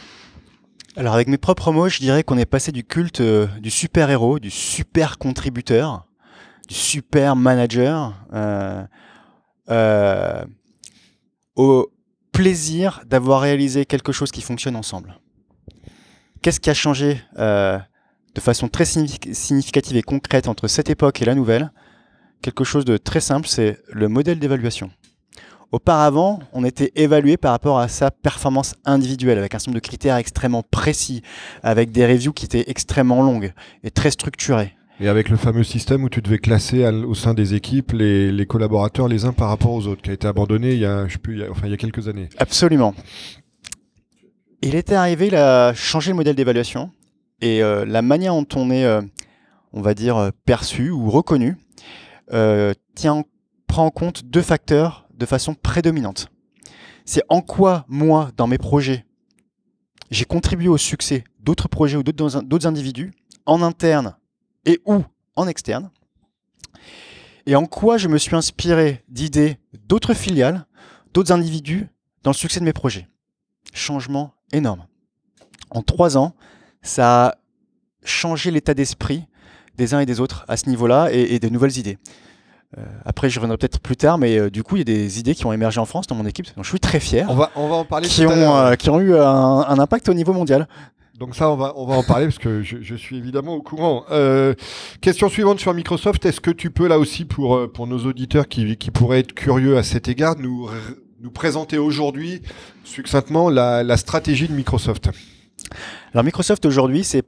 Alors 0.96 1.14
avec 1.14 1.26
mes 1.26 1.38
propres 1.38 1.72
mots, 1.72 1.88
je 1.88 1.98
dirais 1.98 2.22
qu'on 2.22 2.38
est 2.38 2.46
passé 2.46 2.70
du 2.70 2.84
culte 2.84 3.20
euh, 3.20 3.46
du 3.60 3.70
super-héros, 3.70 4.38
du 4.38 4.50
super 4.50 5.18
contributeur, 5.18 6.06
du 6.68 6.74
super 6.74 7.34
manager, 7.34 8.14
euh, 8.32 8.84
euh, 9.70 10.44
au 11.56 11.90
plaisir 12.30 13.02
d'avoir 13.06 13.40
réalisé 13.40 13.86
quelque 13.86 14.12
chose 14.12 14.30
qui 14.30 14.40
fonctionne 14.40 14.76
ensemble. 14.76 15.18
Qu'est-ce 16.44 16.60
qui 16.60 16.68
a 16.68 16.74
changé 16.74 17.22
euh, 17.38 17.78
de 18.34 18.40
façon 18.42 18.68
très 18.68 18.84
signific- 18.84 19.32
significative 19.32 19.96
et 19.96 20.02
concrète 20.02 20.46
entre 20.46 20.68
cette 20.68 20.90
époque 20.90 21.22
et 21.22 21.24
la 21.24 21.34
nouvelle? 21.34 21.72
Quelque 22.42 22.64
chose 22.64 22.84
de 22.84 22.98
très 22.98 23.20
simple, 23.20 23.48
c'est 23.48 23.78
le 23.90 24.08
modèle 24.08 24.38
d'évaluation. 24.38 24.90
Auparavant, 25.72 26.40
on 26.52 26.62
était 26.62 26.92
évalué 26.96 27.38
par 27.38 27.52
rapport 27.52 27.78
à 27.78 27.88
sa 27.88 28.10
performance 28.10 28.74
individuelle, 28.84 29.38
avec 29.38 29.54
un 29.54 29.58
certain 29.58 29.70
nombre 29.70 29.80
de 29.80 29.86
critères 29.88 30.16
extrêmement 30.16 30.62
précis, 30.62 31.22
avec 31.62 31.92
des 31.92 32.04
reviews 32.04 32.34
qui 32.34 32.44
étaient 32.44 32.64
extrêmement 32.66 33.22
longues 33.22 33.54
et 33.82 33.90
très 33.90 34.10
structurées. 34.10 34.74
Et 35.00 35.08
avec 35.08 35.30
le 35.30 35.38
fameux 35.38 35.64
système 35.64 36.04
où 36.04 36.10
tu 36.10 36.20
devais 36.20 36.38
classer 36.38 36.84
au 36.86 37.14
sein 37.14 37.32
des 37.32 37.54
équipes 37.54 37.92
les, 37.92 38.30
les 38.30 38.44
collaborateurs 38.46 39.08
les 39.08 39.24
uns 39.24 39.32
par 39.32 39.48
rapport 39.48 39.72
aux 39.72 39.86
autres, 39.86 40.02
qui 40.02 40.10
a 40.10 40.12
été 40.12 40.26
abandonné 40.26 40.74
il 40.74 40.80
y 40.80 40.84
a, 40.84 41.08
je 41.08 41.14
sais 41.14 41.18
plus, 41.18 41.36
il 41.36 41.40
y 41.40 41.44
a- 41.44 41.50
enfin, 41.50 41.62
il 41.64 41.70
y 41.70 41.74
a 41.74 41.78
quelques 41.78 42.06
années. 42.06 42.28
Absolument. 42.36 42.94
Il 44.66 44.76
était 44.76 44.94
arrivé, 44.94 45.26
il 45.26 45.36
a 45.36 45.74
changé 45.74 46.10
le 46.10 46.16
modèle 46.16 46.36
d'évaluation 46.36 46.90
et 47.42 47.62
euh, 47.62 47.84
la 47.84 48.00
manière 48.00 48.32
dont 48.32 48.46
on 48.56 48.70
est, 48.70 48.86
euh, 48.86 49.02
on 49.74 49.82
va 49.82 49.92
dire, 49.92 50.16
euh, 50.16 50.30
perçu 50.46 50.88
ou 50.88 51.10
reconnu, 51.10 51.58
tient, 52.94 53.24
prend 53.66 53.84
en 53.84 53.90
compte 53.90 54.24
deux 54.24 54.40
facteurs 54.40 55.06
de 55.12 55.26
façon 55.26 55.54
prédominante. 55.54 56.28
C'est 57.04 57.22
en 57.28 57.42
quoi, 57.42 57.84
moi, 57.88 58.30
dans 58.38 58.46
mes 58.46 58.56
projets, 58.56 59.04
j'ai 60.10 60.24
contribué 60.24 60.68
au 60.68 60.78
succès 60.78 61.24
d'autres 61.40 61.68
projets 61.68 61.98
ou 61.98 62.02
d'autres 62.02 62.66
individus, 62.66 63.12
en 63.44 63.60
interne 63.60 64.16
et 64.64 64.80
ou 64.86 65.04
en 65.36 65.46
externe, 65.46 65.90
et 67.44 67.54
en 67.54 67.66
quoi 67.66 67.98
je 67.98 68.08
me 68.08 68.16
suis 68.16 68.34
inspiré 68.34 69.04
d'idées 69.10 69.58
d'autres 69.86 70.14
filiales, 70.14 70.64
d'autres 71.12 71.32
individus 71.32 71.88
dans 72.22 72.30
le 72.30 72.36
succès 72.36 72.60
de 72.60 72.64
mes 72.64 72.72
projets. 72.72 73.08
Changement 73.74 74.33
énorme. 74.52 74.86
En 75.70 75.82
trois 75.82 76.16
ans, 76.16 76.34
ça 76.82 77.26
a 77.26 77.34
changé 78.04 78.50
l'état 78.50 78.74
d'esprit 78.74 79.24
des 79.76 79.94
uns 79.94 80.00
et 80.00 80.06
des 80.06 80.20
autres 80.20 80.44
à 80.46 80.56
ce 80.56 80.68
niveau-là 80.68 81.08
et, 81.12 81.34
et 81.34 81.38
de 81.40 81.48
nouvelles 81.48 81.78
idées. 81.78 81.98
Euh, 82.78 82.82
après, 83.04 83.30
je 83.30 83.38
reviendrai 83.38 83.56
peut-être 83.56 83.80
plus 83.80 83.96
tard, 83.96 84.18
mais 84.18 84.36
euh, 84.38 84.50
du 84.50 84.62
coup, 84.62 84.76
il 84.76 84.80
y 84.80 84.82
a 84.82 84.84
des 84.84 85.18
idées 85.20 85.34
qui 85.34 85.46
ont 85.46 85.52
émergé 85.52 85.80
en 85.80 85.84
France 85.84 86.06
dans 86.06 86.16
mon 86.16 86.26
équipe, 86.26 86.46
dont 86.56 86.62
je 86.62 86.68
suis 86.68 86.80
très 86.80 87.00
fier, 87.00 87.26
On 87.28 87.34
va, 87.34 87.50
on 87.56 87.68
va 87.68 87.76
en 87.76 87.84
parler 87.84 88.08
qui 88.08 88.22
tout 88.24 88.30
à 88.30 88.34
l'heure. 88.36 88.52
ont, 88.52 88.56
euh, 88.56 88.74
qui 88.74 88.90
ont 88.90 89.00
eu 89.00 89.14
un, 89.16 89.24
un 89.24 89.78
impact 89.78 90.08
au 90.08 90.14
niveau 90.14 90.32
mondial. 90.32 90.68
Donc 91.18 91.36
ça, 91.36 91.48
on 91.50 91.56
va, 91.56 91.72
on 91.76 91.86
va 91.86 91.94
en 91.94 92.02
parler 92.02 92.26
parce 92.26 92.38
que 92.38 92.62
je, 92.62 92.78
je 92.82 92.94
suis 92.96 93.16
évidemment 93.16 93.54
au 93.54 93.62
courant. 93.62 94.04
Question 95.00 95.28
suivante 95.28 95.60
sur 95.60 95.72
Microsoft. 95.72 96.26
Est-ce 96.26 96.40
que 96.40 96.50
tu 96.50 96.72
peux 96.72 96.88
là 96.88 96.98
aussi 96.98 97.24
pour, 97.24 97.70
pour 97.72 97.86
nos 97.86 98.04
auditeurs 98.04 98.48
qui, 98.48 98.76
qui 98.76 98.90
pourraient 98.90 99.20
être 99.20 99.32
curieux 99.32 99.76
à 99.78 99.84
cet 99.84 100.08
égard, 100.08 100.34
nous, 100.40 100.68
nous 101.24 101.30
présenter 101.30 101.78
aujourd'hui 101.78 102.42
succinctement 102.84 103.48
la, 103.48 103.96
stratégie 103.96 104.46
de 104.46 104.52
Microsoft 104.52 105.08
Alors 106.12 106.22
Microsoft 106.22 106.66
aujourd'hui, 106.66 107.02
c'est 107.02 107.24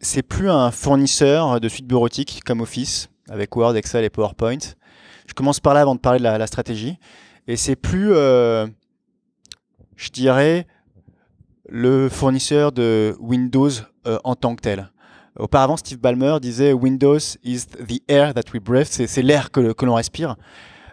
c'est 0.00 0.22
plus 0.22 0.50
un 0.50 0.70
fournisseur 0.70 1.60
de 1.60 1.68
suites 1.68 1.86
bureautiques 1.86 2.40
comme 2.44 2.62
Office 2.62 3.10
avec 3.28 3.54
Word, 3.54 3.76
Excel 3.76 4.04
et 4.04 4.10
PowerPoint. 4.10 4.58
Je 5.26 5.34
commence 5.34 5.60
par 5.60 5.72
là 5.72 5.82
avant 5.82 5.94
de 5.94 6.00
parler 6.00 6.18
de 6.18 6.24
la, 6.24 6.46
stratégie. 6.46 6.98
Et 7.46 7.56
c'est 7.56 7.76
plus, 7.76 8.12
euh, 8.12 8.66
je 9.96 10.10
dirais, 10.10 10.66
le 11.68 12.10
fournisseur 12.10 12.72
de 12.72 13.16
Windows 13.18 13.70
euh, 14.06 14.18
en 14.24 14.34
tant 14.34 14.56
que 14.56 14.62
tel. 14.62 14.90
Auparavant, 15.38 15.76
Steve 15.76 15.98
Ballmer 15.98 16.38
disait 16.40 16.72
Windows 16.72 17.18
is 17.42 17.66
the 17.66 18.02
air 18.08 18.34
that 18.34 18.44
we 18.52 18.62
breathe, 18.62 18.88
c'est 18.90 19.06
c'est 19.06 19.22
l'air 19.22 19.50
que, 19.50 19.72
que 19.72 19.84
l'on 19.86 19.94
respire. 19.94 20.36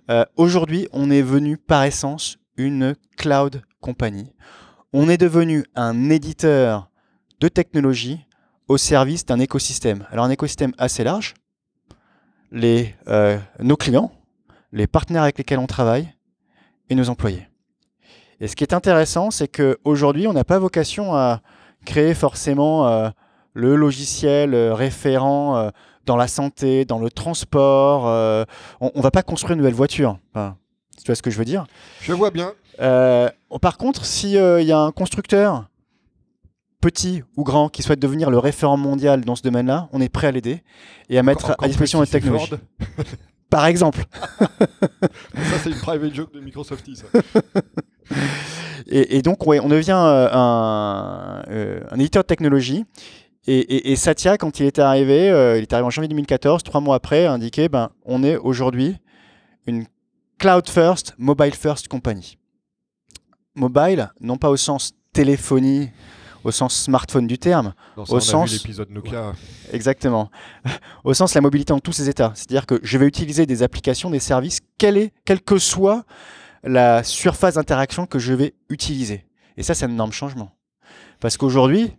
Euh, 0.09 0.25
Aujourd'hui, 0.35 0.87
on 0.93 1.11
est 1.11 1.21
venu 1.21 1.57
par 1.57 1.83
essence 1.83 2.37
une 2.57 2.95
cloud 3.17 3.61
company. 3.79 4.33
On 4.93 5.09
est 5.09 5.17
devenu 5.17 5.65
un 5.75 6.09
éditeur 6.09 6.89
de 7.39 7.47
technologie 7.47 8.25
au 8.67 8.77
service 8.77 9.25
d'un 9.25 9.39
écosystème. 9.39 10.05
Alors 10.11 10.25
un 10.25 10.29
écosystème 10.29 10.73
assez 10.77 11.03
large, 11.03 11.33
euh, 12.53 13.37
nos 13.59 13.77
clients, 13.77 14.11
les 14.71 14.87
partenaires 14.87 15.23
avec 15.23 15.37
lesquels 15.37 15.59
on 15.59 15.67
travaille 15.67 16.07
et 16.89 16.95
nos 16.95 17.09
employés. 17.09 17.47
Et 18.39 18.47
ce 18.47 18.55
qui 18.55 18.63
est 18.63 18.73
intéressant, 18.73 19.31
c'est 19.31 19.47
qu'aujourd'hui, 19.47 20.27
on 20.27 20.33
n'a 20.33 20.43
pas 20.43 20.59
vocation 20.59 21.15
à 21.15 21.41
créer 21.85 22.13
forcément 22.13 22.87
euh, 22.87 23.09
le 23.53 23.75
logiciel 23.75 24.53
euh, 24.53 24.73
référent 24.73 25.69
dans 26.05 26.15
la 26.17 26.27
santé, 26.27 26.85
dans 26.85 26.99
le 26.99 27.09
transport. 27.09 28.05
on 28.79 28.91
ne 28.95 29.01
va 29.01 29.11
pas 29.11 29.21
construire 29.21 29.53
une 29.53 29.59
nouvelle 29.59 29.73
voiture. 29.73 30.17
Tu 31.03 31.07
vois 31.07 31.15
ce 31.15 31.21
que 31.21 31.31
je 31.31 31.37
veux 31.37 31.45
dire? 31.45 31.65
Je 32.01 32.13
vois 32.13 32.31
bien. 32.31 32.53
euh, 32.81 33.29
par 33.61 33.77
contre, 33.77 34.05
s'il 34.05 34.31
y 34.31 34.71
a 34.71 34.79
un 34.79 34.91
constructeur, 34.91 35.67
petit 36.81 37.23
ou 37.37 37.43
grand, 37.43 37.69
qui 37.69 37.83
souhaite 37.83 37.99
devenir 37.99 38.29
le 38.31 38.39
référent 38.39 38.77
mondial 38.77 39.21
dans 39.21 39.35
ce 39.35 39.43
domaine-là, 39.43 39.87
on 39.93 40.01
est 40.01 40.09
prêt 40.09 40.27
à 40.27 40.31
l'aider 40.31 40.63
et 41.09 41.17
à 41.19 41.23
mettre 41.23 41.45
Encore 41.51 41.63
à 41.63 41.67
disposition 41.67 41.99
plus 41.99 42.11
notre 42.11 42.11
si 42.11 42.13
c'est 42.13 42.19
technologie. 42.21 42.47
Ford. 42.95 43.05
Par 43.51 43.65
exemple. 43.65 44.03
Ça, 44.49 45.57
c'est 45.61 45.69
une 45.71 45.75
private 45.79 46.13
joke 46.15 46.33
de 46.33 46.39
Microsoft. 46.39 46.85
ça. 46.95 47.05
Et, 48.87 49.17
et 49.17 49.21
donc, 49.21 49.45
ouais, 49.45 49.59
on 49.59 49.69
devient 49.69 49.91
euh, 49.95 50.27
un, 50.31 51.43
euh, 51.49 51.81
un 51.91 51.99
éditeur 51.99 52.23
de 52.23 52.27
technologie. 52.27 52.83
Et, 53.45 53.59
et- 53.59 53.91
et 53.91 53.95
Satya, 53.95 54.37
quand 54.37 54.59
il 54.59 54.65
est 54.65 54.79
arrivé, 54.79 55.29
euh, 55.29 55.57
il 55.57 55.61
est 55.61 55.73
arrivé 55.73 55.85
en 55.85 55.89
janvier 55.91 56.07
2014, 56.07 56.63
trois 56.63 56.81
mois 56.81 56.95
après, 56.95 57.25
a 57.25 57.31
indiqué 57.33 57.69
ben, 57.69 57.89
on 58.05 58.23
est 58.23 58.37
aujourd'hui 58.37 58.97
une 59.67 59.85
cloud 60.41 60.67
first, 60.67 61.13
mobile 61.19 61.53
first 61.53 61.87
company. 61.87 62.35
Mobile, 63.53 64.09
non 64.19 64.37
pas 64.37 64.49
au 64.49 64.57
sens 64.57 64.93
téléphonie, 65.13 65.91
au 66.43 66.49
sens 66.49 66.75
smartphone 66.75 67.27
du 67.27 67.37
terme, 67.37 67.75
ça, 67.95 68.01
Au 68.01 68.15
on 68.15 68.19
sens- 68.19 68.51
l'épisode 68.51 68.89
Nokia. 68.89 69.33
Exactement. 69.71 70.31
Au 71.03 71.13
sens 71.13 71.31
de 71.33 71.37
la 71.37 71.41
mobilité 71.41 71.73
en 71.73 71.79
tous 71.79 71.91
ses 71.91 72.09
états. 72.09 72.31
C'est-à-dire 72.33 72.65
que 72.65 72.79
je 72.81 72.97
vais 72.97 73.05
utiliser 73.05 73.45
des 73.45 73.61
applications, 73.61 74.09
des 74.09 74.19
services, 74.19 74.61
quelle, 74.79 74.97
est, 74.97 75.13
quelle 75.25 75.41
que 75.43 75.59
soit 75.59 76.05
la 76.63 77.03
surface 77.03 77.53
d'interaction 77.55 78.07
que 78.07 78.17
je 78.17 78.33
vais 78.33 78.55
utiliser. 78.69 79.27
Et 79.57 79.63
ça, 79.63 79.75
c'est 79.75 79.85
un 79.85 79.89
énorme 79.91 80.11
changement. 80.11 80.55
Parce 81.19 81.37
qu'aujourd'hui, 81.37 81.91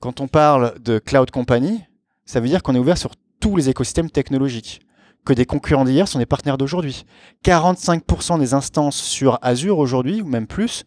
quand 0.00 0.20
on 0.20 0.28
parle 0.28 0.78
de 0.80 0.98
cloud 0.98 1.30
company, 1.30 1.82
ça 2.26 2.40
veut 2.40 2.48
dire 2.48 2.62
qu'on 2.62 2.74
est 2.74 2.78
ouvert 2.78 2.98
sur 2.98 3.12
tous 3.40 3.56
les 3.56 3.70
écosystèmes 3.70 4.10
technologiques. 4.10 4.83
Que 5.24 5.32
des 5.32 5.46
concurrents 5.46 5.84
d'hier 5.84 6.06
sont 6.06 6.18
des 6.18 6.26
partenaires 6.26 6.58
d'aujourd'hui. 6.58 7.06
45% 7.44 8.38
des 8.38 8.52
instances 8.52 9.00
sur 9.00 9.38
Azure 9.40 9.78
aujourd'hui, 9.78 10.20
ou 10.20 10.26
même 10.26 10.46
plus, 10.46 10.84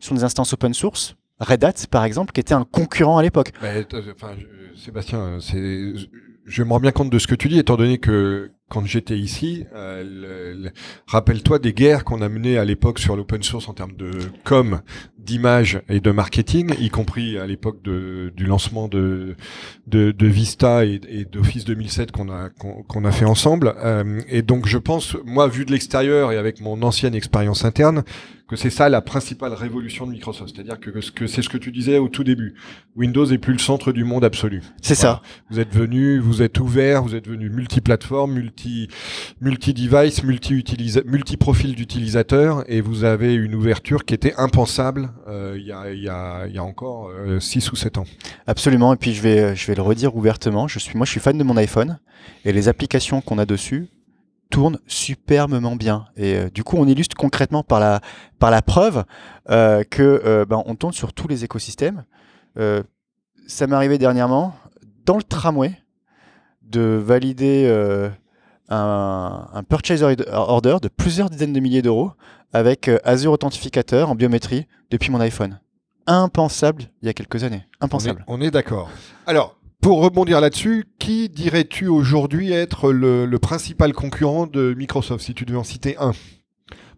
sont 0.00 0.14
des 0.14 0.24
instances 0.24 0.52
open 0.52 0.74
source. 0.74 1.16
Red 1.40 1.64
Hat, 1.64 1.86
par 1.90 2.04
exemple, 2.04 2.32
qui 2.32 2.40
était 2.40 2.54
un 2.54 2.64
concurrent 2.64 3.18
à 3.18 3.22
l'époque. 3.22 3.52
Mais, 3.62 3.86
euh, 3.92 4.02
Sébastien, 4.76 5.38
je 5.40 6.62
me 6.62 6.70
rends 6.70 6.80
bien 6.80 6.92
compte 6.92 7.10
de 7.10 7.18
ce 7.18 7.26
que 7.26 7.34
tu 7.34 7.48
dis, 7.48 7.58
étant 7.58 7.76
donné 7.76 7.98
que 7.98 8.52
quand 8.70 8.86
j'étais 8.86 9.18
ici, 9.18 9.64
euh, 9.74 10.02
le- 10.54 10.62
le- 10.64 10.70
rappelle-toi 11.06 11.58
des 11.58 11.72
guerres 11.74 12.04
qu'on 12.04 12.22
a 12.22 12.28
menées 12.28 12.56
à 12.56 12.64
l'époque 12.64 12.98
sur 12.98 13.16
l'open 13.16 13.42
source 13.42 13.68
en 13.68 13.74
termes 13.74 13.96
de 13.96 14.10
com, 14.44 14.80
d'image 15.18 15.82
et 15.88 16.00
de 16.00 16.10
marketing, 16.12 16.72
y 16.80 16.88
compris 16.88 17.36
à 17.36 17.46
l'époque 17.46 17.82
du 17.82 18.46
lancement 18.46 18.88
de, 18.88 19.36
de, 19.86 20.12
de 20.12 20.26
Vista 20.26 20.86
et, 20.86 21.00
et 21.08 21.24
d'Office 21.24 21.64
2007 21.64 22.10
qu'on 22.12 22.30
a 22.30 22.48
qu'on, 22.48 22.82
qu'on 22.84 23.04
a 23.04 23.12
fait 23.12 23.26
ensemble. 23.26 23.74
Euh, 23.78 24.20
et 24.28 24.42
donc, 24.42 24.66
je 24.66 24.78
pense, 24.78 25.16
moi, 25.26 25.46
vu 25.48 25.64
de 25.66 25.72
l'extérieur 25.72 26.32
et 26.32 26.36
avec 26.38 26.60
mon 26.60 26.80
ancienne 26.82 27.14
expérience 27.14 27.64
interne, 27.64 28.02
que 28.48 28.56
c'est 28.56 28.70
ça 28.70 28.88
la 28.88 29.00
principale 29.00 29.52
révolution 29.52 30.06
de 30.08 30.10
Microsoft. 30.12 30.54
C'est-à-dire 30.56 30.80
que, 30.80 30.90
que 31.12 31.26
c'est 31.28 31.40
ce 31.42 31.48
que 31.48 31.56
tu 31.58 31.70
disais 31.70 31.98
au 31.98 32.08
tout 32.08 32.24
début. 32.24 32.54
Windows 32.96 33.24
est 33.26 33.38
plus 33.38 33.52
le 33.52 33.60
centre 33.60 33.92
du 33.92 34.02
monde 34.02 34.24
absolu. 34.24 34.60
C'est 34.82 34.98
Voilà. 34.98 35.16
ça. 35.16 35.22
Vous 35.50 35.60
êtes 35.60 35.72
venu, 35.72 36.18
vous 36.18 36.42
êtes 36.42 36.58
ouvert, 36.58 37.04
vous 37.04 37.14
êtes 37.14 37.28
venu 37.28 37.48
multiplateforme, 37.48 38.32
multi, 38.32 38.59
multi-device, 39.40 40.22
multi-utilisa- 40.24 41.04
multi-profil 41.04 41.74
d'utilisateurs, 41.74 42.64
et 42.68 42.80
vous 42.80 43.04
avez 43.04 43.34
une 43.34 43.54
ouverture 43.54 44.04
qui 44.04 44.14
était 44.14 44.34
impensable 44.36 45.10
euh, 45.28 45.56
il 45.58 45.66
y, 45.66 45.72
a, 45.72 45.92
y, 45.92 46.08
a, 46.58 46.64
encore 46.64 47.10
6 47.38 47.72
ou 47.72 47.76
7 47.76 47.98
ans. 47.98 48.04
Absolument. 48.46 48.92
Et 48.92 48.96
puis 48.96 49.14
je 49.14 49.22
vais, 49.22 49.54
je 49.56 49.66
vais 49.66 49.74
le 49.74 49.82
redire 49.82 50.16
ouvertement. 50.16 50.68
Je 50.68 50.78
suis, 50.78 50.96
moi, 50.96 51.06
je 51.06 51.10
suis 51.10 51.20
fan 51.20 51.36
de 51.36 51.44
mon 51.44 51.56
iPhone 51.56 51.98
et 52.44 52.52
les 52.52 52.68
applications 52.68 53.20
qu'on 53.20 53.38
a 53.38 53.46
dessus 53.46 53.88
tourne 54.50 54.78
superbement 54.86 55.76
bien. 55.76 56.06
Et 56.16 56.34
euh, 56.34 56.50
du 56.50 56.64
coup, 56.64 56.76
on 56.76 56.86
illustre 56.86 57.16
concrètement 57.16 57.62
par 57.62 57.80
la, 57.80 58.00
par 58.38 58.50
la 58.50 58.62
preuve 58.62 59.04
euh, 59.48 59.84
que 59.88 60.22
euh, 60.24 60.44
ben, 60.44 60.62
on 60.66 60.74
tourne 60.74 60.92
sur 60.92 61.12
tous 61.12 61.28
les 61.28 61.44
écosystèmes. 61.44 62.04
Euh, 62.58 62.82
ça 63.46 63.66
m'est 63.66 63.76
arrivé 63.76 63.96
dernièrement 63.96 64.54
dans 65.06 65.16
le 65.16 65.22
tramway 65.22 65.72
de 66.62 67.00
valider 67.02 67.64
euh, 67.66 68.10
un, 68.70 69.48
un 69.52 69.62
purchase 69.62 70.02
order 70.32 70.76
de 70.82 70.88
plusieurs 70.88 71.28
dizaines 71.30 71.52
de 71.52 71.60
milliers 71.60 71.82
d'euros 71.82 72.12
avec 72.52 72.88
euh, 72.88 72.98
Azure 73.04 73.32
Authentificateur 73.32 74.10
en 74.10 74.14
biométrie 74.14 74.66
depuis 74.90 75.10
mon 75.10 75.20
iPhone. 75.20 75.60
Impensable 76.06 76.84
il 77.02 77.06
y 77.06 77.08
a 77.08 77.12
quelques 77.14 77.44
années. 77.44 77.64
On 77.80 77.84
est, 77.84 77.84
Impensable. 77.84 78.24
on 78.26 78.40
est 78.40 78.50
d'accord. 78.50 78.90
Alors, 79.26 79.56
pour 79.80 80.02
rebondir 80.02 80.40
là-dessus, 80.40 80.86
qui 80.98 81.28
dirais-tu 81.28 81.86
aujourd'hui 81.88 82.52
être 82.52 82.92
le, 82.92 83.26
le 83.26 83.38
principal 83.38 83.92
concurrent 83.92 84.46
de 84.46 84.74
Microsoft, 84.76 85.24
si 85.24 85.34
tu 85.34 85.44
devais 85.44 85.58
en 85.58 85.64
citer 85.64 85.96
un? 85.98 86.12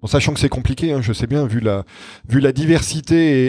Bon, 0.00 0.08
sachant 0.08 0.34
que 0.34 0.40
c'est 0.40 0.48
compliqué, 0.48 0.92
hein, 0.92 1.00
je 1.00 1.12
sais 1.12 1.28
bien, 1.28 1.46
vu 1.46 1.60
la, 1.60 1.84
vu 2.28 2.40
la 2.40 2.50
diversité 2.52 3.14
et, 3.16 3.46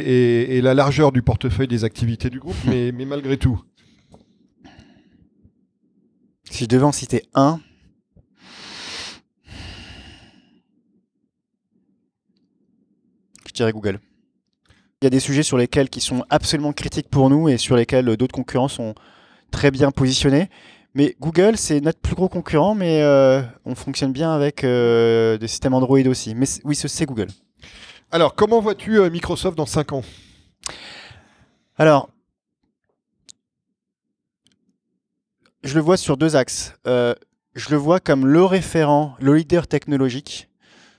et- 0.54 0.58
et 0.58 0.62
la 0.62 0.74
largeur 0.76 1.12
du 1.12 1.24
portefeuille 1.24 1.68
des 1.68 1.84
activités 1.84 2.30
du 2.30 2.40
groupe, 2.40 2.56
mais, 2.68 2.92
mais 2.92 3.06
malgré 3.06 3.38
tout. 3.38 3.60
Si 6.52 6.66
je 6.66 6.70
devais 6.70 6.84
en 6.84 6.92
citer 6.92 7.24
un, 7.34 7.60
je 13.54 13.58
dirais 13.58 13.72
Google. 13.72 14.00
Il 15.02 15.06
y 15.06 15.08
a 15.08 15.10
des 15.10 15.20
sujets 15.20 15.44
sur 15.44 15.58
lesquels 15.58 15.89
qui 15.89 16.02
sont 16.02 16.26
absolument 16.30 16.74
critiques 16.74 17.10
pour 17.10 17.30
nous 17.30 17.50
et 17.50 17.58
sur 17.58 17.76
lesquels 17.76 18.08
euh, 18.10 18.18
d'autres 18.18 18.34
concurrents 18.34 18.68
sont 18.68 18.96
très 19.52 19.70
bien 19.70 19.92
positionnés. 19.92 20.50
Mais 20.96 21.16
Google, 21.20 21.58
c'est 21.58 21.82
notre 21.82 22.00
plus 22.00 22.16
gros 22.16 22.30
concurrent, 22.30 22.74
mais 22.76 23.02
euh, 23.02 23.42
on 23.66 23.76
fonctionne 23.76 24.12
bien 24.12 24.32
avec 24.34 24.63
euh, 24.63 25.38
des 25.38 25.48
systèmes 25.48 25.74
Android 25.74 26.00
aussi. 26.08 26.36
Mais 26.36 26.46
oui, 26.63 26.76
ce- 26.76 26.88
c'est 26.88 27.06
Google. 27.06 27.28
Alors, 28.12 28.36
comment 28.36 28.60
vois-tu 28.60 29.00
euh, 29.00 29.10
Microsoft 29.10 29.58
dans 29.58 29.66
5 29.66 29.92
ans? 29.94 30.04
Alors, 31.78 32.10
je 35.63 35.74
le 35.76 35.82
vois 35.82 35.98
sur 35.98 36.18
deux 36.18 36.36
axes. 36.36 36.76
Je 36.86 37.70
le 37.70 37.78
vois 37.78 38.00
comme 38.00 38.26
le 38.26 38.44
référent, 38.44 39.16
le 39.20 39.36
leader 39.36 39.68
technologique 39.68 40.50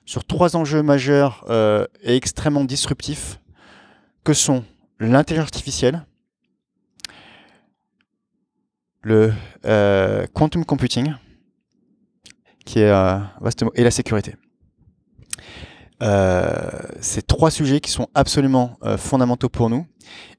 sur 0.05 0.25
trois 0.25 0.57
enjeux 0.57 0.83
majeurs 0.83 1.45
euh, 1.49 1.87
et 2.03 2.17
extrêmement 2.17 2.65
disruptifs 2.65 3.41
que 4.23 4.33
sont 4.33 4.65
l'intelligence 4.99 5.47
artificielle, 5.47 6.05
le 9.03 9.33
euh, 9.67 10.27
quantum 10.33 10.65
computing, 10.65 11.15
qui 12.65 12.81
est 12.81 12.91
euh, 12.91 13.19
vaste 13.41 13.65
et 13.75 13.85
la 13.85 13.91
sécurité. 13.91 14.37
C'est 17.01 17.27
trois 17.27 17.51
sujets 17.51 17.81
qui 17.81 17.91
sont 17.91 18.09
absolument 18.15 18.79
fondamentaux 18.99 19.49
pour 19.49 19.71
nous. 19.71 19.87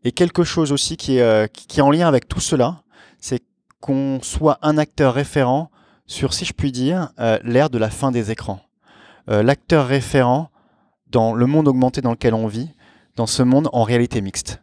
Et 0.03 0.11
quelque 0.11 0.43
chose 0.43 0.71
aussi 0.71 0.95
qui 0.95 1.17
est, 1.17 1.81
en 1.81 1.89
lien 1.89 2.07
avec 2.07 2.27
tout 2.27 2.39
cela, 2.39 2.83
c'est 3.19 3.41
qu'on 3.79 4.19
soit 4.21 4.59
un 4.61 4.77
acteur 4.77 5.15
référent 5.15 5.71
sur, 6.05 6.35
si 6.35 6.45
je 6.45 6.53
puis 6.53 6.71
dire, 6.71 7.09
l'ère 7.43 7.71
de 7.71 7.79
la 7.79 7.89
fin 7.89 8.11
des 8.11 8.29
écrans. 8.29 8.64
Euh, 9.29 9.43
L'acteur 9.43 9.87
référent 9.87 10.49
dans 11.09 11.33
le 11.33 11.45
monde 11.45 11.67
augmenté 11.67 12.01
dans 12.01 12.11
lequel 12.11 12.33
on 12.33 12.47
vit, 12.47 12.69
dans 13.15 13.27
ce 13.27 13.43
monde 13.43 13.69
en 13.73 13.83
réalité 13.83 14.21
mixte. 14.21 14.61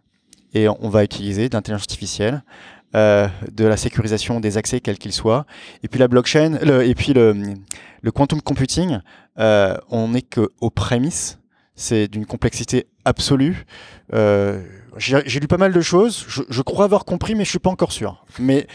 Et 0.54 0.68
on 0.68 0.88
va 0.88 1.02
utiliser 1.04 1.48
de 1.48 1.54
l'intelligence 1.54 1.82
artificielle, 1.84 2.42
euh, 2.94 3.26
de 3.50 3.64
la 3.64 3.76
sécurisation 3.78 4.38
des 4.40 4.58
accès 4.58 4.80
quels 4.80 4.98
qu'ils 4.98 5.12
soient, 5.14 5.46
et 5.82 5.88
puis 5.88 5.98
la 5.98 6.08
blockchain, 6.08 6.58
le- 6.62 6.84
et 6.86 6.94
puis 6.94 7.14
le, 7.14 7.34
le 8.02 8.10
quantum 8.12 8.42
computing, 8.42 8.98
euh, 9.38 9.76
on 9.88 10.08
n'est 10.08 10.20
qu'aux 10.22 10.70
prémices, 10.70 11.38
c'est 11.74 12.06
d'une 12.08 12.26
complexité 12.26 12.86
absolue. 13.06 13.64
J'ai 14.98 15.22
j'ai 15.24 15.40
lu 15.40 15.48
pas 15.48 15.56
mal 15.56 15.72
de 15.72 15.80
choses, 15.80 16.26
je, 16.28 16.42
je 16.50 16.60
crois 16.62 16.84
avoir 16.84 17.06
compris, 17.06 17.34
mais 17.34 17.44
je 17.46 17.50
suis 17.50 17.58
pas 17.58 17.70
encore 17.70 17.92
sûr. 17.92 18.26
Mais 18.38 18.66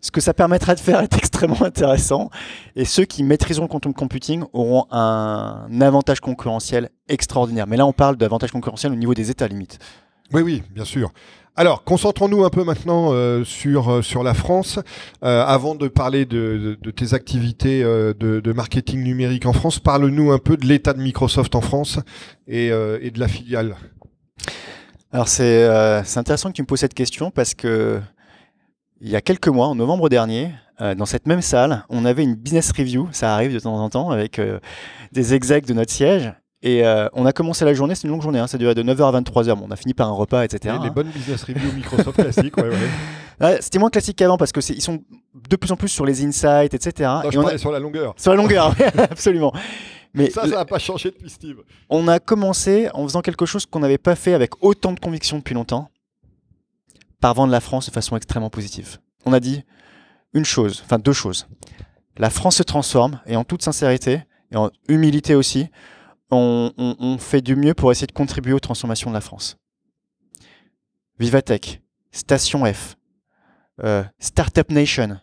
ce 0.00 0.10
que 0.10 0.20
ça 0.20 0.34
permettra 0.34 0.74
de 0.74 0.80
faire 0.80 1.00
est 1.00 1.14
extrêmement 1.18 1.62
intéressant. 1.62 2.30
Et 2.76 2.84
ceux 2.84 3.04
qui 3.04 3.22
maîtriseront 3.22 3.64
le 3.64 3.68
quantum 3.68 3.92
computing 3.94 4.44
auront 4.52 4.86
un 4.90 5.66
avantage 5.80 6.20
concurrentiel 6.20 6.90
extraordinaire. 7.08 7.66
Mais 7.66 7.76
là, 7.76 7.86
on 7.86 7.92
parle 7.92 8.16
d'avantage 8.16 8.52
concurrentiel 8.52 8.92
au 8.92 8.96
niveau 8.96 9.14
des 9.14 9.30
États 9.30 9.48
limites. 9.48 9.78
Oui, 10.32 10.42
oui, 10.42 10.62
bien 10.74 10.84
sûr. 10.84 11.12
Alors, 11.58 11.84
concentrons-nous 11.84 12.44
un 12.44 12.50
peu 12.50 12.64
maintenant 12.64 13.12
euh, 13.12 13.42
sur, 13.42 13.90
euh, 13.90 14.02
sur 14.02 14.22
la 14.22 14.34
France. 14.34 14.78
Euh, 15.24 15.42
avant 15.46 15.74
de 15.74 15.88
parler 15.88 16.26
de, 16.26 16.36
de- 16.36 16.78
de 16.80 16.90
tes 16.90 17.14
activités 17.14 17.82
de, 17.82 18.12
de 18.40 18.52
marketing 18.52 19.02
numérique 19.02 19.46
en 19.46 19.52
France, 19.54 19.78
parle-nous 19.78 20.32
un 20.32 20.38
peu 20.38 20.56
de 20.58 20.66
l'état 20.66 20.92
de 20.92 21.00
Microsoft 21.00 21.54
en 21.54 21.60
France 21.62 21.98
et, 22.46 22.66
et 22.66 23.10
de 23.10 23.18
la 23.18 23.28
filiale. 23.28 23.76
Alors 25.12 25.28
c'est 25.28 25.66
c'est 26.04 26.18
intéressant 26.18 26.50
que 26.50 26.54
tu 26.56 26.62
me 26.62 26.66
poses 26.66 26.80
cette 26.80 26.92
question 26.94 27.30
parce 27.30 27.54
que 27.54 28.00
il 29.00 29.08
y 29.10 29.16
a 29.16 29.20
quelques 29.20 29.48
mois, 29.48 29.66
en 29.66 29.74
novembre 29.74 30.08
dernier, 30.08 30.52
euh, 30.80 30.94
dans 30.94 31.06
cette 31.06 31.26
même 31.26 31.42
salle, 31.42 31.84
on 31.88 32.04
avait 32.04 32.22
une 32.22 32.34
business 32.34 32.70
review, 32.72 33.08
ça 33.12 33.34
arrive 33.34 33.52
de 33.52 33.58
temps 33.58 33.76
en 33.78 33.88
temps, 33.90 34.10
avec 34.10 34.38
euh, 34.38 34.58
des 35.12 35.34
execs 35.34 35.66
de 35.66 35.74
notre 35.74 35.92
siège. 35.92 36.32
Et 36.62 36.84
euh, 36.84 37.06
on 37.12 37.26
a 37.26 37.32
commencé 37.32 37.64
la 37.64 37.74
journée, 37.74 37.94
c'est 37.94 38.04
une 38.04 38.10
longue 38.10 38.22
journée, 38.22 38.38
hein, 38.38 38.46
ça 38.46 38.58
durait 38.58 38.74
de 38.74 38.82
9h 38.82 39.14
à 39.14 39.20
23h. 39.20 39.54
Bon, 39.54 39.66
on 39.68 39.70
a 39.70 39.76
fini 39.76 39.94
par 39.94 40.08
un 40.08 40.12
repas, 40.12 40.42
etc. 40.44 40.74
Les, 40.78 40.84
les 40.84 40.88
hein. 40.88 40.92
bonnes 40.94 41.08
business 41.10 41.44
reviews 41.44 41.72
Microsoft 41.74 42.14
classiques, 42.20 42.56
ouais, 42.56 42.70
ouais. 43.40 43.58
C'était 43.60 43.78
moins 43.78 43.90
classique 43.90 44.16
qu'avant 44.16 44.38
parce 44.38 44.52
que 44.52 44.60
c'est- 44.62 44.72
ils 44.74 44.80
sont 44.82 45.02
de 45.48 45.56
plus 45.56 45.70
en 45.70 45.76
plus 45.76 45.88
sur 45.88 46.04
les 46.06 46.24
insights, 46.24 46.72
etc. 46.74 47.10
Non, 47.24 47.30
Et 47.30 47.38
on 47.38 47.46
a- 47.46 47.58
sur 47.58 47.70
la 47.70 47.78
longueur. 47.78 48.14
Sur 48.16 48.30
la 48.32 48.38
longueur, 48.38 48.74
absolument. 48.98 49.52
Mais 50.14 50.30
Ça, 50.30 50.42
ça 50.42 50.48
n'a 50.56 50.64
pas 50.64 50.78
changé 50.78 51.10
depuis 51.10 51.28
Steve. 51.28 51.56
on 51.90 52.08
a 52.08 52.18
commencé 52.18 52.88
en 52.94 53.02
faisant 53.04 53.20
quelque 53.20 53.44
chose 53.44 53.66
qu'on 53.66 53.80
n'avait 53.80 53.98
pas 53.98 54.14
fait 54.16 54.32
avec 54.32 54.52
autant 54.64 54.92
de 54.92 54.98
conviction 54.98 55.36
depuis 55.36 55.54
longtemps, 55.54 55.90
par 57.26 57.34
vendre 57.34 57.50
la 57.50 57.60
France 57.60 57.86
de 57.86 57.90
façon 57.90 58.16
extrêmement 58.16 58.50
positive. 58.50 58.98
On 59.24 59.32
a 59.32 59.40
dit 59.40 59.64
une 60.32 60.44
chose, 60.44 60.80
enfin 60.84 61.00
deux 61.00 61.12
choses. 61.12 61.48
La 62.18 62.30
France 62.30 62.54
se 62.54 62.62
transforme 62.62 63.18
et 63.26 63.34
en 63.34 63.42
toute 63.42 63.62
sincérité 63.62 64.22
et 64.52 64.56
en 64.56 64.70
humilité 64.88 65.34
aussi, 65.34 65.66
on, 66.30 67.16
fait 67.18 67.40
du 67.40 67.56
mieux 67.56 67.74
pour 67.74 67.90
essayer 67.90 68.06
de 68.06 68.12
contribuer 68.12 68.52
aux 68.52 68.60
transformations 68.60 69.10
de 69.10 69.14
la 69.14 69.20
France. 69.20 69.56
Vivatech, 71.18 71.82
Station 72.12 72.64
F, 72.64 72.94
euh, 73.82 74.04
Startup 74.20 74.70
Nation. 74.70 75.18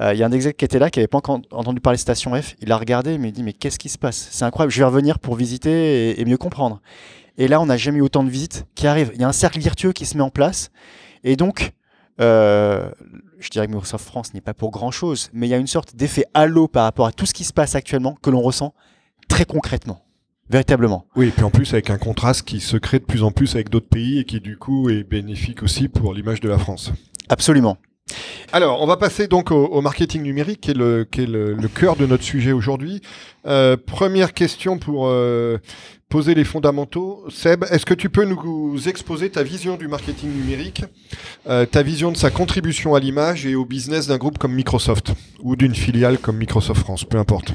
Euh, 0.00 0.14
Il 0.14 0.18
y 0.18 0.22
a 0.22 0.26
un 0.26 0.32
exec 0.32 0.56
qui 0.56 0.64
était 0.64 0.78
là, 0.78 0.88
qui 0.88 1.00
n'avait 1.00 1.08
pas 1.08 1.18
entendu 1.18 1.82
parler 1.82 1.98
de 1.98 2.00
Station 2.00 2.34
F. 2.34 2.56
Il 2.62 2.72
a 2.72 2.78
regardé, 2.78 3.18
mais 3.18 3.28
il 3.28 3.32
dit 3.32 3.42
Mais 3.42 3.52
qu'est-ce 3.52 3.78
qui 3.78 3.90
se 3.90 3.98
passe? 3.98 4.28
C'est 4.30 4.46
incroyable, 4.46 4.72
je 4.72 4.78
vais 4.78 4.86
revenir 4.86 5.18
pour 5.18 5.34
visiter 5.34 6.18
et 6.18 6.24
mieux 6.24 6.38
comprendre. 6.38 6.80
Et 7.38 7.48
là, 7.48 7.60
on 7.60 7.66
n'a 7.66 7.76
jamais 7.76 7.98
eu 7.98 8.02
autant 8.02 8.24
de 8.24 8.30
visites 8.30 8.66
qui 8.74 8.86
arrivent. 8.86 9.10
Il 9.14 9.20
y 9.20 9.24
a 9.24 9.28
un 9.28 9.32
cercle 9.32 9.60
vertueux 9.60 9.92
qui 9.92 10.06
se 10.06 10.16
met 10.16 10.22
en 10.22 10.30
place. 10.30 10.70
Et 11.24 11.36
donc, 11.36 11.72
euh, 12.20 12.88
je 13.38 13.50
dirais 13.50 13.66
que 13.66 13.72
Microsoft 13.72 14.06
France 14.06 14.34
n'est 14.34 14.40
pas 14.40 14.54
pour 14.54 14.70
grand-chose, 14.70 15.30
mais 15.32 15.48
il 15.48 15.50
y 15.50 15.54
a 15.54 15.58
une 15.58 15.66
sorte 15.66 15.96
d'effet 15.96 16.26
halo 16.32 16.68
par 16.68 16.84
rapport 16.84 17.06
à 17.06 17.12
tout 17.12 17.26
ce 17.26 17.34
qui 17.34 17.44
se 17.44 17.52
passe 17.52 17.74
actuellement 17.74 18.16
que 18.22 18.30
l'on 18.30 18.40
ressent 18.40 18.72
très 19.28 19.44
concrètement, 19.46 20.04
véritablement. 20.48 21.06
Oui, 21.16 21.28
et 21.28 21.30
puis 21.30 21.42
en 21.42 21.50
plus 21.50 21.72
avec 21.72 21.90
un 21.90 21.98
contraste 21.98 22.42
qui 22.42 22.60
se 22.60 22.76
crée 22.76 23.00
de 23.00 23.04
plus 23.04 23.22
en 23.22 23.32
plus 23.32 23.54
avec 23.54 23.68
d'autres 23.68 23.88
pays 23.88 24.20
et 24.20 24.24
qui 24.24 24.40
du 24.40 24.56
coup 24.56 24.90
est 24.90 25.02
bénéfique 25.02 25.62
aussi 25.62 25.88
pour 25.88 26.14
l'image 26.14 26.40
de 26.40 26.48
la 26.48 26.58
France. 26.58 26.92
Absolument. 27.28 27.78
Alors, 28.52 28.82
on 28.82 28.86
va 28.86 28.98
passer 28.98 29.26
donc 29.26 29.50
au, 29.50 29.64
au 29.64 29.80
marketing 29.80 30.22
numérique, 30.22 30.60
qui 30.60 30.70
est 30.72 30.74
le, 30.74 31.04
qui 31.04 31.22
est 31.22 31.26
le, 31.26 31.54
le 31.54 31.68
cœur 31.68 31.96
de 31.96 32.06
notre 32.06 32.22
sujet 32.22 32.52
aujourd'hui. 32.52 33.00
Euh, 33.46 33.78
première 33.78 34.34
question 34.34 34.78
pour 34.78 35.06
euh, 35.08 35.58
poser 36.14 36.36
les 36.36 36.44
fondamentaux. 36.44 37.24
Seb, 37.28 37.64
est-ce 37.72 37.84
que 37.84 37.92
tu 37.92 38.08
peux 38.08 38.24
nous 38.24 38.88
exposer 38.88 39.30
ta 39.30 39.42
vision 39.42 39.76
du 39.76 39.88
marketing 39.88 40.30
numérique, 40.30 40.84
euh, 41.48 41.66
ta 41.66 41.82
vision 41.82 42.12
de 42.12 42.16
sa 42.16 42.30
contribution 42.30 42.94
à 42.94 43.00
l'image 43.00 43.46
et 43.46 43.56
au 43.56 43.64
business 43.64 44.06
d'un 44.06 44.16
groupe 44.16 44.38
comme 44.38 44.54
Microsoft 44.54 45.12
ou 45.40 45.56
d'une 45.56 45.74
filiale 45.74 46.18
comme 46.18 46.36
Microsoft 46.36 46.82
France, 46.82 47.04
peu 47.04 47.18
importe. 47.18 47.52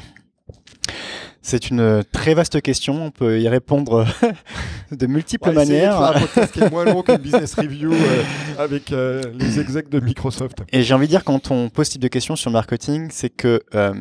C'est 1.40 1.70
une 1.70 2.04
très 2.12 2.34
vaste 2.34 2.60
question, 2.60 3.06
on 3.06 3.10
peut 3.10 3.40
y 3.40 3.48
répondre 3.48 4.06
de 4.92 5.06
multiples 5.06 5.48
de 5.48 5.54
manières. 5.54 5.96
faire 5.96 6.16
un 6.16 6.20
podcast 6.20 6.52
qui 6.52 6.60
est 6.60 6.70
moins 6.70 6.84
long 6.84 7.02
qu'une 7.02 7.16
business 7.30 7.54
review 7.54 7.94
euh, 7.94 8.22
avec 8.58 8.92
euh, 8.92 9.22
les 9.38 9.58
execs 9.58 9.88
de 9.88 10.00
Microsoft. 10.00 10.58
Et 10.70 10.82
j'ai 10.82 10.92
envie 10.92 11.06
de 11.06 11.12
dire, 11.12 11.24
quand 11.24 11.50
on 11.50 11.70
pose 11.70 11.86
ce 11.86 11.92
type 11.92 12.02
de 12.02 12.08
questions 12.08 12.36
sur 12.36 12.50
le 12.50 12.52
marketing, 12.52 13.08
c'est 13.10 13.30
que 13.30 13.62
euh, 13.74 13.94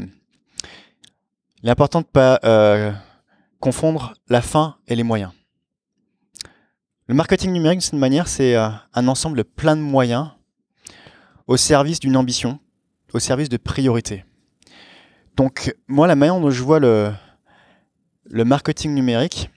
il 1.63 1.69
est 1.69 1.71
important 1.71 1.99
de 1.99 2.07
ne 2.07 2.11
pas 2.11 2.39
euh, 2.43 2.91
confondre 3.59 4.13
la 4.27 4.41
fin 4.41 4.77
et 4.87 4.95
les 4.95 5.03
moyens. 5.03 5.31
Le 7.07 7.15
marketing 7.15 7.51
numérique, 7.51 7.89
d'une 7.89 7.99
manière, 7.99 8.27
c'est 8.27 8.55
euh, 8.55 8.69
un 8.93 9.07
ensemble 9.07 9.43
plein 9.43 9.75
de 9.75 9.81
moyens 9.81 10.29
au 11.47 11.57
service 11.57 11.99
d'une 11.99 12.15
ambition, 12.15 12.59
au 13.13 13.19
service 13.19 13.49
de 13.49 13.57
priorités. 13.57 14.23
Donc, 15.35 15.73
moi, 15.87 16.05
la 16.05 16.15
manière 16.15 16.39
dont 16.39 16.51
je 16.51 16.61
vois 16.61 16.79
le, 16.79 17.11
marketing 18.31 18.93
numérique, 18.93 19.49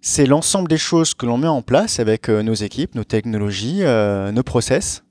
c'est 0.00 0.26
l'ensemble 0.26 0.68
des 0.68 0.78
choses 0.78 1.14
que 1.14 1.26
l'on 1.26 1.36
met 1.36 1.48
en 1.48 1.62
place 1.62 1.98
avec 1.98 2.28
euh, 2.28 2.42
nos 2.42 2.54
équipes, 2.54 2.94
nos 2.94 3.04
technologies, 3.04 3.82
euh, 3.82 4.30
nos 4.30 4.44
process, 4.44 5.02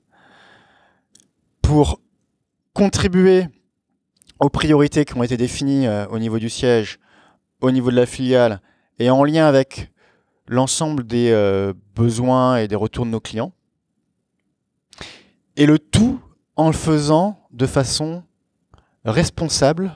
pour 1.60 2.00
contribuer 2.72 3.46
aux 4.40 4.48
priorités 4.48 5.04
qui 5.04 5.14
ont 5.16 5.22
été 5.22 5.36
définies 5.36 5.86
au 6.10 6.18
niveau 6.18 6.38
du 6.38 6.48
siège, 6.48 6.98
au 7.60 7.70
niveau 7.70 7.90
de 7.90 7.96
la 7.96 8.06
filiale 8.06 8.60
et 8.98 9.10
en 9.10 9.24
lien 9.24 9.46
avec 9.46 9.92
l'ensemble 10.46 11.06
des 11.06 11.30
euh, 11.30 11.72
besoins 11.94 12.56
et 12.58 12.68
des 12.68 12.76
retours 12.76 13.04
de 13.04 13.10
nos 13.10 13.20
clients. 13.20 13.52
Et 15.56 15.66
le 15.66 15.78
tout 15.78 16.20
en 16.56 16.68
le 16.68 16.72
faisant 16.72 17.46
de 17.52 17.66
façon 17.66 18.22
responsable 19.04 19.92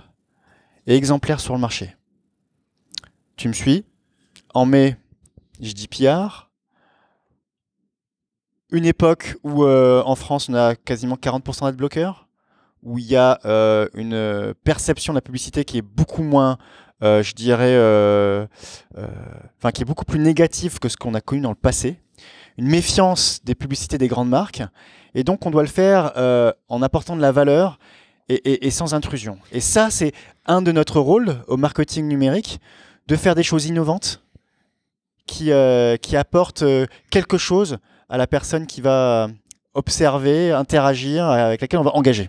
et 0.87 0.97
exemplaire 0.97 1.41
sur 1.41 1.55
le 1.55 1.61
marché. 1.61 1.97
Tu 3.37 3.49
me 3.49 3.53
suis? 3.53 3.85
En 4.55 4.67
mai, 4.67 4.97
je 5.61 5.73
dis 5.73 5.89
PR. 5.89 6.51
Une 8.71 8.85
époque 8.85 9.37
où 9.43 9.65
euh, 9.65 10.03
en 10.05 10.15
France 10.15 10.49
on 10.49 10.55
a 10.55 10.75
quasiment 10.75 11.17
40% 11.17 11.65
d'adblockers, 11.65 12.29
où 12.83 12.99
il 12.99 13.05
y 13.05 13.17
a 13.17 13.39
euh, 13.45 13.89
une 13.95 14.55
perception 14.65 15.13
de 15.13 15.19
la 15.19 15.23
publicité 15.23 15.65
qui 15.65 15.79
est 15.79 15.83
beaucoup 15.83 16.23
moins, 16.23 16.59
euh, 17.03 17.23
je 17.23 17.35
dirais, 17.35 17.77
enfin 19.59 19.71
qui 19.73 19.83
est 19.83 19.87
beaucoup 19.87 20.05
plus 20.05 20.19
négative 20.19 20.79
que 20.79 20.89
ce 20.89 20.97
qu'on 20.97 21.15
a 21.15 21.21
connu 21.21 21.43
dans 21.43 21.51
le 21.51 21.57
passé. 21.57 21.99
Une 22.59 22.69
méfiance 22.69 23.41
des 23.45 23.55
publicités 23.55 23.99
des 23.99 24.09
grandes 24.09 24.29
marques. 24.29 24.63
Et 25.15 25.25
donc 25.25 25.45
on 25.47 25.51
doit 25.51 25.63
le 25.63 25.69
faire 25.69 26.13
en 26.69 26.83
apportant 26.83 27.17
de 27.17 27.23
la 27.23 27.33
valeur 27.33 27.79
et, 28.29 28.71
sans 28.71 28.95
intrusion. 28.95 29.39
Et 29.53 29.61
ça, 29.61 29.91
c'est 29.91 30.13
un 30.47 30.63
de 30.63 30.73
notre 30.73 31.01
rôle 31.01 31.43
au 31.49 31.57
marketing 31.57 32.07
numérique, 32.07 32.61
de 33.09 33.17
faire 33.17 33.35
des 33.35 33.43
choses 33.43 33.67
innovantes 33.67 34.23
qui, 35.27 35.53
euh, 35.53 35.97
qui 35.97 36.17
apportent 36.17 36.63
euh, 36.63 36.87
quelque 37.11 37.39
chose 37.39 37.79
à 38.09 38.17
la 38.17 38.27
personne 38.27 38.67
qui 38.67 38.81
va 38.81 39.29
observer, 39.75 40.53
interagir, 40.53 41.25
avec 41.27 41.61
laquelle 41.63 41.81
on 41.81 41.85
va 41.85 41.97
engager. 41.97 42.29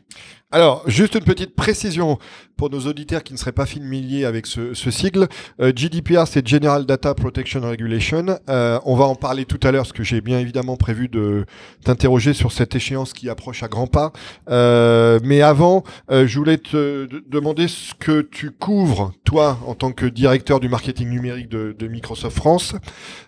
Alors, 0.54 0.84
juste 0.88 1.16
une 1.16 1.24
petite 1.24 1.56
précision 1.56 2.20
pour 2.58 2.70
nos 2.70 2.82
auditeurs 2.82 3.24
qui 3.24 3.34
ne 3.34 3.40
seraient 3.40 3.52
pas 3.52 3.66
familiers 3.66 4.24
avec 4.24 4.46
ce, 4.46 4.76
sigle. 4.92 5.28
Euh, 5.60 5.72
GDPR, 5.76 6.28
c'est 6.28 6.48
General 6.48 6.86
Data 6.86 7.16
Protection 7.16 7.62
Regulation. 7.62 8.38
Euh, 8.50 8.80
on 8.86 8.96
va 8.96 9.06
en 9.06 9.16
parler 9.16 9.46
tout 9.46 9.60
à 9.64 9.72
l'heure, 9.72 9.82
parce 9.82 9.94
que 9.94 10.04
j'ai 10.04 10.22
bien 10.22 10.38
évidemment 10.38 10.78
prévu 10.78 11.08
de 11.08 11.48
t'interroger 11.84 12.34
sur 12.34 12.52
cette 12.52 12.76
échéance 12.76 13.14
qui 13.14 13.30
approche 13.30 13.64
à 13.64 13.68
grands 13.68 13.88
pas. 13.88 14.14
Euh, 14.48 15.20
mais 15.24 15.42
avant, 15.42 15.84
je 16.12 16.38
voulais 16.38 16.60
te 16.60 17.10
demander 17.28 17.68
ce 17.68 17.96
que 17.96 18.22
tu 18.22 18.52
couvres, 18.52 19.12
toi, 19.24 19.58
en 19.66 19.74
tant 19.74 19.92
que 19.92 20.06
directeur 20.06 20.60
du 20.60 20.70
marketing 20.70 21.10
numérique 21.10 21.50
de, 21.50 21.88
Microsoft 21.88 22.38
France, 22.38 22.76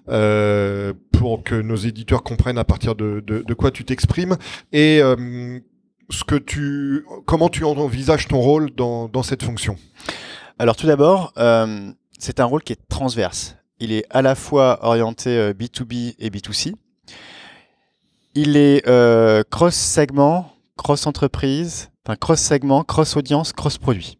pour 0.05 1.43
que 1.43 1.55
nos 1.59 1.75
éditeurs 1.75 2.21
comprennent 2.21 2.59
à 2.59 2.65
partir 2.65 2.93
de, 2.93 3.23
de 3.25 3.53
quoi 3.55 3.71
tu 3.71 3.83
t'exprimes. 3.83 4.37
Et 4.71 5.01
comment 7.25 7.49
tu 7.49 7.63
envisages 7.63 8.27
ton 8.27 8.39
rôle 8.39 8.71
dans, 8.71 9.23
cette 9.23 9.43
fonction? 9.43 9.77
Alors 10.59 10.75
tout 10.75 10.87
d'abord, 10.87 11.33
euh, 11.37 11.91
c'est 12.19 12.39
un 12.39 12.45
rôle 12.45 12.63
qui 12.63 12.73
est 12.73 12.87
transverse. 12.87 13.57
Il 13.79 13.91
est 13.91 14.05
à 14.09 14.21
la 14.21 14.35
fois 14.35 14.79
orienté 14.85 15.51
B2B 15.51 16.09
euh, 16.09 16.13
et 16.19 16.29
B2C. 16.29 16.75
Il 18.35 18.57
est 18.57 18.87
euh, 18.87 19.43
cross-segment, 19.49 20.53
cross-entreprise, 20.77 21.89
enfin 22.05 22.15
cross-segment, 22.15 22.83
cross-audience, 22.83 23.53
cross-produit. 23.53 24.17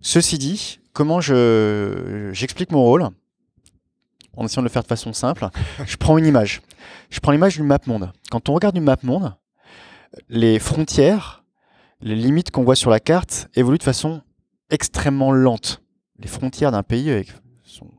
ceci 0.00 0.38
dit, 0.38 0.80
comment 0.92 1.20
je, 1.20 2.30
j'explique 2.32 2.72
mon 2.72 2.82
rôle? 2.82 3.08
En 4.36 4.44
essayant 4.44 4.62
de 4.62 4.68
le 4.68 4.72
faire 4.72 4.82
de 4.82 4.88
façon 4.88 5.12
simple. 5.12 5.48
Je 5.86 5.96
prends 5.96 6.18
une 6.18 6.26
image. 6.26 6.60
Je 7.08 7.20
prends 7.20 7.32
l'image 7.32 7.56
du 7.56 7.62
map 7.62 7.78
monde. 7.86 8.12
Quand 8.30 8.48
on 8.48 8.54
regarde 8.54 8.76
une 8.76 8.84
map 8.84 8.96
monde, 9.02 9.32
les 10.28 10.58
frontières, 10.58 11.44
les 12.00 12.14
limites 12.14 12.50
qu'on 12.50 12.64
voit 12.64 12.76
sur 12.76 12.90
la 12.90 13.00
carte 13.00 13.48
évoluent 13.54 13.78
de 13.78 13.82
façon 13.82 14.22
extrêmement 14.70 15.32
lente. 15.32 15.82
Les 16.18 16.28
frontières 16.28 16.72
d'un 16.72 16.82
pays 16.82 17.24
sont... 17.62 17.90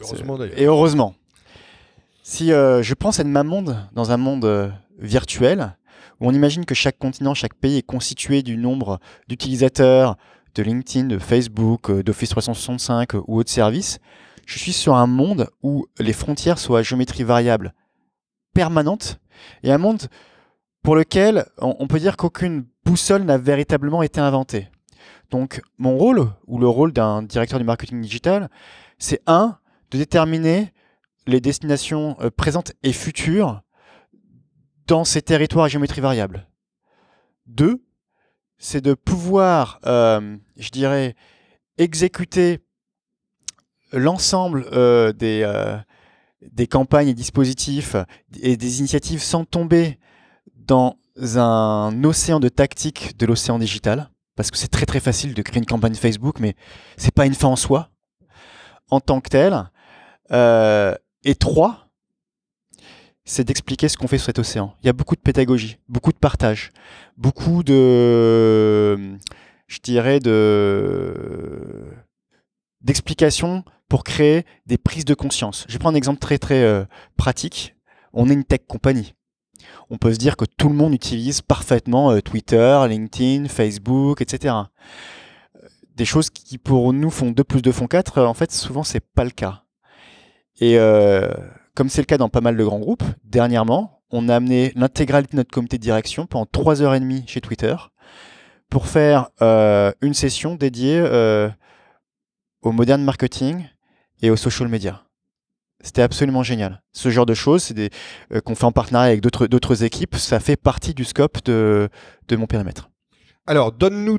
Heureusement 0.00 0.38
d'ailleurs. 0.38 0.58
Et 0.58 0.64
heureusement. 0.64 1.14
Si 2.22 2.52
euh, 2.52 2.82
je 2.82 2.94
prends 2.94 3.12
cette 3.12 3.26
même 3.26 3.46
monde 3.46 3.76
dans 3.92 4.10
un 4.10 4.16
monde 4.16 4.44
euh, 4.44 4.70
virtuel, 4.98 5.76
où 6.20 6.28
on 6.28 6.32
imagine 6.32 6.64
que 6.64 6.74
chaque 6.74 6.98
continent, 6.98 7.34
chaque 7.34 7.54
pays 7.54 7.78
est 7.78 7.82
constitué 7.82 8.42
du 8.42 8.56
nombre 8.56 8.98
d'utilisateurs 9.28 10.16
de 10.54 10.62
LinkedIn, 10.62 11.08
de 11.08 11.18
Facebook, 11.18 11.90
euh, 11.90 12.02
d'Office 12.02 12.30
365 12.30 13.14
ou 13.26 13.38
autres 13.38 13.50
services, 13.50 13.98
je 14.46 14.58
suis 14.58 14.72
sur 14.72 14.94
un 14.94 15.06
monde 15.06 15.48
où 15.62 15.86
les 15.98 16.12
frontières 16.12 16.58
sont 16.58 16.74
à 16.74 16.82
géométrie 16.82 17.24
variable 17.24 17.74
permanente 18.54 19.18
et 19.62 19.72
un 19.72 19.78
monde 19.78 20.08
pour 20.84 20.94
lequel 20.94 21.46
on, 21.56 21.86
peut 21.88 21.98
dire 21.98 22.18
qu'aucune 22.18 22.66
boussole 22.84 23.22
n'a 23.22 23.38
véritablement 23.38 24.02
été 24.02 24.20
inventée. 24.20 24.68
Donc 25.30 25.62
mon 25.78 25.96
rôle, 25.96 26.30
ou 26.46 26.58
le 26.58 26.68
rôle 26.68 26.92
d'un 26.92 27.22
directeur 27.22 27.58
du 27.58 27.64
marketing 27.64 28.02
digital, 28.02 28.50
c'est 28.98 29.22
un, 29.26 29.58
de 29.90 29.96
déterminer 29.96 30.74
les 31.26 31.40
destinations 31.40 32.16
euh, 32.20 32.28
présentes 32.30 32.74
et 32.82 32.92
futures 32.92 33.62
dans 34.86 35.04
ces 35.04 35.22
territoires 35.22 35.64
à 35.64 35.68
géométrie 35.68 36.02
variable. 36.02 36.46
Deux, 37.46 37.82
c'est 38.58 38.82
de 38.82 38.92
pouvoir, 38.92 39.80
euh, 39.86 40.36
je 40.58 40.68
dirais, 40.68 41.16
exécuter 41.78 42.58
l'ensemble 43.90 44.66
euh, 44.72 45.14
des, 45.14 45.50
des 46.42 46.66
campagnes 46.66 47.08
et 47.08 47.14
dispositifs 47.14 47.96
et 48.42 48.58
des 48.58 48.80
initiatives 48.80 49.22
sans 49.22 49.46
tomber 49.46 49.98
dans 50.66 50.96
un 51.36 52.02
océan 52.04 52.40
de 52.40 52.48
tactique 52.48 53.16
de 53.18 53.26
l'océan 53.26 53.58
digital, 53.58 54.10
parce 54.36 54.50
que 54.50 54.56
c'est 54.56 54.68
très 54.68 54.86
très 54.86 55.00
facile 55.00 55.34
de 55.34 55.42
créer 55.42 55.58
une 55.58 55.66
campagne 55.66 55.94
Facebook, 55.94 56.40
mais 56.40 56.54
c'est 56.96 57.14
pas 57.14 57.26
une 57.26 57.34
fin 57.34 57.48
en 57.48 57.56
soi, 57.56 57.90
en 58.90 59.00
tant 59.00 59.20
que 59.20 59.28
tel. 59.28 59.70
Euh, 60.32 60.94
et 61.24 61.34
trois, 61.34 61.88
c'est 63.24 63.44
d'expliquer 63.44 63.88
ce 63.88 63.96
qu'on 63.96 64.08
fait 64.08 64.18
sur 64.18 64.26
cet 64.26 64.38
océan. 64.38 64.74
Il 64.82 64.86
y 64.86 64.90
a 64.90 64.92
beaucoup 64.92 65.14
de 65.14 65.20
pédagogie, 65.20 65.78
beaucoup 65.88 66.12
de 66.12 66.18
partage, 66.18 66.70
beaucoup 67.16 67.62
de, 67.62 69.16
je 69.66 69.78
dirais, 69.82 70.20
de 70.20 71.84
d'explications 72.80 73.64
pour 73.88 74.04
créer 74.04 74.44
des 74.66 74.76
prises 74.76 75.06
de 75.06 75.14
conscience. 75.14 75.64
Je 75.68 75.78
prendre 75.78 75.94
un 75.94 75.98
exemple 75.98 76.18
très 76.18 76.36
très 76.36 76.62
euh, 76.62 76.84
pratique. 77.16 77.74
On 78.12 78.28
est 78.28 78.34
une 78.34 78.44
tech 78.44 78.60
compagnie 78.68 79.14
on 79.90 79.98
peut 79.98 80.12
se 80.12 80.18
dire 80.18 80.36
que 80.36 80.44
tout 80.44 80.68
le 80.68 80.74
monde 80.74 80.94
utilise 80.94 81.42
parfaitement 81.42 82.10
euh, 82.10 82.20
Twitter, 82.20 82.84
LinkedIn, 82.88 83.48
Facebook, 83.48 84.20
etc. 84.20 84.54
Euh, 84.54 85.68
des 85.96 86.04
choses 86.04 86.30
qui 86.30 86.58
pour 86.58 86.92
nous 86.92 87.10
font 87.10 87.30
2 87.30 87.44
plus 87.44 87.62
2 87.62 87.72
font 87.72 87.86
4, 87.86 88.18
euh, 88.18 88.26
en 88.26 88.34
fait 88.34 88.52
souvent 88.52 88.82
c'est 88.82 89.00
pas 89.00 89.24
le 89.24 89.30
cas. 89.30 89.62
Et 90.60 90.78
comme 91.74 91.88
c'est 91.88 92.00
le 92.00 92.06
cas 92.06 92.16
dans 92.16 92.28
pas 92.28 92.40
mal 92.40 92.56
de 92.56 92.62
grands 92.62 92.78
groupes, 92.78 93.02
dernièrement, 93.24 94.02
on 94.10 94.28
a 94.28 94.36
amené 94.36 94.72
l'intégralité 94.76 95.32
de 95.32 95.38
notre 95.38 95.50
comité 95.50 95.78
de 95.78 95.82
direction 95.82 96.26
pendant 96.26 96.46
3 96.46 96.80
heures 96.80 96.94
et 96.94 97.00
demie 97.00 97.24
chez 97.26 97.40
Twitter 97.40 97.74
pour 98.70 98.86
faire 98.86 99.30
une 99.40 100.14
session 100.14 100.54
dédiée 100.54 101.02
au 102.62 102.70
modern 102.70 103.02
marketing 103.02 103.64
et 104.22 104.30
au 104.30 104.36
social 104.36 104.68
media. 104.68 105.03
C'était 105.84 106.02
absolument 106.02 106.42
génial. 106.42 106.82
Ce 106.92 107.10
genre 107.10 107.26
de 107.26 107.34
choses, 107.34 107.72
euh, 107.78 108.40
qu'on 108.40 108.54
fait 108.54 108.64
en 108.64 108.72
partenariat 108.72 109.10
avec 109.10 109.20
d'autres 109.20 109.84
équipes, 109.84 110.16
ça 110.16 110.40
fait 110.40 110.56
partie 110.56 110.94
du 110.94 111.04
scope 111.04 111.44
de, 111.44 111.90
mon 112.32 112.46
périmètre. 112.46 112.88
Alors, 113.46 113.70
donne-nous 113.70 114.18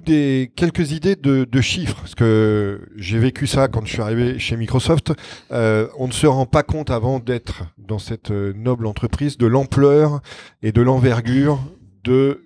quelques 0.55 0.91
idées 0.91 1.15
de, 1.15 1.61
chiffres, 1.61 1.97
parce 2.01 2.13
que 2.13 2.87
j'ai 2.95 3.17
vécu 3.17 3.47
ça 3.47 3.67
quand 3.67 3.83
je 3.83 3.93
suis 3.93 4.01
arrivé 4.01 4.37
chez 4.37 4.55
Microsoft. 4.55 5.13
Euh, 5.51 5.87
on 5.97 6.07
ne 6.07 6.13
se 6.13 6.27
rend 6.27 6.45
pas 6.45 6.61
compte 6.61 6.91
avant 6.91 7.19
d'être 7.19 7.63
dans 7.79 7.97
cette 7.97 8.29
euh, 8.29 8.53
noble 8.55 8.85
entreprise 8.85 9.39
de 9.39 9.47
l'ampleur 9.47 10.21
et 10.61 10.71
de 10.71 10.83
l'envergure 10.83 11.59
de 12.03 12.44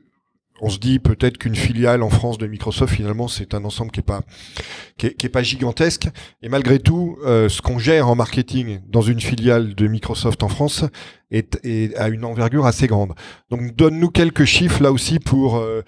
on 0.62 0.69
se 0.69 0.78
dit 0.78 1.00
peut-être 1.00 1.38
qu'une 1.38 1.56
filiale 1.56 2.04
en 2.04 2.10
France 2.10 2.38
de 2.38 2.48
Microsoft, 2.48 2.93
finalement, 2.93 3.28
c'est 3.28 3.54
un 3.54 3.63
ensemble 3.65 3.91
qui 3.91 4.00
est 4.00 5.30
pas 5.30 5.43
gigantesque. 5.43 6.10
Et 6.41 6.50
malgré 6.50 6.80
tout, 6.80 7.17
euh, 7.26 7.50
ce 7.50 7.62
qu'on 7.62 7.80
gère 7.80 8.08
en 8.08 8.15
marketing 8.15 8.80
dans 8.88 9.02
une 9.02 9.19
filiale 9.19 9.76
de 9.76 9.88
Microsoft 9.88 10.43
en 10.43 10.50
France 10.50 10.86
est, 11.32 11.60
est 11.63 11.95
a 11.98 12.10
une 12.10 12.26
envergure 12.26 12.65
assez 12.65 12.88
grande. 12.88 13.13
Donc, 13.50 13.76
donne-nous 13.76 14.10
quelques 14.10 14.45
chiffres 14.45 14.82
là 14.82 14.91
aussi 14.91 15.19
pour 15.19 15.58
euh, 15.58 15.82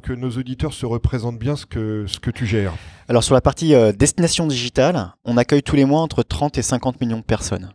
que 0.00 0.12
nos 0.12 0.30
auditeurs 0.30 0.72
se 0.72 0.86
représentent 0.86 1.38
bien 1.38 1.56
ce 1.56 1.66
que 1.66 2.04
ce 2.06 2.18
que 2.18 2.30
tu 2.30 2.46
gères. 2.46 2.74
Alors 3.08 3.24
sur 3.24 3.34
la 3.34 3.40
partie 3.40 3.74
euh, 3.74 3.92
destination 3.92 4.46
digitale, 4.46 5.14
on 5.24 5.36
accueille 5.36 5.62
tous 5.62 5.76
les 5.76 5.84
mois 5.84 6.00
entre 6.00 6.22
30 6.22 6.58
et 6.58 6.62
50 6.62 7.00
millions 7.00 7.18
de 7.18 7.24
personnes. 7.24 7.72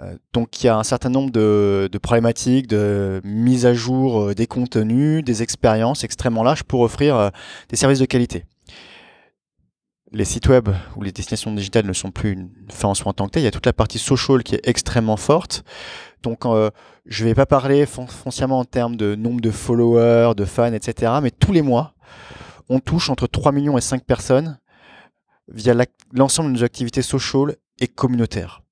Euh, 0.00 0.16
donc 0.32 0.62
il 0.62 0.66
y 0.66 0.68
a 0.68 0.76
un 0.76 0.82
certain 0.82 1.10
nombre 1.10 1.30
de, 1.30 1.88
problématiques 2.02 2.66
de 2.66 3.20
mise 3.24 3.64
à 3.64 3.74
jour 3.74 4.20
euh, 4.20 4.34
des 4.34 4.46
contenus, 4.46 5.22
des 5.24 5.42
expériences 5.42 6.02
extrêmement 6.02 6.42
larges 6.42 6.64
pour 6.64 6.80
offrir 6.80 7.16
euh, 7.16 7.30
des 7.68 7.76
services 7.76 8.00
de 8.00 8.06
qualité. 8.06 8.44
Les 10.10 10.24
sites 10.24 10.48
web 10.48 10.68
ou 10.96 11.02
les 11.02 11.12
destinations 11.12 11.52
digitales 11.52 11.86
ne 11.86 11.92
sont 11.92 12.10
plus 12.10 12.32
une 12.32 12.50
fin 12.70 12.88
en 12.88 12.94
soi 12.94 13.10
en 13.10 13.12
tant 13.12 13.26
que 13.26 13.32
tel. 13.32 13.42
Il 13.42 13.44
y 13.44 13.48
a 13.48 13.50
toute 13.50 13.66
la 13.66 13.72
partie 13.72 13.98
social 13.98 14.42
qui 14.42 14.54
est 14.54 14.66
extrêmement 14.68 15.16
forte. 15.16 15.64
Donc 16.22 16.44
je 17.04 17.24
ne 17.24 17.28
vais 17.28 17.34
pas 17.34 17.46
parler 17.46 17.84
foncièrement 17.84 18.60
en 18.60 18.64
termes 18.64 18.94
de 18.94 19.16
nombre 19.16 19.40
de 19.40 19.50
followers, 19.50 20.34
de 20.36 20.44
fans, 20.44 20.72
etc. 20.72 21.14
Mais 21.20 21.32
tous 21.32 21.50
les 21.50 21.62
mois, 21.62 21.94
on 22.68 22.78
touche 22.78 23.10
entre 23.10 23.26
3 23.26 23.50
millions 23.50 23.76
et 23.76 23.80
5 23.80 24.04
personnes 24.04 24.60
via 25.48 25.74
l'ensemble 26.12 26.52
de 26.52 26.58
nos 26.58 26.64
activités 26.64 27.02
sociales 27.02 27.56
et 27.80 27.88
communautaires. 27.88 28.62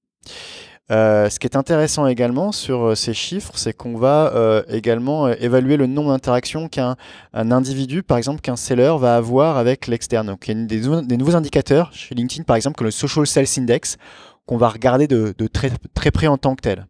Euh, 0.90 1.30
ce 1.30 1.38
qui 1.38 1.46
est 1.46 1.56
intéressant 1.56 2.06
également 2.06 2.50
sur 2.50 2.88
euh, 2.88 2.94
ces 2.94 3.14
chiffres, 3.14 3.52
c'est 3.56 3.72
qu'on 3.72 3.96
va 3.96 4.32
euh, 4.34 4.62
également 4.68 5.28
évaluer 5.28 5.76
le 5.76 5.86
nombre 5.86 6.10
d'interactions 6.10 6.68
qu'un 6.68 6.96
individu, 7.32 8.02
par 8.02 8.18
exemple 8.18 8.40
qu'un 8.40 8.56
seller, 8.56 8.94
va 8.98 9.16
avoir 9.16 9.58
avec 9.58 9.86
l'externe. 9.86 10.26
Donc 10.26 10.48
il 10.48 10.58
y 10.58 10.62
a 10.62 10.66
des, 11.02 11.16
nouveaux 11.16 11.36
indicateurs 11.36 11.92
chez 11.92 12.14
LinkedIn, 12.14 12.42
par 12.42 12.56
exemple, 12.56 12.76
comme 12.76 12.86
le 12.86 12.90
Social 12.90 13.26
Sales 13.26 13.46
Index, 13.58 13.96
qu'on 14.44 14.56
va 14.56 14.68
regarder 14.68 15.06
de, 15.06 15.32
très, 15.46 15.70
très, 15.94 16.10
près 16.10 16.26
en 16.26 16.36
tant 16.36 16.56
que 16.56 16.62
tel. 16.62 16.86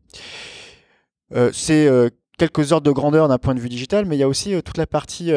c'est 1.53 1.89
quelques 2.39 2.73
ordres 2.73 2.87
de 2.87 2.93
grandeur 2.93 3.29
d'un 3.29 3.39
point 3.39 3.55
de 3.55 3.61
vue 3.61 3.69
digital, 3.69 4.07
mais 4.07 4.17
il 4.17 4.21
y 4.21 4.25
a 4.25 4.29
aussi 4.29 4.55
toute 4.63 4.79
la 4.79 4.87
partie 4.87 5.31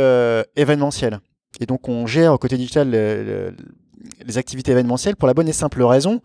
événementielle. 0.56 1.20
Et 1.60 1.65
donc 1.65 1.89
on 1.89 2.08
gère 2.08 2.34
au 2.34 2.38
côté 2.38 2.56
digital 2.56 2.89
les 2.89 4.38
activités 4.38 4.72
événementielles 4.72 5.18
pour 5.18 5.28
la 5.28 5.34
bonne 5.34 5.50
et 5.50 5.54
simple 5.54 5.84
raison 5.84 6.22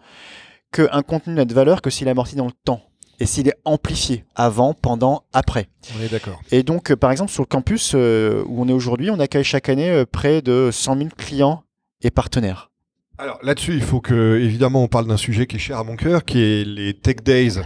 qu'un 0.72 1.02
contenu 1.02 1.34
n'a 1.34 1.44
de 1.44 1.54
valeur 1.54 1.82
que 1.82 1.90
s'il 1.90 2.08
est 2.08 2.10
amorti 2.10 2.36
dans 2.36 2.46
le 2.46 2.52
temps 2.64 2.82
et 3.20 3.26
s'il 3.26 3.46
est 3.48 3.56
amplifié 3.64 4.24
avant, 4.34 4.72
pendant, 4.72 5.24
après. 5.32 5.68
On 5.96 6.02
est 6.02 6.10
d'accord. 6.10 6.40
Et 6.50 6.62
donc, 6.62 6.90
euh, 6.90 6.96
par 6.96 7.12
exemple, 7.12 7.30
sur 7.30 7.42
le 7.42 7.46
campus 7.46 7.92
euh, 7.94 8.42
où 8.46 8.62
on 8.62 8.68
est 8.68 8.72
aujourd'hui, 8.72 9.10
on 9.10 9.20
accueille 9.20 9.44
chaque 9.44 9.68
année 9.68 9.90
euh, 9.90 10.06
près 10.10 10.40
de 10.40 10.70
100 10.72 10.96
000 10.96 11.08
clients 11.16 11.62
et 12.02 12.10
partenaires. 12.10 12.70
Alors 13.18 13.38
là-dessus, 13.42 13.74
il 13.74 13.82
faut 13.82 14.00
que, 14.00 14.40
évidemment, 14.42 14.82
on 14.82 14.88
parle 14.88 15.06
d'un 15.06 15.18
sujet 15.18 15.46
qui 15.46 15.56
est 15.56 15.60
cher 15.60 15.78
à 15.78 15.84
mon 15.84 15.96
cœur, 15.96 16.24
qui 16.24 16.40
est 16.40 16.64
les 16.64 16.94
Tech 16.94 17.16
Days 17.22 17.60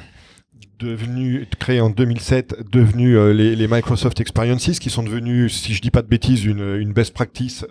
devenus 0.80 1.46
créés 1.60 1.80
en 1.80 1.88
2007, 1.88 2.68
devenus 2.68 3.16
les, 3.16 3.68
Microsoft 3.68 4.20
Experiences, 4.20 4.80
qui 4.80 4.90
sont 4.90 5.04
devenus, 5.04 5.62
si 5.62 5.72
je 5.72 5.80
dis 5.80 5.92
pas 5.92 6.02
de 6.02 6.08
bêtises, 6.08 6.44
une, 6.44 6.76
une 6.76 6.92
best 6.92 7.14
practice 7.14 7.64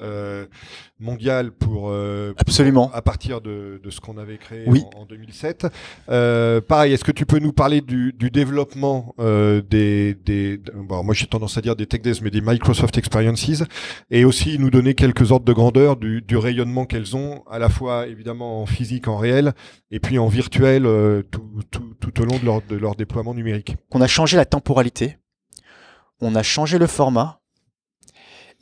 mondial 1.04 1.52
pour 1.52 1.90
euh, 1.90 2.34
absolument 2.38 2.90
à 2.94 3.02
partir 3.02 3.42
de, 3.42 3.80
de 3.84 3.90
ce 3.90 4.00
qu'on 4.00 4.18
avait 4.18 4.38
créé 4.38 4.66
en, 4.96 5.06
2007. 5.06 5.68
Euh, 6.10 6.62
pareil, 6.62 6.94
est-ce 6.94 7.04
que 7.04 7.12
tu 7.12 7.26
peux 7.26 7.40
nous 7.40 7.54
parler 7.54 7.82
du, 7.82 8.14
du 8.14 8.32
développement 8.32 9.14
euh, 9.20 9.62
des, 9.62 10.16
des 10.16 10.60
bon, 10.76 11.04
moi 11.04 11.14
j'ai 11.14 11.28
tendance 11.28 11.58
à 11.58 11.62
dire 11.62 11.76
des 11.76 11.86
Tech 11.86 12.02
Days, 12.02 12.20
mais 12.24 12.32
des 12.32 12.42
Microsoft 12.42 12.98
Experiences, 12.98 13.64
et 14.10 14.26
aussi 14.26 14.58
nous 14.58 14.70
donner 14.70 14.96
quelques 14.96 15.32
ordres 15.32 15.46
de 15.46 15.54
grandeur 15.54 15.98
du, 15.98 16.22
du 16.22 16.38
rayonnement 16.38 16.86
qu'elles 16.86 17.16
ont, 17.16 17.44
à 17.52 17.60
la 17.60 17.70
fois 17.70 18.08
évidemment 18.08 18.62
en 18.62 18.66
physique, 18.66 19.08
en 19.08 19.18
réel, 19.18 19.54
et 19.92 20.00
puis 20.00 20.18
en 20.18 20.28
virtuel 20.28 20.86
euh, 20.86 21.22
tout, 21.24 21.44
tout, 21.70 21.94
tout, 22.00 22.22
au 22.22 22.26
long 22.26 22.40
de 22.40 22.46
leur, 22.46 22.62
de 22.62 22.76
leur 22.76 22.96
déploiement 22.96 23.34
numérique. 23.34 23.76
On 23.92 24.02
a 24.02 24.08
changé 24.08 24.38
la 24.38 24.46
temporalité, 24.46 25.18
on 26.22 26.36
a 26.36 26.44
changé 26.44 26.78
le 26.78 26.88
format 26.88 27.43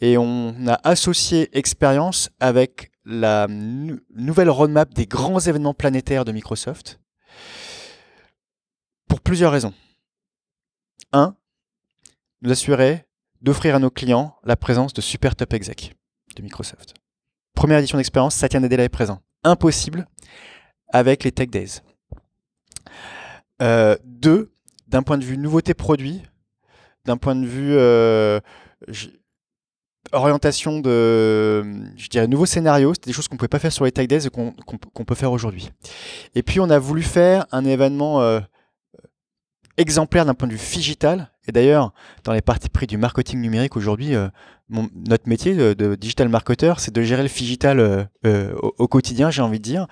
et 0.02 0.18
on 0.18 0.56
a 0.68 0.80
associé 0.84 1.56
expérience 1.58 2.30
avec 2.40 2.92
la 3.06 3.48
nouvelle 3.48 4.50
roadmap 4.50 4.94
des 4.94 5.06
grands 5.06 5.40
événements 5.40 5.74
planétaires 5.74 6.26
de 6.26 6.32
Microsoft 6.32 7.00
pour 9.08 9.22
plusieurs 9.22 9.52
raisons. 9.52 9.74
Un, 11.14 11.36
nous 12.42 12.52
assurer 12.52 13.06
d'offrir 13.42 13.76
à 13.76 13.80
nos 13.80 13.90
clients 13.90 14.36
la 14.44 14.56
présence 14.56 14.94
de 14.94 15.02
super 15.02 15.36
top 15.36 15.54
exec 15.54 15.96
de 16.36 16.42
Microsoft. 16.42 16.96
Première 17.54 17.80
édition 17.80 17.98
d'expérience, 17.98 18.36
Satya 18.36 18.60
Nadella 18.60 18.84
est 18.84 18.90
présent. 18.90 19.22
Impossible 19.44 20.08
avec 20.88 21.24
les 21.24 21.32
Tech 21.32 21.50
Days. 21.50 21.82
Euh, 23.62 23.98
deux, 24.04 24.54
d'un 24.88 25.04
point 25.04 25.18
de 25.18 25.26
vue 25.26 25.38
nouveauté 25.38 25.74
produit, 25.74 26.24
d'un 27.06 27.18
point 27.18 27.36
de 27.36 27.46
vue 27.46 27.74
euh, 27.74 28.40
orientation 30.14 30.80
de, 30.80 31.64
je 31.96 32.10
dirais, 32.10 32.28
nouveaux 32.28 32.46
scénarios. 32.46 32.94
C'était 32.94 33.10
des 33.10 33.14
choses 33.14 33.28
qu'on 33.28 33.38
pouvait 33.38 33.48
pas 33.48 33.60
faire 33.60 33.72
sur 33.72 33.86
les 33.86 33.92
Tech 33.92 34.08
Days 34.08 34.28
et 34.28 34.30
qu'on 34.30 35.06
peut 35.06 35.16
faire 35.16 35.32
aujourd'hui. 35.32 35.72
Et 36.36 36.44
puis, 36.44 36.60
on 36.60 36.70
a 36.70 36.80
voulu 36.80 37.04
faire 37.04 37.46
un 37.52 37.66
événement 37.66 38.22
euh, 38.22 38.40
exemplaire 39.78 40.26
d'un 40.26 40.34
point 40.34 40.48
de 40.48 40.54
vue 40.54 40.74
digital. 40.74 41.32
Et 41.48 41.52
d'ailleurs, 41.52 41.94
dans 42.24 42.34
les 42.34 42.42
parties 42.42 42.70
pris 42.70 42.88
du 42.88 42.98
marketing 42.98 43.42
numérique 43.42 43.78
aujourd'hui, 43.78 44.16
euh, 44.16 44.28
notre 44.70 45.28
métier 45.28 45.54
de, 45.54 45.96
digital 45.96 46.30
marketer, 46.30 46.74
c'est 46.78 46.94
de 46.94 47.02
gérer 47.02 47.24
le 47.24 47.30
digital 47.30 48.08
euh, 48.26 48.56
au, 48.78 48.88
quotidien, 48.88 49.30
j'ai 49.30 49.42
envie 49.42 49.60
de 49.60 49.64
dire. 49.64 49.88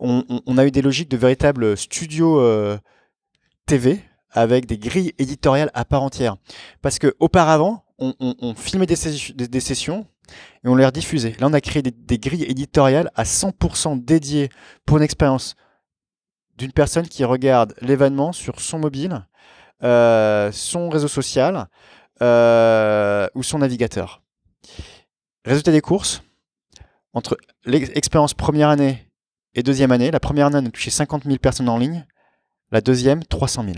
On, 0.00 0.24
on, 0.46 0.58
a 0.58 0.66
eu 0.66 0.70
des 0.70 0.82
logiques 0.82 1.10
de 1.10 1.16
véritables 1.16 1.76
studios 1.78 2.42
TV 3.64 4.02
avec 4.30 4.66
des 4.66 4.76
grilles 4.76 5.14
éditoriales 5.18 5.70
à 5.72 5.86
part 5.86 6.02
entière. 6.02 6.36
Parce 6.82 6.98
que 6.98 7.14
auparavant, 7.20 7.84
on, 7.98 8.54
filmait 8.54 8.86
des, 8.86 8.96
sessions 9.60 10.06
et 10.64 10.68
on 10.68 10.74
les 10.76 10.86
rediffusait. 10.86 11.34
Là, 11.40 11.48
on 11.48 11.52
a 11.52 11.60
créé 11.60 11.82
des, 11.82 12.18
grilles 12.18 12.44
éditoriales 12.44 13.10
à 13.14 13.24
100% 13.24 14.04
dédiées 14.04 14.50
pour 14.86 14.98
une 14.98 15.02
expérience 15.02 15.56
d'une 16.56 16.72
personne 16.72 17.06
qui 17.08 17.24
regarde 17.24 17.74
l'événement 17.80 18.32
sur 18.32 18.60
son 18.60 18.78
mobile, 18.78 19.26
euh, 19.82 20.50
son 20.52 20.88
réseau 20.88 21.08
social 21.08 21.68
euh, 22.22 23.28
ou 23.34 23.42
son 23.42 23.58
navigateur. 23.58 24.22
Résultat 25.44 25.72
des 25.72 25.80
courses, 25.80 26.22
entre 27.12 27.36
l'expérience 27.64 28.34
première 28.34 28.68
année 28.68 29.08
et 29.54 29.62
deuxième 29.62 29.92
année, 29.92 30.10
la 30.10 30.20
première 30.20 30.46
année, 30.46 30.58
on 30.62 30.66
a 30.66 30.70
touché 30.70 30.90
50 30.90 31.24
000 31.24 31.36
personnes 31.38 31.68
en 31.68 31.78
ligne, 31.78 32.06
la 32.70 32.80
deuxième, 32.80 33.24
300 33.24 33.64
000. 33.64 33.76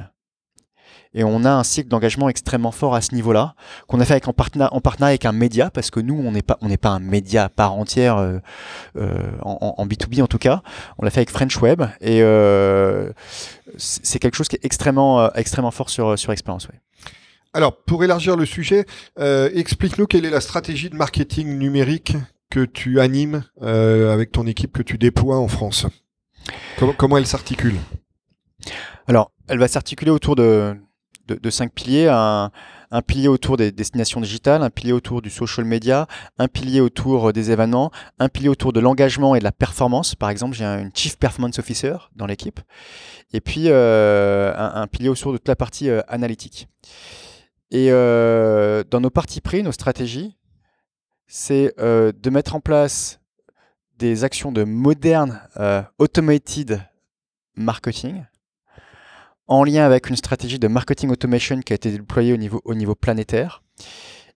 Et 1.12 1.24
on 1.24 1.44
a 1.44 1.50
un 1.50 1.64
cycle 1.64 1.88
d'engagement 1.88 2.28
extrêmement 2.28 2.70
fort 2.70 2.94
à 2.94 3.00
ce 3.00 3.14
niveau-là, 3.16 3.54
qu'on 3.88 3.98
a 3.98 4.04
fait 4.04 4.12
avec, 4.12 4.28
en, 4.28 4.32
partenariat, 4.32 4.72
en 4.72 4.80
partenariat 4.80 5.10
avec 5.10 5.24
un 5.24 5.32
média, 5.32 5.70
parce 5.70 5.90
que 5.90 5.98
nous, 5.98 6.14
on 6.14 6.30
n'est 6.30 6.42
pas, 6.42 6.56
on 6.60 6.68
n'est 6.68 6.76
pas 6.76 6.90
un 6.90 7.00
média 7.00 7.44
à 7.44 7.48
part 7.48 7.72
entière, 7.72 8.18
euh, 8.18 8.38
euh, 8.96 9.18
en, 9.42 9.74
en, 9.76 9.86
B2B 9.86 10.22
en 10.22 10.28
tout 10.28 10.38
cas. 10.38 10.62
On 10.98 11.04
l'a 11.04 11.10
fait 11.10 11.18
avec 11.18 11.30
French 11.30 11.60
Web, 11.60 11.82
et 12.00 12.22
euh, 12.22 13.10
c'est 13.76 14.20
quelque 14.20 14.36
chose 14.36 14.46
qui 14.46 14.54
est 14.54 14.64
extrêmement, 14.64 15.32
extrêmement 15.32 15.72
fort 15.72 15.90
sur, 15.90 16.16
sur 16.16 16.32
Experience. 16.32 16.68
Ouais. 16.68 16.78
Alors, 17.54 17.76
pour 17.76 18.04
élargir 18.04 18.36
le 18.36 18.46
sujet, 18.46 18.86
explique-nous 19.18 20.06
quelle 20.06 20.24
est 20.24 20.30
la 20.30 20.40
stratégie 20.40 20.90
de 20.90 20.96
marketing 20.96 21.58
numérique 21.58 22.14
que 22.50 22.64
tu 22.64 23.00
animes 23.00 23.42
avec 23.60 24.30
ton 24.30 24.46
équipe, 24.46 24.74
que 24.74 24.82
tu 24.84 24.96
déploies 24.96 25.38
en 25.38 25.48
France? 25.48 25.86
Comment, 26.78 26.92
comment 26.92 27.16
elle 27.16 27.26
s'articule? 27.26 27.74
Alors, 29.08 29.32
elle 29.48 29.58
va 29.58 29.66
s'articuler 29.66 30.12
autour 30.12 30.36
de, 30.36 30.76
de, 31.34 31.50
cinq 31.50 31.72
piliers. 31.72 32.08
Un, 32.08 32.50
pilier 33.06 33.28
autour 33.28 33.56
des 33.56 33.70
destinations 33.70 34.20
digitales, 34.20 34.64
un 34.64 34.70
pilier 34.70 34.92
autour 34.92 35.22
du 35.22 35.30
social 35.30 35.64
media, 35.64 36.08
un 36.38 36.48
pilier 36.48 36.80
autour 36.80 37.28
euh, 37.28 37.32
des 37.32 37.52
événements, 37.52 37.92
un 38.18 38.28
pilier 38.28 38.48
autour 38.48 38.72
de 38.72 38.80
l'engagement 38.80 39.36
et 39.36 39.38
de 39.38 39.44
la 39.44 39.52
performance. 39.52 40.16
Par 40.16 40.28
exemple, 40.28 40.56
j'ai 40.56 40.64
une 40.64 40.90
Chief 40.92 41.16
Performance 41.16 41.60
Officer 41.60 41.94
dans 42.16 42.26
l'équipe. 42.26 42.58
Et 43.32 43.40
puis, 43.40 43.66
euh, 43.66 44.52
un, 44.56 44.88
pilier 44.88 45.08
autour 45.08 45.32
de 45.32 45.38
toute 45.38 45.46
la 45.46 45.54
partie 45.54 45.88
euh, 45.88 46.00
analytique. 46.08 46.68
Et 47.70 47.90
dans 47.90 49.00
nos 49.00 49.10
parties 49.10 49.40
pris, 49.40 49.62
nos 49.62 49.70
stratégies, 49.70 50.36
c'est 51.28 51.72
de 51.78 52.30
mettre 52.30 52.56
en 52.56 52.60
place 52.60 53.20
des 53.96 54.24
actions 54.24 54.50
de 54.50 54.64
moderne 54.64 55.40
automated 55.98 56.80
marketing 57.54 58.24
en 59.50 59.64
lien 59.64 59.84
avec 59.84 60.08
une 60.08 60.16
stratégie 60.16 60.60
de 60.60 60.68
marketing 60.68 61.10
automation 61.10 61.60
qui 61.60 61.72
a 61.72 61.76
été 61.76 61.90
déployée 61.90 62.32
au 62.32 62.36
niveau, 62.36 62.62
au 62.64 62.74
niveau 62.74 62.94
planétaire. 62.94 63.62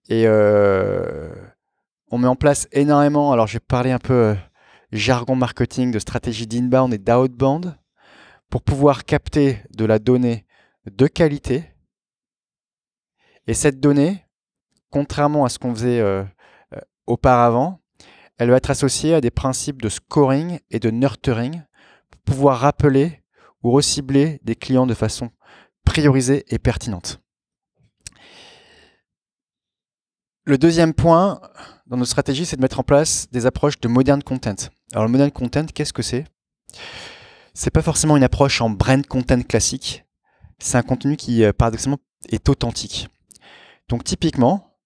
Et 0.09 0.25
euh, 0.27 1.33
on 2.11 2.17
met 2.17 2.27
en 2.27 2.35
place 2.35 2.67
énormément, 2.73 3.31
alors 3.31 3.47
j'ai 3.47 3.61
parlé 3.61 3.91
un 3.91 3.97
peu 3.97 4.13
euh, 4.13 4.35
jargon 4.91 5.37
marketing 5.37 5.89
de 5.91 5.99
stratégie 5.99 6.47
d'inbound 6.47 6.93
et 6.93 6.97
d'outbound 6.97 7.77
pour 8.49 8.61
pouvoir 8.61 9.05
capter 9.05 9.63
de 9.73 9.85
la 9.85 9.99
donnée 9.99 10.45
de 10.85 11.07
qualité. 11.07 11.63
Et 13.47 13.53
cette 13.53 13.79
donnée, 13.79 14.25
contrairement 14.89 15.45
à 15.45 15.49
ce 15.49 15.59
qu'on 15.59 15.73
faisait 15.73 16.01
euh, 16.01 16.25
auparavant, 17.07 17.79
elle 18.37 18.49
va 18.49 18.57
être 18.57 18.69
associée 18.69 19.13
à 19.13 19.21
des 19.21 19.31
principes 19.31 19.81
de 19.81 19.87
scoring 19.87 20.59
et 20.71 20.79
de 20.79 20.91
nurturing 20.91 21.63
pour 22.11 22.21
pouvoir 22.21 22.59
rappeler 22.59 23.21
ou 23.65 23.71
recibler 23.71 24.39
des 24.43 24.55
clients 24.55 24.85
de 24.85 24.93
façon 24.93 25.31
priorisée 25.85 26.45
et 26.53 26.59
pertinente. 26.59 27.19
Le 30.43 30.59
deuxième 30.59 30.93
point 30.93 31.41
dans 31.87 31.97
nos 31.97 32.05
stratégies, 32.05 32.45
c'est 32.45 32.57
de 32.57 32.61
mettre 32.61 32.79
en 32.79 32.83
place 32.83 33.27
des 33.31 33.47
approches 33.47 33.79
de 33.79 33.87
modern 33.87 34.21
content. 34.21 34.69
Alors 34.93 35.05
le 35.05 35.11
modern 35.11 35.31
content, 35.31 35.65
qu'est-ce 35.65 35.93
que 35.93 36.03
c'est? 36.03 36.25
C'est 37.55 37.71
pas 37.71 37.81
forcément 37.81 38.15
une 38.15 38.23
approche 38.23 38.61
en 38.61 38.69
brand 38.69 39.03
content 39.07 39.41
classique. 39.41 40.05
C'est 40.59 40.77
un 40.77 40.83
contenu 40.83 41.17
qui 41.17 41.43
euh, 41.43 41.51
paradoxalement 41.51 41.97
est 42.29 42.47
authentique. 42.49 43.07
Donc 43.89 44.03
typiquement, 44.03 44.77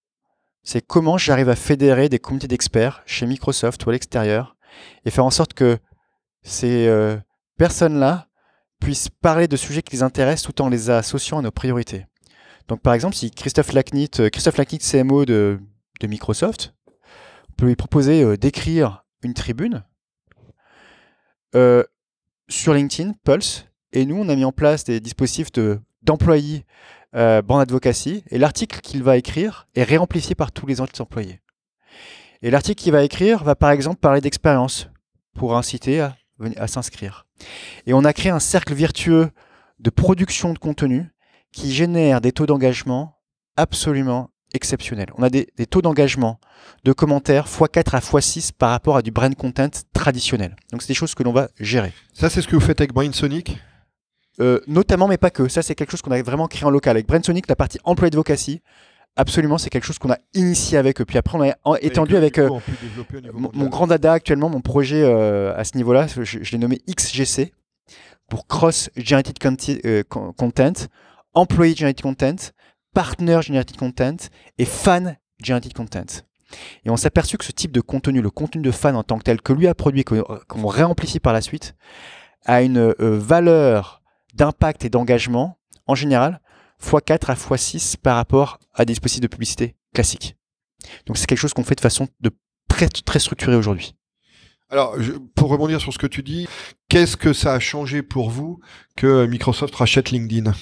c'est 0.62 0.80
comment 0.80 1.18
j'arrive 1.18 1.50
à 1.50 1.56
fédérer 1.56 2.08
des 2.08 2.18
communautés 2.18 2.48
d'experts 2.48 3.02
chez 3.04 3.26
Microsoft 3.26 3.84
ou 3.84 3.90
à 3.90 3.92
l'extérieur 3.92 4.56
et 5.04 5.10
faire 5.10 5.26
en 5.26 5.30
sorte 5.30 5.52
que 5.52 5.78
ces 6.42 6.86
euh, 6.86 7.18
personnes-là 7.58 8.29
puissent 8.80 9.08
parler 9.08 9.46
de 9.46 9.56
sujets 9.56 9.82
qui 9.82 9.96
les 9.96 10.02
intéressent 10.02 10.52
tout 10.52 10.62
en 10.62 10.68
les 10.68 10.90
associant 10.90 11.38
à 11.38 11.42
nos 11.42 11.50
priorités. 11.50 12.06
Donc 12.68 12.80
par 12.80 12.94
exemple, 12.94 13.14
si 13.14 13.30
Christophe 13.30 13.72
Lacnit, 13.72 14.10
euh, 14.18 14.30
Christophe 14.30 14.56
Lacnit 14.56 14.78
CMO 14.78 15.24
de, 15.24 15.60
de 16.00 16.06
Microsoft, 16.06 16.74
peut 17.56 17.66
lui 17.66 17.76
proposer 17.76 18.22
euh, 18.22 18.36
d'écrire 18.36 19.04
une 19.22 19.34
tribune 19.34 19.84
euh, 21.54 21.84
sur 22.48 22.74
LinkedIn, 22.74 23.12
Pulse, 23.24 23.66
et 23.92 24.06
nous, 24.06 24.16
on 24.16 24.28
a 24.28 24.36
mis 24.36 24.44
en 24.44 24.52
place 24.52 24.84
des 24.84 25.00
dispositifs 25.00 25.52
de, 25.52 25.80
d'employés 26.02 26.64
euh, 27.16 27.42
Brand 27.42 27.60
Advocacy, 27.60 28.24
et 28.30 28.38
l'article 28.38 28.80
qu'il 28.80 29.02
va 29.02 29.16
écrire 29.16 29.68
est 29.74 29.82
réamplifié 29.82 30.34
par 30.34 30.52
tous 30.52 30.66
les 30.66 30.80
autres 30.80 31.00
employés. 31.00 31.40
Et 32.42 32.50
l'article 32.50 32.82
qu'il 32.82 32.92
va 32.92 33.02
écrire 33.02 33.44
va 33.44 33.54
par 33.54 33.70
exemple 33.70 33.98
parler 33.98 34.20
d'expérience 34.20 34.88
pour 35.34 35.56
inciter 35.56 36.00
à, 36.00 36.16
à 36.56 36.66
s'inscrire. 36.66 37.26
Et 37.86 37.92
on 37.94 38.04
a 38.04 38.12
créé 38.12 38.30
un 38.30 38.40
cercle 38.40 38.74
virtueux 38.74 39.30
de 39.78 39.90
production 39.90 40.52
de 40.52 40.58
contenu 40.58 41.10
qui 41.52 41.72
génère 41.72 42.20
des 42.20 42.32
taux 42.32 42.46
d'engagement 42.46 43.16
absolument 43.56 44.30
exceptionnels. 44.52 45.10
On 45.16 45.22
a 45.22 45.30
des, 45.30 45.48
des 45.56 45.66
taux 45.66 45.82
d'engagement 45.82 46.38
de 46.84 46.92
commentaires 46.92 47.46
x4 47.46 47.94
à 47.96 48.00
x6 48.00 48.52
par 48.52 48.70
rapport 48.70 48.96
à 48.96 49.02
du 49.02 49.10
brand 49.10 49.34
content 49.34 49.70
traditionnel. 49.92 50.56
Donc 50.72 50.82
c'est 50.82 50.88
des 50.88 50.94
choses 50.94 51.14
que 51.14 51.22
l'on 51.22 51.32
va 51.32 51.48
gérer. 51.58 51.92
Ça, 52.12 52.30
c'est 52.30 52.42
ce 52.42 52.48
que 52.48 52.56
vous 52.56 52.60
faites 52.60 52.80
avec 52.80 52.92
BrainSonic 52.92 53.58
Euh, 54.40 54.60
notamment, 54.66 55.06
mais 55.06 55.18
pas 55.18 55.30
que. 55.30 55.48
Ça, 55.48 55.60
c'est 55.60 55.74
quelque 55.74 55.90
chose 55.90 56.00
qu'on 56.00 56.12
a 56.12 56.22
vraiment 56.22 56.46
créé 56.48 56.64
en 56.64 56.70
local. 56.70 56.96
Avec 56.96 57.06
BrainSonic, 57.06 57.46
la 57.46 57.56
partie 57.56 57.78
employé 57.84 58.08
advocacy, 58.08 58.62
absolument, 59.20 59.58
c'est 59.58 59.70
quelque 59.70 59.84
chose 59.84 59.98
qu'on 59.98 60.10
a 60.10 60.18
initié 60.34 60.78
avec 60.78 61.00
eux. 61.00 61.04
Puis 61.04 61.18
après, 61.18 61.36
on 61.38 61.42
a 61.42 61.54
en- 61.64 61.74
étendu 61.76 62.16
avec 62.16 62.38
euh, 62.38 62.48
mon, 63.32 63.50
grand 63.68 63.86
dada 63.86 64.12
actuellement, 64.12 64.48
mon 64.48 64.60
projet 64.60 65.02
euh, 65.02 65.54
à 65.56 65.64
ce 65.64 65.76
niveau-là, 65.76 66.06
je, 66.08 66.22
je 66.24 66.52
l'ai 66.52 66.58
nommé 66.58 66.80
XGC 66.88 67.52
pour 68.28 68.46
Cross 68.46 68.90
Generated 68.96 69.38
Conti- 69.38 69.80
euh, 69.84 70.02
Con- 70.08 70.32
Content, 70.32 70.72
Employee 71.34 71.76
Generated 71.76 72.02
Content, 72.02 72.36
Partner 72.94 73.40
Generated 73.42 73.76
Content 73.76 74.16
et 74.58 74.64
Fan 74.64 75.16
Generated 75.42 75.74
Content. 75.74 76.22
Et 76.84 76.90
on 76.90 76.96
s'est 76.96 77.06
aperçu 77.06 77.38
que 77.38 77.44
ce 77.44 77.52
type 77.52 77.70
de 77.72 77.80
contenu, 77.80 78.20
le 78.20 78.30
contenu 78.30 78.60
de 78.62 78.70
fan 78.72 78.96
en 78.96 79.04
tant 79.04 79.18
que 79.18 79.22
tel, 79.22 79.40
que 79.40 79.52
lui 79.52 79.68
a 79.68 79.74
produit, 79.74 80.04
qu'on 80.04 80.66
réamplifie 80.66 81.20
par 81.20 81.32
la 81.32 81.40
suite, 81.40 81.76
a 82.44 82.62
une 82.62 82.92
valeur 82.98 84.02
d'impact 84.34 84.84
et 84.84 84.88
d'engagement, 84.90 85.58
en 85.86 85.94
général, 85.94 86.40
x4 86.82 87.30
à 87.30 87.34
x6 87.34 87.96
par 87.96 88.16
rapport 88.16 88.58
à 88.74 88.84
des 88.84 88.92
dispositifs 88.92 89.22
de 89.22 89.26
publicité 89.26 89.76
classiques. 89.94 90.36
Donc 91.06 91.18
c'est 91.18 91.26
quelque 91.26 91.38
chose 91.38 91.52
qu'on 91.52 91.64
fait 91.64 91.74
de 91.74 91.80
façon 91.80 92.08
de 92.20 92.30
très, 92.68 92.88
très 92.88 93.18
structurée 93.18 93.56
aujourd'hui. 93.56 93.94
Alors, 94.70 94.96
pour 95.34 95.50
rebondir 95.50 95.80
sur 95.80 95.92
ce 95.92 95.98
que 95.98 96.06
tu 96.06 96.22
dis, 96.22 96.46
qu'est-ce 96.88 97.16
que 97.16 97.32
ça 97.32 97.54
a 97.54 97.58
changé 97.58 98.02
pour 98.02 98.30
vous 98.30 98.60
que 98.96 99.26
Microsoft 99.26 99.74
rachète 99.74 100.12
LinkedIn? 100.12 100.52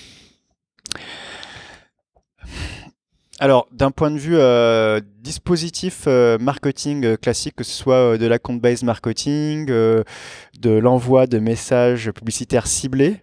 Alors, 3.40 3.68
d'un 3.70 3.92
point 3.92 4.10
de 4.10 4.18
vue 4.18 4.36
euh, 4.36 5.00
dispositif 5.20 6.04
euh, 6.08 6.38
marketing 6.38 7.04
euh, 7.04 7.16
classique, 7.16 7.54
que 7.54 7.62
ce 7.62 7.70
soit 7.70 8.18
de 8.18 8.26
la 8.26 8.40
compte-based 8.40 8.82
marketing, 8.82 9.66
de 9.66 10.04
l'envoi 10.62 11.28
de 11.28 11.38
messages 11.38 12.10
publicitaires 12.10 12.66
ciblés, 12.66 13.20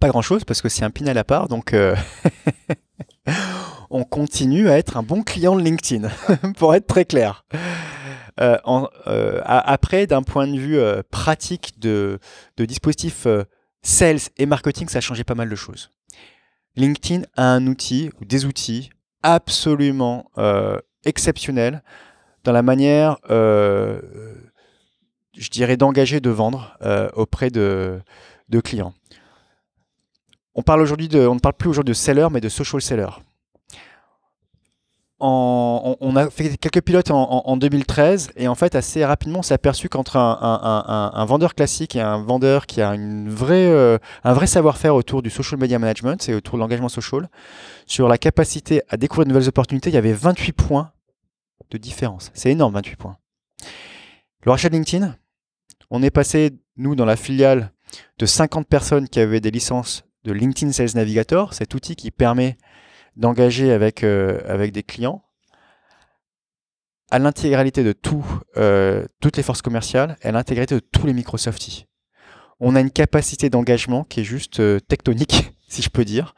pas 0.00 0.08
grand-chose 0.08 0.44
parce 0.44 0.62
que 0.62 0.68
c'est 0.68 0.84
un 0.84 0.90
pinel 0.90 1.18
à 1.18 1.24
part, 1.24 1.46
donc 1.46 1.74
euh, 1.74 1.94
on 3.90 4.02
continue 4.02 4.68
à 4.68 4.78
être 4.78 4.96
un 4.96 5.02
bon 5.02 5.22
client 5.22 5.54
de 5.54 5.62
LinkedIn, 5.62 6.08
pour 6.56 6.74
être 6.74 6.86
très 6.86 7.04
clair. 7.04 7.44
Euh, 8.40 8.56
euh, 9.06 9.40
après, 9.44 10.06
d'un 10.06 10.22
point 10.22 10.48
de 10.48 10.58
vue 10.58 10.80
pratique 11.10 11.78
de, 11.78 12.18
dispositifs 12.56 13.26
sales 13.82 14.20
et 14.38 14.46
marketing, 14.46 14.88
ça 14.88 14.98
a 14.98 15.02
changé 15.02 15.22
pas 15.22 15.34
mal 15.34 15.50
de 15.50 15.56
choses. 15.56 15.90
LinkedIn 16.76 17.24
a 17.36 17.44
un 17.44 17.66
outil 17.66 18.10
ou 18.20 18.24
des 18.24 18.46
outils 18.46 18.90
absolument 19.22 20.30
exceptionnels 21.04 21.82
dans 22.44 22.52
la 22.52 22.62
manière, 22.62 23.18
je 23.28 24.00
dirais, 25.50 25.76
d'engager, 25.76 26.20
de 26.20 26.30
vendre 26.30 26.78
auprès 27.14 27.50
de 27.50 28.00
clients. 28.64 28.94
On, 30.54 30.60
ne 30.60 31.38
parle 31.38 31.54
plus 31.54 31.68
aujourd'hui 31.68 31.92
de 31.92 31.96
seller, 31.96 32.28
mais 32.30 32.40
de 32.40 32.48
social 32.48 32.82
seller. 32.82 33.08
On, 35.22 36.16
a 36.16 36.30
fait 36.30 36.56
quelques 36.56 36.80
pilotes 36.80 37.10
en, 37.10 37.20
en- 37.30 37.42
en 37.44 37.56
2013 37.58 38.30
et 38.36 38.48
en 38.48 38.54
fait 38.54 38.74
assez 38.74 39.04
rapidement 39.04 39.40
on 39.40 39.42
s'est 39.42 39.52
aperçu 39.52 39.90
qu'entre 39.90 40.16
un, 40.16 41.24
vendeur 41.26 41.54
classique 41.54 41.94
et 41.94 42.00
un 42.00 42.22
vendeur 42.22 42.66
qui 42.66 42.80
a 42.80 42.92
euh, 42.94 43.98
un 44.24 44.32
vrai 44.32 44.46
savoir-faire 44.46 44.94
autour 44.94 45.20
du 45.20 45.28
social 45.28 45.60
media 45.60 45.78
management 45.78 46.26
et 46.30 46.34
autour 46.34 46.54
de 46.54 46.60
l'engagement 46.60 46.88
social, 46.88 47.28
sur 47.86 48.08
la 48.08 48.16
capacité 48.16 48.82
à 48.88 48.96
découvrir 48.96 49.26
de 49.26 49.32
nouvelles 49.32 49.48
opportunités, 49.48 49.90
il 49.90 49.94
y 49.94 49.98
avait 49.98 50.14
28 50.14 50.52
points 50.52 50.90
de 51.70 51.76
différence. 51.76 52.30
C'est 52.32 52.50
énorme, 52.50 52.72
28 52.72 52.96
points. 52.96 53.16
Le 54.44 54.50
rachat 54.50 54.70
LinkedIn, 54.70 55.14
on 55.90 56.02
est 56.02 56.10
passé, 56.10 56.52
nous, 56.76 56.94
dans 56.94 57.04
la 57.04 57.16
filiale, 57.16 57.72
de 58.18 58.24
50 58.26 58.66
personnes 58.66 59.08
qui 59.08 59.20
avaient 59.20 59.40
des 59.40 59.50
licences 59.50 60.04
de 60.24 60.32
LinkedIn 60.32 60.72
Sales 60.72 60.90
Navigator, 60.94 61.54
cet 61.54 61.74
outil 61.74 61.96
qui 61.96 62.10
permet 62.10 62.56
d'engager 63.16 63.72
avec, 63.72 64.04
euh, 64.04 64.40
avec 64.46 64.72
des 64.72 64.82
clients, 64.82 65.22
à 67.10 67.18
l'intégralité 67.18 67.82
de 67.82 67.92
tout, 67.92 68.24
euh, 68.56 69.06
toutes 69.20 69.36
les 69.36 69.42
forces 69.42 69.62
commerciales 69.62 70.16
et 70.22 70.28
à 70.28 70.32
l'intégralité 70.32 70.76
de 70.76 70.80
tous 70.80 71.06
les 71.06 71.12
Microsofties. 71.12 71.86
On 72.60 72.76
a 72.76 72.80
une 72.80 72.90
capacité 72.90 73.50
d'engagement 73.50 74.04
qui 74.04 74.20
est 74.20 74.24
juste 74.24 74.60
euh, 74.60 74.78
tectonique, 74.80 75.52
si 75.68 75.82
je 75.82 75.88
peux 75.88 76.04
dire, 76.04 76.34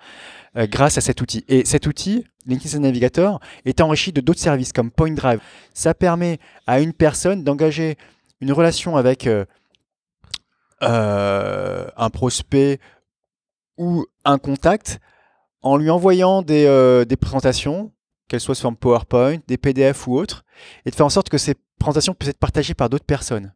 grâce 0.55 0.99
à 0.99 1.01
cet 1.01 1.22
outil. 1.22 1.47
Et 1.49 1.64
cet 1.64 1.87
outil, 1.87 2.26
LinkedIn 2.45 2.68
Sales 2.68 2.83
Navigator, 2.83 3.41
est 3.64 3.80
enrichi 3.80 4.12
de 4.12 4.20
d'autres 4.20 4.39
services 4.39 4.74
comme 4.74 4.91
Point 4.91 5.14
Drive. 5.14 5.41
Ça 5.72 5.95
permet 5.95 6.41
à 6.66 6.80
une 6.80 6.93
personne 6.93 7.43
d'engager 7.43 7.97
une 8.43 8.53
relation 8.53 8.99
avec 8.99 9.26
un 10.83 12.11
prospect 12.12 12.80
ou 13.83 14.07
un 14.24 14.39
contact 14.39 15.01
en 15.62 15.76
lui 15.76 15.91
envoyant 15.91 16.43
des, 16.43 16.66
euh, 16.66 17.05
présentations, 17.20 17.93
qu'elles 18.28 18.41
soient 18.41 18.55
sous 18.55 18.62
forme 18.62 18.76
PowerPoint, 18.76 19.39
des 19.49 19.57
PDF 19.57 20.07
ou 20.07 20.16
autres, 20.16 20.45
et 20.87 20.91
de 20.91 20.95
faire 20.95 21.07
en 21.07 21.11
sorte 21.11 21.28
que 21.28 21.39
ces 21.39 21.55
présentations 21.78 22.14
puissent 22.14 22.30
être 22.30 22.39
partagées 22.39 22.74
par 22.74 22.89
d'autres 22.89 23.05
personnes. 23.05 23.53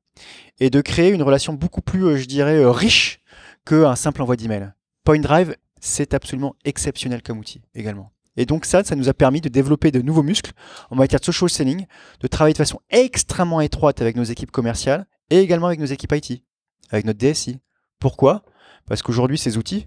Et 0.58 0.70
de 0.70 0.80
créer 0.80 1.10
une 1.10 1.22
relation 1.22 1.52
beaucoup 1.52 1.82
plus, 1.82 2.04
euh, 2.04 2.16
je 2.16 2.26
dirais, 2.26 2.56
euh, 2.56 2.70
riche 2.70 3.20
qu'un 3.64 3.96
simple 3.96 4.22
envoi 4.22 4.36
d'email. 4.36 4.72
Point 5.04 5.20
Drive, 5.20 5.54
c'est 5.80 6.14
absolument 6.14 6.56
exceptionnel 6.64 7.22
comme 7.22 7.38
outil 7.38 7.60
également. 7.74 8.12
Et 8.36 8.46
donc 8.46 8.64
ça, 8.64 8.84
ça 8.84 8.96
nous 8.96 9.08
a 9.08 9.14
permis 9.14 9.40
de 9.40 9.48
développer 9.48 9.90
de 9.90 10.02
nouveaux 10.02 10.22
muscles 10.22 10.52
en 10.90 10.96
matière 10.96 11.20
de 11.20 11.24
social 11.24 11.48
selling, 11.48 11.86
de 12.20 12.26
travailler 12.26 12.52
de 12.52 12.58
façon 12.58 12.80
extrêmement 12.90 13.60
étroite 13.60 14.02
avec 14.02 14.16
nos 14.16 14.24
équipes 14.24 14.50
commerciales 14.50 15.06
et 15.30 15.38
également 15.38 15.68
avec 15.68 15.80
nos 15.80 15.86
équipes 15.86 16.12
IT, 16.12 16.42
avec 16.90 17.04
notre 17.06 17.18
DSI. 17.18 17.60
Pourquoi? 17.98 18.42
Parce 18.86 19.02
qu'aujourd'hui, 19.02 19.38
ces 19.38 19.56
outils 19.56 19.84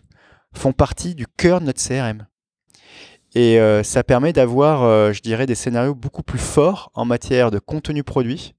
font 0.53 0.73
partie 0.73 1.15
du 1.15 1.27
cœur 1.27 1.61
de 1.61 1.65
notre 1.65 1.81
CRM. 1.81 2.25
Et 3.35 3.59
euh, 3.59 3.83
ça 3.83 4.03
permet 4.03 4.33
d'avoir, 4.33 4.83
euh, 4.83 5.13
je 5.13 5.21
dirais, 5.21 5.45
des 5.45 5.55
scénarios 5.55 5.93
beaucoup 5.93 6.23
plus 6.23 6.39
forts 6.39 6.91
en 6.95 7.05
matière 7.05 7.51
de 7.51 7.59
contenu 7.59 8.03
produit, 8.03 8.55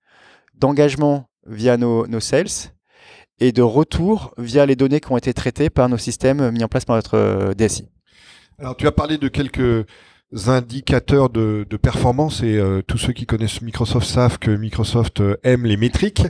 d'engagement 0.54 1.28
via 1.46 1.76
nos, 1.76 2.06
nos 2.06 2.20
sales 2.20 2.72
et 3.40 3.52
de 3.52 3.62
retour 3.62 4.32
via 4.38 4.66
les 4.66 4.76
données 4.76 5.00
qui 5.00 5.10
ont 5.10 5.16
été 5.16 5.34
traitées 5.34 5.70
par 5.70 5.88
nos 5.88 5.98
systèmes 5.98 6.50
mis 6.50 6.62
en 6.62 6.68
place 6.68 6.84
par 6.84 6.96
notre 6.96 7.16
euh, 7.16 7.54
DSI. 7.54 7.88
Alors, 8.58 8.76
tu 8.76 8.86
as 8.86 8.92
parlé 8.92 9.18
de 9.18 9.28
quelques 9.28 9.86
indicateurs 10.46 11.28
de, 11.28 11.66
de 11.68 11.76
performance 11.76 12.42
et 12.42 12.56
euh, 12.56 12.82
tous 12.82 12.98
ceux 12.98 13.12
qui 13.12 13.26
connaissent 13.26 13.62
Microsoft 13.62 14.06
savent 14.06 14.38
que 14.38 14.50
Microsoft 14.50 15.20
euh, 15.20 15.36
aime 15.42 15.66
les 15.66 15.76
métriques 15.76 16.22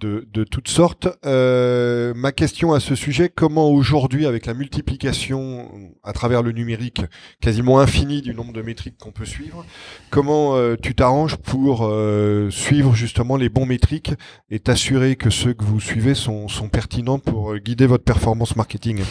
de, 0.00 0.26
de 0.32 0.44
toutes 0.44 0.68
sortes. 0.68 1.06
Euh, 1.24 2.12
ma 2.14 2.32
question 2.32 2.72
à 2.72 2.80
ce 2.80 2.94
sujet, 2.94 3.28
comment 3.28 3.70
aujourd'hui, 3.70 4.26
avec 4.26 4.46
la 4.46 4.54
multiplication 4.54 5.70
à 6.02 6.12
travers 6.12 6.42
le 6.42 6.50
numérique 6.50 7.02
quasiment 7.40 7.78
infini 7.78 8.22
du 8.22 8.34
nombre 8.34 8.52
de 8.52 8.60
métriques 8.60 8.98
qu'on 8.98 9.12
peut 9.12 9.24
suivre, 9.24 9.64
comment 10.10 10.56
euh, 10.56 10.76
tu 10.80 10.94
t'arranges 10.94 11.36
pour 11.36 11.86
euh, 11.86 12.50
suivre 12.50 12.94
justement 12.94 13.36
les 13.36 13.48
bons 13.48 13.66
métriques 13.66 14.14
et 14.50 14.58
t'assurer 14.58 15.14
que 15.14 15.30
ceux 15.30 15.54
que 15.54 15.64
vous 15.64 15.80
suivez 15.80 16.14
sont, 16.14 16.48
sont 16.48 16.68
pertinents 16.68 17.20
pour 17.20 17.52
euh, 17.52 17.58
guider 17.58 17.86
votre 17.86 18.04
performance 18.04 18.56
marketing? 18.56 19.02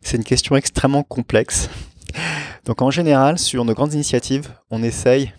C'est 0.00 0.16
une 0.16 0.24
question 0.24 0.56
extrêmement 0.56 1.04
complexe. 1.04 1.70
Donc 2.64 2.82
en 2.82 2.90
général, 2.90 3.38
sur 3.38 3.64
nos 3.64 3.74
grandes 3.74 3.94
initiatives, 3.94 4.50
on 4.70 4.82
essaye 4.82 5.32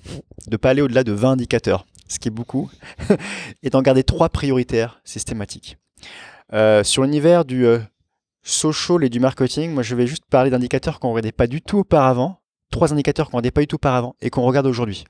de 0.47 0.51
ne 0.51 0.57
pas 0.57 0.71
aller 0.71 0.81
au-delà 0.81 1.03
de 1.03 1.11
20 1.11 1.31
indicateurs, 1.31 1.85
ce 2.07 2.19
qui 2.19 2.27
est 2.27 2.31
beaucoup, 2.31 2.69
et 3.63 3.69
d'en 3.69 3.81
garder 3.81 4.03
trois 4.03 4.29
prioritaires 4.29 5.01
systématiques. 5.03 5.77
Euh, 6.53 6.83
sur 6.83 7.03
l'univers 7.03 7.45
du 7.45 7.65
euh, 7.65 7.79
social 8.43 9.03
et 9.03 9.09
du 9.09 9.19
marketing, 9.19 9.71
moi 9.71 9.83
je 9.83 9.95
vais 9.95 10.07
juste 10.07 10.25
parler 10.29 10.49
d'indicateurs 10.49 10.99
qu'on 10.99 11.09
ne 11.09 11.13
regardait 11.13 11.31
pas 11.31 11.47
du 11.47 11.61
tout 11.61 11.79
auparavant, 11.79 12.39
trois 12.71 12.91
indicateurs 12.91 13.29
qu'on 13.29 13.37
ne 13.37 13.41
regardait 13.41 13.51
pas 13.51 13.61
du 13.61 13.67
tout 13.67 13.75
auparavant 13.75 14.15
et 14.21 14.29
qu'on 14.29 14.41
regarde 14.41 14.67
aujourd'hui. 14.67 15.05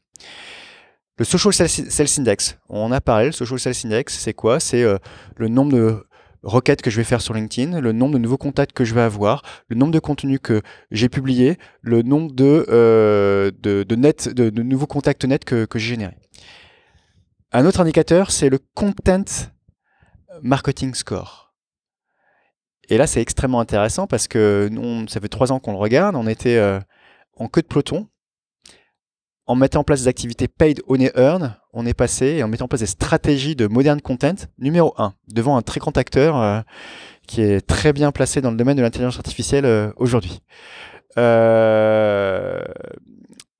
Le 1.18 1.26
Social 1.26 1.54
Sales 1.54 2.08
Index, 2.20 2.58
on 2.70 2.92
a 2.92 3.02
parlé, 3.02 3.28
le 3.28 3.32
Social 3.32 3.60
Sales 3.60 3.76
Index, 3.86 4.18
c'est 4.18 4.34
quoi? 4.34 4.60
C'est 4.60 4.84
euh, 4.84 4.98
le 5.36 5.48
nombre 5.48 5.72
de 5.72 6.04
requêtes 6.44 6.82
que 6.82 6.90
je 6.90 6.98
vais 6.98 7.04
faire 7.04 7.22
sur 7.22 7.34
LinkedIn, 7.34 7.80
le 7.80 7.92
nombre 7.92 8.14
de 8.14 8.20
nouveaux 8.20 8.38
contacts 8.38 8.74
que 8.74 8.84
je 8.84 8.94
vais 8.94 9.02
avoir, 9.02 9.44
le 9.68 9.76
nombre 9.76 9.92
de 9.92 10.00
contenus 10.00 10.40
que 10.42 10.62
j'ai 10.90 11.10
publiés, 11.10 11.58
le 11.82 12.02
nombre 12.02 12.34
de, 12.34 12.66
euh, 12.70 13.52
nouveaux 14.56 14.88
contacts 14.88 15.26
nets 15.26 15.46
que, 15.46 15.66
que 15.66 15.80
j'ai 15.80 15.90
générés. 15.90 16.18
Un 17.52 17.66
autre 17.66 17.82
indicateur, 17.82 18.32
c'est 18.32 18.50
le 18.50 18.60
Content 18.76 19.26
Marketing 20.42 20.94
Score. 20.94 21.54
Et 22.90 22.98
là, 22.98 23.08
c'est 23.08 23.22
extrêmement 23.22 23.60
intéressant 23.60 24.08
parce 24.08 24.28
que 24.28 24.70
nous, 24.72 25.08
ça 25.08 25.20
fait 25.20 25.30
trois 25.30 25.52
ans 25.52 25.60
qu'on 25.60 25.72
le 25.72 25.78
regarde. 25.78 26.16
On 26.16 26.28
était 26.28 26.58
euh, 26.58 26.80
en 27.38 27.48
queue 27.48 27.62
de 27.62 27.68
peloton. 27.68 28.08
En 29.52 29.56
mettant 29.56 29.82
en 29.82 29.84
place 29.84 30.04
des 30.04 30.08
activités 30.08 30.48
paid, 30.48 30.82
on 30.88 30.96
et 30.96 31.12
earn, 31.14 31.58
on 31.74 31.86
est 31.86 31.94
passé, 31.94 32.38
et 32.38 32.44
en 32.44 32.48
mettant 32.48 32.64
en 32.64 32.68
place 32.70 32.80
des 32.80 32.88
stratégies 32.88 33.54
de 33.54 33.68
modern 33.68 34.00
content, 34.00 34.48
numéro 34.58 34.94
un, 34.98 35.14
devant 35.28 35.58
un 35.58 35.62
très 35.62 35.82
grand 35.82 35.98
acteur 35.98 36.38
euh, 36.38 36.62
qui 37.28 37.42
est 37.42 37.60
très 37.60 37.92
bien 37.92 38.14
placé 38.14 38.40
dans 38.40 38.50
le 38.50 38.56
domaine 38.56 38.78
de 38.78 38.82
l'intelligence 38.82 39.18
artificielle 39.18 39.66
euh, 39.66 39.92
aujourd'hui. 39.98 40.40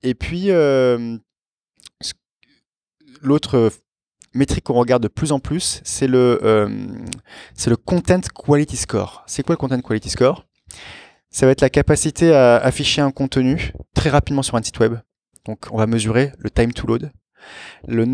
et 0.02 0.14
puis, 0.14 0.48
l'autre 3.20 3.70
métrique 4.32 4.64
qu'on 4.64 4.72
regarde 4.72 5.02
de 5.02 5.08
plus 5.08 5.30
en 5.30 5.40
plus, 5.40 5.82
c'est 5.84 6.06
le, 6.06 6.40
euh, 6.42 6.70
c'est 7.52 7.68
le 7.68 7.76
Content 7.76 8.22
Quality 8.34 8.78
Score. 8.78 9.24
C'est 9.26 9.42
quoi 9.42 9.52
le 9.52 9.58
Content 9.58 9.82
Quality 9.82 10.08
Score? 10.08 10.46
Ça 11.28 11.44
va 11.44 11.52
être 11.52 11.60
la 11.60 11.68
capacité 11.68 12.32
à 12.34 12.56
afficher 12.56 13.02
un 13.02 13.10
contenu 13.10 13.74
très 13.94 14.08
rapidement 14.08 14.42
sur 14.42 14.56
un 14.56 14.62
site 14.62 14.78
web. 14.78 14.94
Donc 15.46 15.66
on 15.70 15.76
va 15.76 15.86
mesurer 15.86 16.32
le 16.38 16.50
time 16.50 16.72
to 16.72 16.86
load, 16.86 17.10
la 17.88 18.04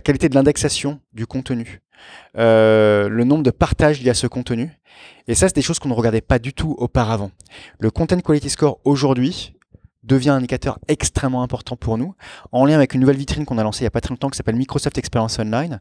qualité 0.00 0.28
de 0.28 0.34
l'indexation 0.34 1.00
du 1.12 1.26
contenu, 1.26 1.82
euh, 2.36 3.08
le 3.08 3.24
nombre 3.24 3.42
de 3.42 3.50
partages 3.50 4.00
liés 4.00 4.10
à 4.10 4.14
ce 4.14 4.26
contenu. 4.26 4.70
Et 5.26 5.34
ça, 5.34 5.48
c'est 5.48 5.54
des 5.54 5.62
choses 5.62 5.78
qu'on 5.78 5.90
ne 5.90 5.94
regardait 5.94 6.22
pas 6.22 6.38
du 6.38 6.54
tout 6.54 6.74
auparavant. 6.78 7.30
Le 7.78 7.90
Content 7.90 8.18
Quality 8.18 8.48
Score 8.48 8.80
aujourd'hui, 8.84 9.54
devient 10.08 10.30
un 10.30 10.36
indicateur 10.36 10.78
extrêmement 10.88 11.42
important 11.42 11.76
pour 11.76 11.98
nous, 11.98 12.14
en 12.50 12.64
lien 12.64 12.74
avec 12.74 12.94
une 12.94 13.00
nouvelle 13.00 13.16
vitrine 13.16 13.44
qu'on 13.44 13.58
a 13.58 13.62
lancée 13.62 13.80
il 13.80 13.84
n'y 13.84 13.88
a 13.88 13.92
pas 13.92 14.00
très 14.00 14.10
longtemps 14.10 14.30
qui 14.30 14.36
s'appelle 14.36 14.56
Microsoft 14.56 14.98
Experience 14.98 15.38
Online, 15.38 15.78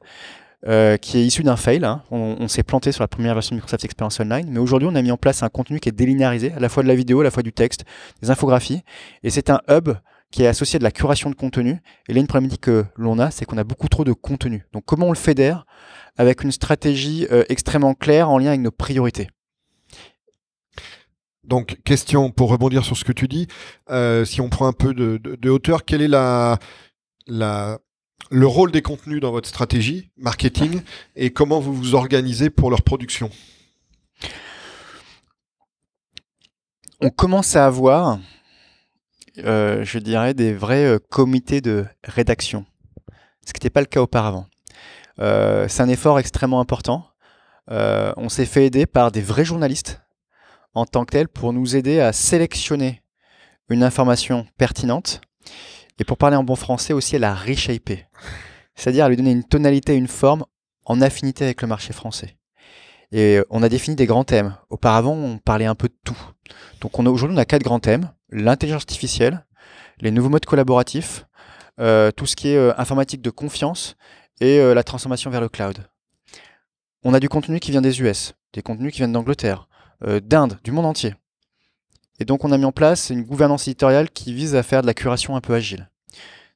euh, 0.66 0.98
qui 0.98 1.20
est 1.20 1.26
issu 1.26 1.44
d'un 1.44 1.56
fail. 1.56 1.84
Hein. 1.86 2.02
On, 2.10 2.48
s'est 2.48 2.64
planté 2.64 2.92
sur 2.92 3.04
la 3.04 3.08
première 3.08 3.34
version 3.34 3.56
de 3.56 3.58
Microsoft 3.58 3.86
Experience 3.86 4.20
Online, 4.20 4.48
mais 4.50 4.60
aujourd'hui 4.60 4.90
on 4.92 4.96
a 4.96 5.02
mis 5.02 5.12
en 5.12 5.18
place 5.18 5.44
un 5.44 5.50
contenu 5.50 5.80
qui 5.80 5.90
est 5.90 5.92
délinéarisé, 5.92 6.52
à 6.54 6.60
la 6.60 6.70
fois 6.70 6.84
de 6.84 6.88
la 6.88 6.96
vidéo, 6.96 7.22
à 7.22 7.24
la 7.24 7.32
fois 7.32 7.44
du 7.44 7.54
texte, 7.54 7.86
des 8.22 8.32
infographies, 8.32 8.82
et 9.24 9.30
c'est 9.30 9.50
un 9.50 9.62
hub 9.70 9.90
qui 10.32 10.44
est 10.44 10.48
associé 10.48 10.78
à 10.78 10.80
de 10.80 10.84
la 10.84 10.92
curation 10.92 11.30
de 11.30 11.36
contenu. 11.36 11.80
Et 12.10 12.14
là, 12.14 12.20
une 12.20 12.28
problématique 12.28 12.62
que 12.62 12.86
l'on 12.96 13.18
a, 13.18 13.32
c'est 13.32 13.46
qu'on 13.46 13.58
a 13.58 13.64
beaucoup 13.64 13.88
trop 13.88 14.04
de 14.04 14.12
contenu. 14.14 14.66
Donc 14.74 14.84
comment 14.86 15.08
on 15.08 15.12
le 15.12 15.18
fédère 15.18 15.66
avec 16.18 16.44
une 16.44 16.52
stratégie 16.52 17.28
euh, 17.32 17.44
extrêmement 17.50 17.94
claire 17.94 18.30
en 18.30 18.38
lien 18.38 18.50
avec 18.50 18.62
nos 18.62 18.72
priorités? 18.72 19.30
Donc, 21.48 21.78
question 21.86 22.30
pour 22.30 22.50
rebondir 22.50 22.84
sur 22.84 22.98
ce 22.98 23.06
que 23.06 23.14
tu 23.14 23.30
dis, 23.30 23.48
euh, 23.90 24.26
si 24.26 24.42
on 24.42 24.50
prend 24.50 24.68
un 24.68 24.74
peu 24.74 24.94
de, 24.94 25.50
hauteur, 25.50 25.86
quel 25.86 26.02
est 26.02 26.10
la, 26.10 26.60
la, 27.26 27.80
le 28.30 28.48
rôle 28.48 28.72
des 28.72 28.82
contenus 28.82 29.22
dans 29.22 29.32
votre 29.32 29.48
stratégie 29.48 30.10
marketing 30.18 30.82
et 31.16 31.32
comment 31.32 31.60
vous 31.60 31.74
vous 31.74 31.96
organisez 31.96 32.50
pour 32.50 32.70
leur 32.70 32.82
production? 32.82 33.30
On 37.00 37.10
commence 37.10 37.56
à 37.56 37.66
avoir, 37.66 38.20
euh, 39.40 39.84
je 39.84 40.00
dirais, 40.00 40.34
des 40.34 40.54
vrais 40.54 40.86
euh, 40.86 41.00
comités 41.10 41.62
de 41.62 41.86
rédaction, 42.04 42.66
ce 43.46 43.54
qui 43.54 43.60
n'était 43.60 43.70
pas 43.70 43.82
le 43.82 43.86
cas 43.86 44.02
auparavant. 44.02 44.48
C'est 45.20 45.82
un 45.82 45.90
effort 45.90 46.20
extrêmement 46.20 46.60
important. 46.60 47.10
on 47.70 48.30
s'est 48.30 48.46
fait 48.46 48.68
aider 48.68 48.86
par 48.86 49.12
des 49.12 49.22
vrais 49.22 49.46
journalistes 49.46 50.00
en 50.76 50.86
tant 50.86 51.06
que 51.06 51.12
tel 51.12 51.28
pour 51.28 51.54
nous 51.54 51.76
aider 51.76 52.00
à 52.00 52.14
sélectionner 52.14 53.02
une 53.70 53.82
information 53.82 54.46
pertinente 54.58 55.22
et 56.00 56.04
pour 56.04 56.18
parler 56.18 56.36
en 56.36 56.44
bon 56.44 56.56
français 56.56 56.94
aussi 56.94 57.16
à 57.16 57.20
la 57.20 57.34
reshaper, 57.34 58.06
c'est-à-dire 58.76 59.10
lui 59.10 59.18
donner 59.18 59.32
une 59.32 59.44
tonalité, 59.44 59.96
une 59.96 60.08
forme 60.08 60.46
en 60.86 61.02
affinité 61.02 61.46
avec 61.46 61.62
le 61.62 61.68
marché 61.68 61.94
français. 61.94 62.38
Et 63.12 63.40
on 63.50 63.64
a 63.64 63.70
défini 63.70 63.96
des 63.96 64.06
grands 64.06 64.26
thèmes. 64.26 64.56
Auparavant, 64.70 65.14
on 65.14 65.38
parlait 65.38 65.66
un 65.66 65.76
peu 65.76 65.88
de 65.88 65.96
tout. 66.04 66.18
Donc 66.82 67.00
aujourd'hui, 67.00 67.36
on 67.36 67.40
a 67.40 67.46
quatre 67.46 67.64
grands 67.64 67.80
thèmes 67.80 68.12
l'intelligence 68.30 68.82
artificielle, 68.82 69.46
les 70.00 70.12
nouveaux 70.12 70.30
modes 70.30 70.46
collaboratifs, 70.46 71.26
euh, 71.80 72.12
tout 72.12 72.26
ce 72.26 72.36
qui 72.36 72.50
est 72.50 72.58
euh, 72.58 72.74
informatique 72.78 73.22
de 73.22 73.30
confiance 73.30 73.96
et 74.42 74.60
euh, 74.60 74.74
la 74.74 74.84
transformation 74.84 75.30
vers 75.30 75.42
le 75.42 75.50
cloud. 75.50 75.88
On 77.04 77.14
a 77.14 77.20
du 77.20 77.30
contenu 77.30 77.60
qui 77.60 77.72
vient 77.72 77.82
des 77.82 78.02
US, 78.02 78.34
des 78.54 78.62
contenus 78.62 78.92
qui 78.92 79.00
viennent 79.00 79.14
d'Angleterre, 79.14 79.68
d'Inde, 80.02 80.60
du 80.64 80.72
monde 80.72 80.86
entier. 80.86 81.16
Et 82.20 82.26
donc 82.26 82.46
on 82.46 82.52
a 82.52 82.58
mis 82.58 82.66
en 82.66 82.72
place 82.72 83.10
une 83.10 83.24
gouvernance 83.24 83.68
éditoriale 83.68 84.10
qui 84.10 84.34
vise 84.34 84.56
à 84.56 84.64
faire 84.64 84.82
de 84.82 84.88
la 84.88 84.94
curation 84.94 85.36
un 85.36 85.42
peu 85.42 85.54
agile. 85.54 85.90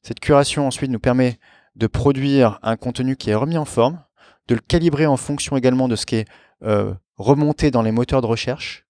Cette 0.02 0.20
curation 0.20 0.66
ensuite 0.66 0.90
nous 0.90 1.00
permet 1.00 1.40
de 1.76 1.88
produire 1.88 2.60
un 2.64 2.76
contenu 2.76 3.16
qui 3.16 3.30
est 3.30 3.36
remis 3.36 3.58
en 3.58 3.66
forme, 3.66 4.04
de 4.48 4.56
le 4.56 4.62
calibrer 4.62 5.06
en 5.06 5.18
fonction 5.18 5.56
également 5.56 5.88
de 5.88 5.96
ce 5.96 6.06
qui 6.06 6.16
est 6.16 6.28
euh, 6.64 6.94
remonté 7.18 7.72
dans 7.72 7.84
les 7.84 7.92
moteurs 7.92 8.22
de 8.22 8.28
recherche, 8.28 8.86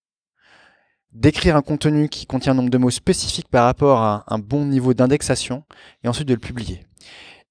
d'écrire 1.11 1.57
un 1.57 1.61
contenu 1.61 2.07
qui 2.07 2.25
contient 2.25 2.53
un 2.53 2.55
nombre 2.55 2.69
de 2.69 2.77
mots 2.77 2.89
spécifiques 2.89 3.49
par 3.49 3.65
rapport 3.65 3.99
à 3.99 4.23
un 4.27 4.39
bon 4.39 4.65
niveau 4.65 4.93
d'indexation, 4.93 5.63
et 6.03 6.07
ensuite 6.07 6.27
de 6.27 6.33
le 6.33 6.39
publier. 6.39 6.85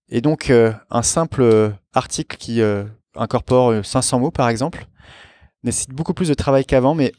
Et 0.09 0.23
donc 0.23 0.49
euh, 0.51 0.73
un 0.89 1.03
simple 1.03 1.75
article 1.93 2.37
qui 2.39 2.61
incorpore 3.15 3.85
500 3.85 4.21
mots 4.21 4.31
par 4.31 4.49
exemple, 4.49 4.87
nécessite 5.63 5.91
beaucoup 5.91 6.15
plus 6.15 6.29
de 6.29 6.35
travail 6.35 6.65
qu'avant, 6.65 6.95
mais 6.95 7.13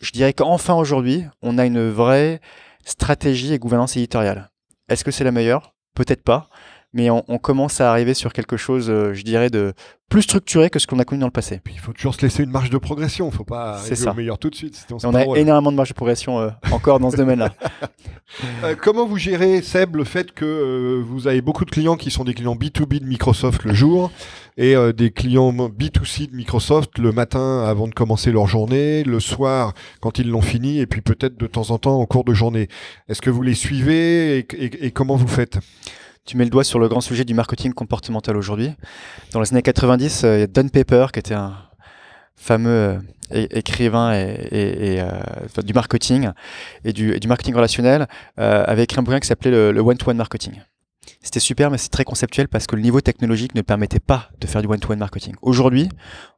je 0.00 0.12
dirais 0.12 0.32
qu'enfin 0.32 0.74
aujourd'hui, 0.74 1.24
on 1.42 1.58
a 1.58 1.66
une 1.66 1.88
vraie 1.88 2.40
stratégie 2.84 3.52
et 3.52 3.58
gouvernance 3.58 3.96
éditoriale. 3.96 4.50
Est-ce 4.88 5.04
que 5.04 5.10
c'est 5.10 5.24
la 5.24 5.32
meilleure? 5.32 5.74
Peut-être 5.94 6.22
pas, 6.22 6.48
mais 6.94 7.10
on, 7.10 7.22
commence 7.38 7.80
à 7.80 7.90
arriver 7.90 8.14
sur 8.14 8.32
quelque 8.32 8.56
chose, 8.56 8.88
euh, 8.88 9.12
je 9.12 9.22
dirais, 9.22 9.50
de 9.50 9.74
plus 10.08 10.22
structuré 10.22 10.70
que 10.70 10.78
ce 10.78 10.86
qu'on 10.86 10.98
a 10.98 11.04
connu 11.04 11.20
dans 11.20 11.26
le 11.26 11.32
passé. 11.32 11.60
Puis 11.62 11.74
il 11.74 11.80
faut 11.80 11.92
toujours 11.92 12.14
se 12.14 12.22
laisser 12.22 12.42
une 12.42 12.50
marge 12.50 12.70
de 12.70 12.78
progression, 12.78 13.26
il 13.26 13.32
ne 13.32 13.36
faut 13.36 13.44
pas 13.44 13.74
arriver 13.74 13.94
ça. 13.94 14.12
au 14.12 14.14
meilleur 14.14 14.38
tout 14.38 14.48
de 14.48 14.54
suite. 14.54 14.86
on, 15.04 15.14
a 15.14 15.24
énormément 15.36 15.70
de 15.70 15.76
marge 15.76 15.90
de 15.90 15.94
progression 15.94 16.40
euh, 16.40 16.48
encore 16.72 16.98
dans 16.98 17.10
ce 17.10 17.16
domaine-là. 17.16 17.52
Euh, 18.62 18.74
comment 18.78 19.06
vous 19.06 19.16
gérez, 19.16 19.62
Seb, 19.62 19.96
le 19.96 20.04
fait 20.04 20.32
que 20.32 21.02
vous 21.02 21.28
avez 21.28 21.40
beaucoup 21.40 21.64
de 21.64 21.70
clients 21.70 21.96
qui 21.96 22.10
sont 22.10 22.24
des 22.24 22.34
clients 22.34 22.56
B2B 22.56 23.00
de 23.00 23.06
Microsoft 23.06 23.64
le 23.64 23.72
jour 23.72 24.10
et 24.58 24.74
des 24.92 25.10
clients 25.10 25.50
B2C 25.50 26.30
de 26.30 26.36
Microsoft 26.36 26.98
le 26.98 27.10
matin 27.10 27.64
avant 27.64 27.88
de 27.88 27.94
commencer 27.94 28.30
leur 28.30 28.46
journée, 28.46 29.02
le 29.02 29.18
soir 29.18 29.72
quand 30.02 30.18
ils 30.18 30.28
l'ont 30.28 30.42
fini, 30.42 30.78
et 30.78 30.86
puis 30.86 31.00
peut-être 31.00 31.38
de 31.38 31.46
temps 31.46 31.70
en 31.70 31.78
temps 31.78 31.98
en 31.98 32.04
cours 32.04 32.24
de 32.24 32.34
journée. 32.34 32.68
Est-ce 33.08 33.22
que 33.22 33.30
vous 33.30 33.40
les 33.40 33.54
suivez 33.54 34.46
et 34.50 34.90
comment 34.90 35.16
vous 35.16 35.26
faites? 35.26 35.58
Tu 36.28 36.36
mets 36.36 36.44
le 36.44 36.50
doigt 36.50 36.62
sur 36.62 36.78
le 36.78 36.88
grand 36.88 37.00
sujet 37.00 37.24
du 37.24 37.32
marketing 37.32 37.72
comportemental 37.72 38.36
aujourd'hui. 38.36 38.74
Dans 39.32 39.40
les 39.40 39.50
années 39.50 39.62
90, 39.62 40.24
euh, 40.24 40.46
Don 40.46 40.68
Paper, 40.68 41.06
qui 41.10 41.20
était 41.20 41.32
un 41.32 41.56
fameux 42.36 43.00
euh, 43.32 43.46
écrivain 43.50 44.12
et, 44.12 45.00
euh, 45.00 45.62
du 45.64 45.72
marketing 45.72 46.28
et 46.84 46.92
du, 46.92 47.26
marketing 47.26 47.54
relationnel, 47.54 48.06
avait 48.36 48.84
écrit 48.84 48.98
un 48.98 49.02
bouquin 49.02 49.20
qui 49.20 49.26
s'appelait 49.26 49.72
le 49.72 49.80
one-to-one 49.80 50.18
marketing. 50.18 50.60
C'était 51.22 51.40
super, 51.40 51.70
mais 51.70 51.78
c'est 51.78 51.88
très 51.88 52.04
conceptuel 52.04 52.46
parce 52.46 52.66
que 52.66 52.76
le 52.76 52.82
niveau 52.82 53.00
technologique 53.00 53.54
ne 53.54 53.62
permettait 53.62 53.98
pas 53.98 54.28
de 54.38 54.46
faire 54.46 54.60
du 54.60 54.68
one-to-one 54.68 54.98
marketing. 54.98 55.34
Aujourd'hui, 55.40 55.88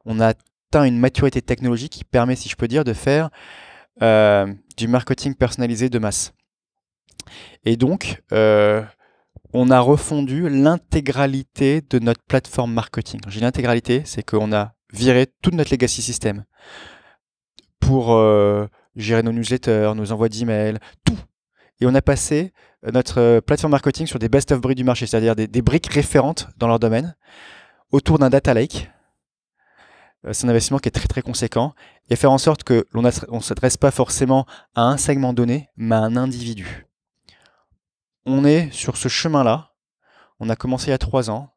on 0.05 0.21
a 0.21 0.27
atteint 0.27 0.85
une 0.85 0.99
maturité 0.99 1.41
technologique 1.41 1.91
qui 1.91 2.03
permet, 2.05 2.37
si 2.37 2.47
je 2.47 2.55
peux 2.55 2.69
dire, 2.69 2.85
de 2.85 2.93
faire 2.93 3.29
du 3.99 4.87
marketing 4.87 5.35
personnalisé 5.35 5.89
de 5.89 5.99
masse. 5.99 6.31
Et 7.65 7.75
donc, 7.75 8.21
on 9.53 9.69
a 9.69 9.79
refondu 9.79 10.49
l'intégralité 10.49 11.81
de 11.81 11.99
notre 11.99 12.21
plateforme 12.23 12.73
marketing. 12.73 13.19
J'ai 13.27 13.41
l'intégralité, 13.41 14.03
c'est 14.05 14.23
qu'on 14.23 14.53
a 14.53 14.73
viré 14.93 15.27
tout 15.41 15.51
notre 15.51 15.71
legacy 15.71 16.01
system 16.01 16.45
pour 17.79 18.13
euh, 18.13 18.67
gérer 18.95 19.23
nos 19.23 19.31
newsletters, 19.31 19.93
nos 19.95 20.11
envois 20.11 20.29
d'emails, 20.29 20.77
tout. 21.05 21.17
Et 21.79 21.85
on 21.85 21.95
a 21.95 22.01
passé 22.01 22.53
euh, 22.85 22.91
notre 22.91 23.19
euh, 23.19 23.41
plateforme 23.41 23.71
marketing 23.71 24.07
sur 24.07 24.19
des 24.19 24.29
best 24.29 24.51
of 24.51 24.61
breed 24.61 24.77
du 24.77 24.83
marché, 24.83 25.05
c'est-à-dire 25.05 25.35
des, 25.35 25.61
briques 25.61 25.87
référentes 25.87 26.47
dans 26.57 26.67
leur 26.67 26.79
domaine, 26.79 27.15
autour 27.91 28.19
d'un 28.19 28.29
data 28.29 28.53
lake. 28.53 28.89
C'est 30.33 30.45
un 30.45 30.49
investissement 30.49 30.77
qui 30.77 30.87
est 30.87 30.91
très 30.91 31.07
très 31.07 31.23
conséquent 31.23 31.73
et 32.11 32.15
faire 32.15 32.31
en 32.31 32.37
sorte 32.37 32.63
que 32.63 32.85
l'on 32.91 33.01
ne 33.01 33.39
s'adresse 33.41 33.77
pas 33.77 33.89
forcément 33.89 34.45
à 34.75 34.83
un 34.83 34.97
segment 34.97 35.33
donné, 35.33 35.69
mais 35.77 35.95
à 35.95 35.99
un 35.99 36.15
individu 36.15 36.85
on 38.25 38.45
est 38.45 38.71
sur 38.71 38.97
ce 38.97 39.07
chemin-là. 39.07 39.73
On 40.39 40.49
a 40.49 40.55
commencé 40.55 40.87
il 40.87 40.89
y 40.91 40.93
a 40.93 40.97
trois 40.97 41.29
ans. 41.29 41.53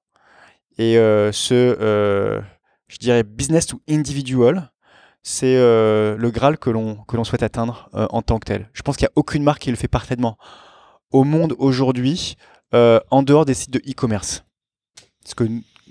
Et 0.79 0.99
euh, 0.99 1.33
ce, 1.33 1.55
euh, 1.55 2.41
je 2.89 2.99
dirais, 2.99 3.23
business 3.23 3.67
to 3.67 3.81
individual, 3.89 4.73
c'est 5.23 5.57
euh, 5.57 6.17
le 6.17 6.31
Graal 6.31 6.59
que 6.59 6.71
l'on, 6.71 6.97
que 7.05 7.17
l'on 7.17 7.25
souhaite 7.25 7.43
atteindre 7.43 7.89
en 7.93 8.23
tant 8.23 8.39
que 8.39 8.47
tel. 8.47 8.71
Je 8.73 8.83
pense 8.83 8.97
qu'il 8.97 9.05
n'y 9.05 9.11
a 9.11 9.17
aucune 9.17 9.43
marque 9.43 9.63
qui 9.63 9.71
le 9.71 9.77
fait 9.77 9.89
parfaitement 9.89 10.37
au 11.11 11.25
monde 11.25 11.55
aujourd'hui, 11.59 12.37
en 12.73 13.23
dehors 13.23 13.45
des 13.45 13.55
sites 13.55 13.71
de 13.71 13.79
e-commerce. 13.89 14.45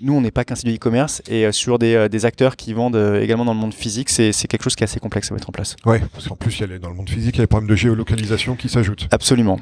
Nous, 0.00 0.14
on 0.14 0.20
n'est 0.20 0.30
pas 0.30 0.44
qu'un 0.44 0.54
site 0.54 0.66
de 0.66 0.74
e-commerce 0.74 1.22
et 1.28 1.50
sur 1.52 1.78
des, 1.78 2.08
des, 2.08 2.24
acteurs 2.24 2.56
qui 2.56 2.72
vendent 2.72 3.18
également 3.20 3.44
dans 3.44 3.54
le 3.54 3.60
monde 3.60 3.74
physique, 3.74 4.10
c'est 4.10 4.32
quelque 4.48 4.62
chose 4.62 4.74
qui 4.74 4.82
est 4.82 4.88
assez 4.88 5.00
complexe 5.00 5.30
à 5.30 5.34
mettre 5.34 5.48
en 5.48 5.52
place. 5.52 5.76
Oui, 5.86 5.98
parce 6.12 6.28
qu'en 6.28 6.36
plus, 6.36 6.58
il 6.58 6.70
y 6.70 6.74
a 6.74 6.78
dans 6.78 6.88
le 6.88 6.94
monde 6.94 7.08
physique, 7.08 7.36
il 7.36 7.38
y 7.38 7.40
a 7.40 7.44
les 7.44 7.46
problèmes 7.46 7.68
de 7.68 7.76
géolocalisation 7.76 8.56
qui 8.56 8.68
s'ajoutent. 8.68 9.08
Absolument. 9.10 9.58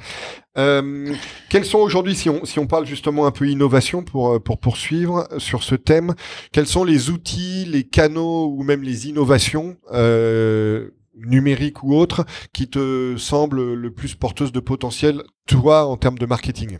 Euh, 0.59 1.15
quels 1.49 1.65
sont 1.65 1.79
aujourd'hui, 1.79 2.15
si 2.15 2.29
on, 2.29 2.45
si 2.45 2.59
on 2.59 2.67
parle 2.67 2.87
justement 2.87 3.27
un 3.27 3.31
peu 3.31 3.49
innovation 3.49 4.03
pour, 4.03 4.43
pour 4.43 4.59
poursuivre 4.59 5.27
sur 5.39 5.63
ce 5.63 5.75
thème, 5.75 6.15
quels 6.53 6.67
sont 6.67 6.85
les 6.85 7.11
outils, 7.11 7.65
les 7.65 7.85
canaux 7.85 8.47
ou 8.47 8.63
même 8.63 8.83
les 8.83 9.09
innovations 9.09 9.77
euh, 9.93 10.91
numériques 11.17 11.83
ou 11.83 11.95
autres 11.95 12.25
qui 12.53 12.69
te 12.69 13.17
semblent 13.17 13.75
le 13.75 13.91
plus 13.91 14.15
porteuses 14.15 14.53
de 14.53 14.61
potentiel, 14.61 15.23
toi, 15.47 15.87
en 15.87 15.97
termes 15.97 16.19
de 16.19 16.27
marketing? 16.27 16.79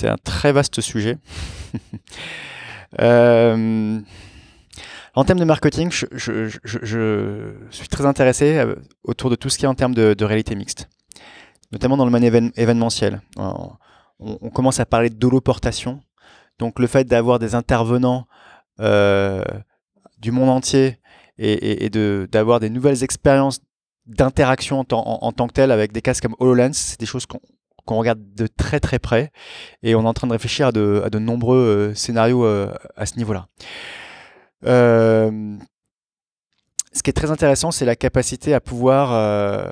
C'est 0.00 0.08
un 0.08 0.16
très 0.16 0.50
vaste 0.50 0.80
sujet. 0.80 1.18
euh, 3.00 4.00
en 5.14 5.24
termes 5.24 5.38
de 5.38 5.44
marketing, 5.44 5.90
je, 5.92 6.58
suis 7.70 7.88
très 7.88 8.06
intéressé 8.06 8.56
euh, 8.56 8.76
autour 9.04 9.28
de 9.28 9.34
tout 9.34 9.50
ce 9.50 9.58
qui 9.58 9.66
est 9.66 9.68
en 9.68 9.74
termes 9.74 9.94
de, 9.94 10.24
réalité 10.24 10.54
mixte, 10.54 10.88
notamment 11.70 11.98
dans 11.98 12.06
le 12.06 12.10
domaine 12.10 12.50
événementiel. 12.56 13.20
On, 13.36 14.48
commence 14.48 14.80
à 14.80 14.86
parler 14.86 15.10
d'holoportation, 15.10 16.00
donc 16.58 16.78
le 16.78 16.86
fait 16.86 17.04
d'avoir 17.04 17.38
des 17.38 17.54
intervenants 17.54 18.26
euh, 18.80 19.44
du 20.16 20.30
monde 20.30 20.48
entier 20.48 20.98
et, 21.36 21.90
d'avoir 21.90 22.58
des 22.58 22.70
nouvelles 22.70 23.04
expériences 23.04 23.60
d'interaction 24.06 24.80
en, 24.80 25.32
tant 25.32 25.46
que 25.46 25.52
telles 25.52 25.72
avec 25.72 25.92
des 25.92 26.00
casques 26.00 26.22
comme 26.22 26.36
HoloLens, 26.38 26.72
c'est 26.72 26.98
des 26.98 27.04
choses 27.04 27.26
qu'on 27.26 27.40
regarde 27.98 28.20
de 28.34 28.46
très 28.46 28.80
très 28.80 28.98
près 28.98 29.30
et 29.82 29.94
on 29.94 30.02
est 30.02 30.08
en 30.08 30.14
train 30.14 30.26
de 30.26 30.32
réfléchir 30.32 30.68
à 30.68 30.72
de, 30.72 31.18
nombreux 31.18 31.58
euh, 31.58 31.94
scénarios 31.94 32.44
à 32.44 33.06
ce 33.06 33.16
niveau-là. 33.16 33.46
Euh, 34.66 35.56
ce 36.92 37.02
qui 37.02 37.10
est 37.10 37.14
très 37.14 37.30
intéressant, 37.30 37.70
c'est 37.70 37.84
la 37.84 37.96
capacité 37.96 38.54
à 38.54 38.60
pouvoir 38.60 39.12
euh, 39.12 39.70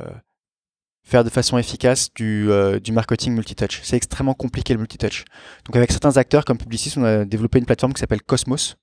faire 1.02 1.24
de 1.24 1.30
façon 1.30 1.58
efficace 1.58 2.12
du, 2.14 2.50
euh, 2.50 2.78
du 2.78 2.92
marketing 2.92 3.34
multitouch. 3.34 3.80
C'est 3.82 3.96
extrêmement 3.96 4.34
compliqué 4.34 4.72
le 4.72 4.78
multitouch. 4.78 5.24
Donc 5.66 5.76
avec 5.76 5.90
certains 5.90 6.16
acteurs 6.16 6.44
comme 6.44 6.58
Publicis, 6.58 6.94
on 6.96 7.04
a 7.04 7.24
développé 7.24 7.58
une 7.58 7.66
plateforme 7.66 7.92
qui 7.92 8.00
s'appelle 8.00 8.22
Cosmos, 8.22 8.76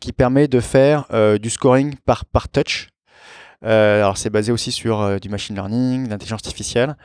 qui 0.00 0.12
permet 0.12 0.48
de 0.48 0.60
faire 0.60 1.06
du 1.38 1.50
scoring 1.50 1.94
par 2.04 2.24
touch. 2.48 2.89
Alors 3.62 4.16
c'est 4.16 4.30
basé 4.30 4.52
aussi 4.52 4.72
sur 4.72 5.20
du 5.20 5.28
machine 5.28 5.54
learning, 5.54 6.08
l'intelligence 6.08 6.40
artificielle. 6.44 6.96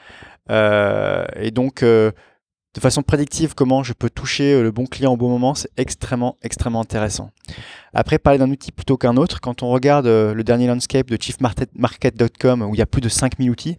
et 0.49 1.51
donc 1.51 1.84
de 2.76 2.82
façon 2.82 3.01
prédictive 3.01 3.56
comment 3.56 3.84
je 3.84 3.93
peux 3.93 4.10
toucher 4.10 4.53
euh, 4.53 4.62
le 4.62 4.72
bon 4.72 4.86
client 4.86 5.14
au 5.14 5.18
bon 5.18 5.30
moment, 5.30 5.56
c'est 5.56 5.72
extrêmement, 5.78 6.38
extrêmement 6.43 6.82
intéressant. 6.82 7.32
Après, 7.93 8.20
parler 8.20 8.38
d'un 8.38 8.51
outil 8.51 8.72
plutôt 8.72 8.97
qu'un 8.97 9.16
autre, 9.16 9.39
quand 9.39 9.64
on 9.64 9.70
regarde 9.70 10.08
euh, 10.08 10.34
le 10.34 10.43
dernier 10.43 10.68
landscape 10.68 11.08
de 11.08 11.18
chiefmarket.com 11.20 12.62
où 12.64 12.76
il 12.76 12.78
y 12.78 12.82
a 12.82 12.86
plus 12.86 13.01
de 13.01 13.10
5000 13.10 13.49
outils, 13.49 13.78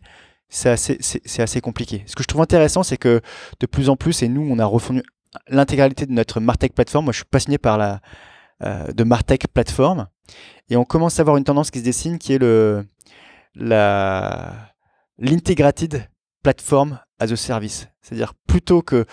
c'est 0.49 0.71
assez, 0.71 0.97
c'est, 1.01 1.43
assez 1.43 1.61
compliqué. 1.61 2.05
Ce 2.07 2.15
que 2.15 2.23
je 2.23 2.29
trouve 2.29 2.41
intéressant, 2.41 2.83
c'est 2.83 2.97
que 2.97 3.21
de 3.61 3.67
plus 3.67 3.91
en 3.91 3.97
plus, 3.97 4.23
et 4.23 4.29
nous, 4.29 4.47
on 4.49 4.59
a 4.59 4.65
refondu 4.65 5.03
l'intégralité 5.49 6.07
de 6.07 6.13
notre 6.13 6.41
Martech 6.41 6.73
plateforme. 6.73 7.07
Moi, 7.07 7.13
je 7.13 7.19
suis 7.19 7.27
passionné 7.27 7.59
par 7.59 7.77
la 7.77 8.01
euh, 8.63 8.91
de 8.93 9.05
Martech 9.05 9.49
plateforme, 9.53 10.07
et 10.69 10.77
on 10.77 10.85
commence 10.85 11.19
à 11.19 11.23
avoir 11.23 11.37
une 11.37 11.45
tendance 11.45 11.71
qui 11.71 11.79
se 11.79 11.85
dessine, 11.85 12.19
qui 12.19 12.33
est 12.33 12.39
le 12.39 12.85
l'integrated 15.19 16.09
plateforme 16.43 17.01
as 17.19 17.33
a 17.33 17.37
service. 17.37 17.89
C'est-à-dire 18.03 18.35
plutôt 18.47 18.83
que 18.83 19.07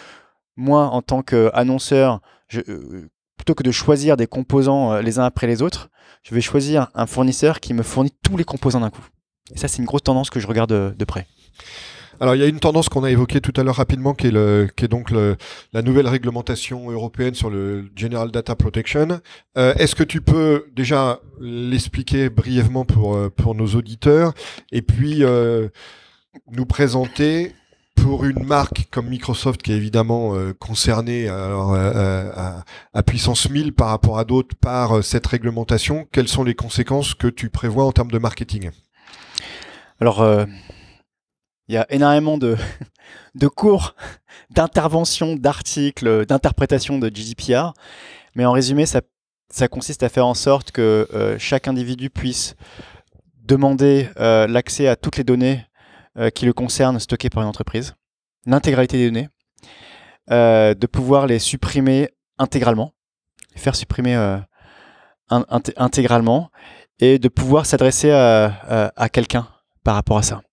moi, 0.55 0.86
en 0.88 1.01
tant 1.01 1.24
qu'annonceur, 1.24 2.20
euh, 2.53 3.09
plutôt 3.38 3.55
que 3.55 3.64
de 3.64 3.72
choisir 3.72 4.18
des 4.18 4.28
composants 4.28 4.93
euh, 4.93 5.01
les 5.01 5.20
uns 5.20 5.24
après 5.24 5.47
les 5.47 5.61
autres, 5.61 5.89
je 6.22 6.36
vais 6.36 6.41
choisir 6.41 6.89
un 6.93 7.05
fournisseur 7.05 7.59
qui 7.59 7.74
me 7.74 7.84
fournit 7.84 8.14
tous 8.24 8.38
les 8.38 8.43
composants 8.43 8.80
d'un 8.80 8.89
coup. 8.89 9.05
Et 9.53 9.57
ça, 9.57 9.68
c'est 9.68 9.80
une 9.80 9.86
grosse 9.86 10.03
tendance 10.03 10.30
que 10.30 10.39
je 10.39 10.47
regarde 10.47 10.95
de, 10.95 11.05
près. 11.05 11.28
Alors, 12.24 12.36
il 12.36 12.41
y 12.41 12.43
a 12.45 12.47
une 12.47 12.61
tendance 12.61 12.88
qu'on 12.88 13.03
a 13.03 13.11
évoquée 13.11 13.41
tout 13.41 13.51
à 13.57 13.63
l'heure 13.63 13.76
rapidement, 13.76 14.13
qui 14.13 14.28
est, 14.28 14.88
donc 14.88 15.11
la 15.11 15.82
nouvelle 15.82 16.07
réglementation 16.07 16.89
européenne 16.89 17.34
sur 17.34 17.49
le 17.49 17.89
General 17.97 18.32
Data 18.32 18.55
Protection. 18.55 19.19
Euh, 19.57 19.74
est-ce 19.76 19.93
que 19.93 20.05
tu 20.05 20.21
peux 20.21 20.67
déjà 20.74 21.19
l'expliquer 21.41 22.30
brièvement 22.30 22.86
pour, 22.86 23.19
pour 23.32 23.55
nos 23.55 23.67
auditeurs 23.76 24.34
et 24.71 24.82
puis 24.82 25.26
nous 26.49 26.65
présenter 26.65 27.51
pour 27.95 28.24
une 28.24 28.45
marque 28.45 28.88
comme 28.89 29.07
Microsoft 29.07 29.61
qui 29.61 29.74
est 29.74 29.76
évidemment 29.76 30.34
euh, 30.34 30.53
concernée 30.53 31.28
euh, 31.30 31.57
euh, 31.74 32.61
à, 32.93 33.03
puissance 33.03 33.49
1000 33.49 33.74
par 33.74 33.89
rapport 33.89 34.17
à 34.17 34.24
d'autres 34.24 34.55
par 34.55 35.03
cette 35.03 35.28
réglementation, 35.28 36.07
quelles 36.11 36.30
sont 36.30 36.45
les 36.45 36.55
conséquences 36.55 37.15
que 37.15 37.28
tu 37.28 37.49
prévois 37.49 37.86
en 37.86 37.91
termes 37.91 38.11
de 38.11 38.17
marketing? 38.17 38.71
Alors, 39.99 40.26
il 41.68 41.76
y 41.76 41.78
a 41.78 41.86
énormément 41.89 42.38
de, 42.38 42.57
de 43.36 43.47
cours, 43.47 43.95
d'interventions, 44.49 45.36
d'articles, 45.36 46.26
d'interprétations 46.26 46.99
de 46.99 47.09
GDPR, 47.09 47.74
mais 48.36 48.45
en 48.45 48.51
résumé, 48.51 48.86
ça, 48.86 49.01
consiste 49.70 50.03
à 50.03 50.09
faire 50.09 50.26
en 50.26 50.34
sorte 50.34 50.72
que 50.72 51.07
chaque 51.38 51.68
individu 51.68 52.09
puisse 52.09 52.55
demander 53.43 54.09
l'accès 54.18 54.88
à 54.88 54.95
toutes 54.95 55.18
les 55.18 55.24
données 55.24 55.64
euh, 56.16 56.30
qui 56.30 56.45
le 56.45 56.53
concerne 56.53 56.99
stocké 56.99 57.32
par 57.32 57.41
une 57.41 57.49
entreprise, 57.49 57.95
l'intégralité 58.45 58.97
des 58.97 59.07
données, 59.07 59.30
euh, 60.30 60.76
de 60.76 60.86
pouvoir 60.86 61.26
les 61.26 61.39
supprimer 61.39 62.07
intégralement, 62.38 62.93
faire 63.55 63.76
supprimer 63.76 64.16
euh, 64.16 64.38
intégralement, 65.76 66.51
et 66.99 67.18
de 67.18 67.28
pouvoir 67.30 67.66
s'adresser 67.66 68.11
à, 68.11 68.91
à, 68.95 69.09
quelqu'un 69.09 69.47
par 69.84 69.95
rapport 69.95 70.20
à 70.20 70.22
ça. 70.22 70.43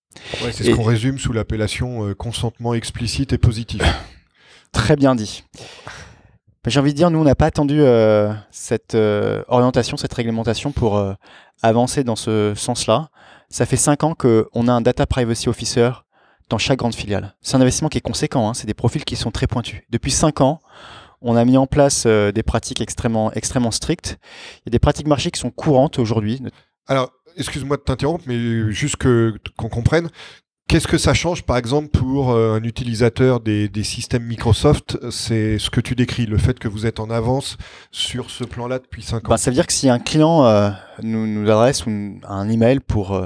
C'est 0.52 0.64
ce 0.64 0.70
qu'on 0.70 0.82
résume 0.82 1.18
sous 1.18 1.32
l'appellation 1.32 2.14
consentement 2.14 2.74
explicite 2.74 3.32
et 3.32 3.38
positif. 3.38 3.82
Très 4.72 4.96
bien 4.96 5.14
dit. 5.14 5.44
J'ai 6.66 6.78
envie 6.78 6.92
de 6.92 6.96
dire, 6.96 7.10
nous, 7.10 7.18
on 7.18 7.24
n'a 7.24 7.34
pas 7.34 7.46
attendu 7.46 7.82
cette 8.50 8.94
orientation, 9.48 9.96
cette 9.96 10.12
réglementation 10.12 10.72
pour 10.72 11.02
avancer 11.62 12.04
dans 12.04 12.16
ce 12.16 12.52
sens-là. 12.54 13.08
Ça 13.48 13.66
fait 13.66 13.76
5 13.76 14.04
ans 14.04 14.14
qu'on 14.14 14.68
a 14.68 14.72
un 14.72 14.80
Data 14.80 15.06
Privacy 15.06 15.48
Officer 15.48 15.90
dans 16.50 16.58
chaque 16.58 16.78
grande 16.78 16.94
filiale. 16.94 17.34
C'est 17.40 17.56
un 17.56 17.60
investissement 17.60 17.88
qui 17.88 17.98
est 17.98 18.02
conséquent, 18.02 18.48
hein. 18.48 18.54
c'est 18.54 18.66
des 18.66 18.74
profils 18.74 19.04
qui 19.04 19.16
sont 19.16 19.30
très 19.30 19.46
pointus. 19.46 19.80
Depuis 19.88 20.10
5 20.10 20.40
ans, 20.40 20.60
on 21.22 21.36
a 21.36 21.44
mis 21.44 21.56
en 21.56 21.66
place 21.66 22.04
euh, 22.06 22.32
des 22.32 22.42
pratiques 22.42 22.80
extrêmement, 22.80 23.32
extrêmement 23.32 23.70
strictes. 23.70 24.18
Il 24.58 24.62
y 24.66 24.70
a 24.70 24.72
des 24.72 24.78
pratiques 24.78 25.06
marché 25.06 25.30
qui 25.30 25.38
sont 25.38 25.50
courantes 25.50 25.98
aujourd'hui. 25.98 26.42
Alors, 26.86 27.10
excuse-moi 27.36 27.76
de 27.76 27.82
t'interrompre, 27.82 28.24
mais 28.26 28.70
juste 28.72 28.96
qu'on 28.96 29.68
comprenne, 29.68 30.08
Qu'est-ce 30.68 30.86
que 30.86 30.98
ça 30.98 31.14
change, 31.14 31.42
par 31.42 31.56
exemple, 31.56 31.88
pour 31.88 32.30
euh, 32.30 32.54
un 32.54 32.62
utilisateur 32.62 33.40
des, 33.40 33.68
systèmes 33.82 34.22
Microsoft? 34.22 34.98
C'est 35.10 35.58
ce 35.58 35.68
que 35.68 35.80
tu 35.80 35.96
décris, 35.96 36.26
le 36.26 36.38
fait 36.38 36.60
que 36.60 36.68
vous 36.68 36.86
êtes 36.86 37.00
en 37.00 37.10
avance 37.10 37.56
sur 37.90 38.30
ce 38.30 38.44
plan-là 38.44 38.78
depuis 38.78 39.02
5 39.02 39.16
ans. 39.16 39.30
Ben, 39.30 39.36
ça 39.36 39.50
veut 39.50 39.56
dire 39.56 39.66
que 39.66 39.72
si 39.72 39.88
un 39.88 39.98
client 39.98 40.44
euh, 40.44 40.70
nous, 41.02 41.26
nous, 41.26 41.50
adresse 41.50 41.82
un 41.88 42.48
email 42.48 42.78
pour 42.78 43.20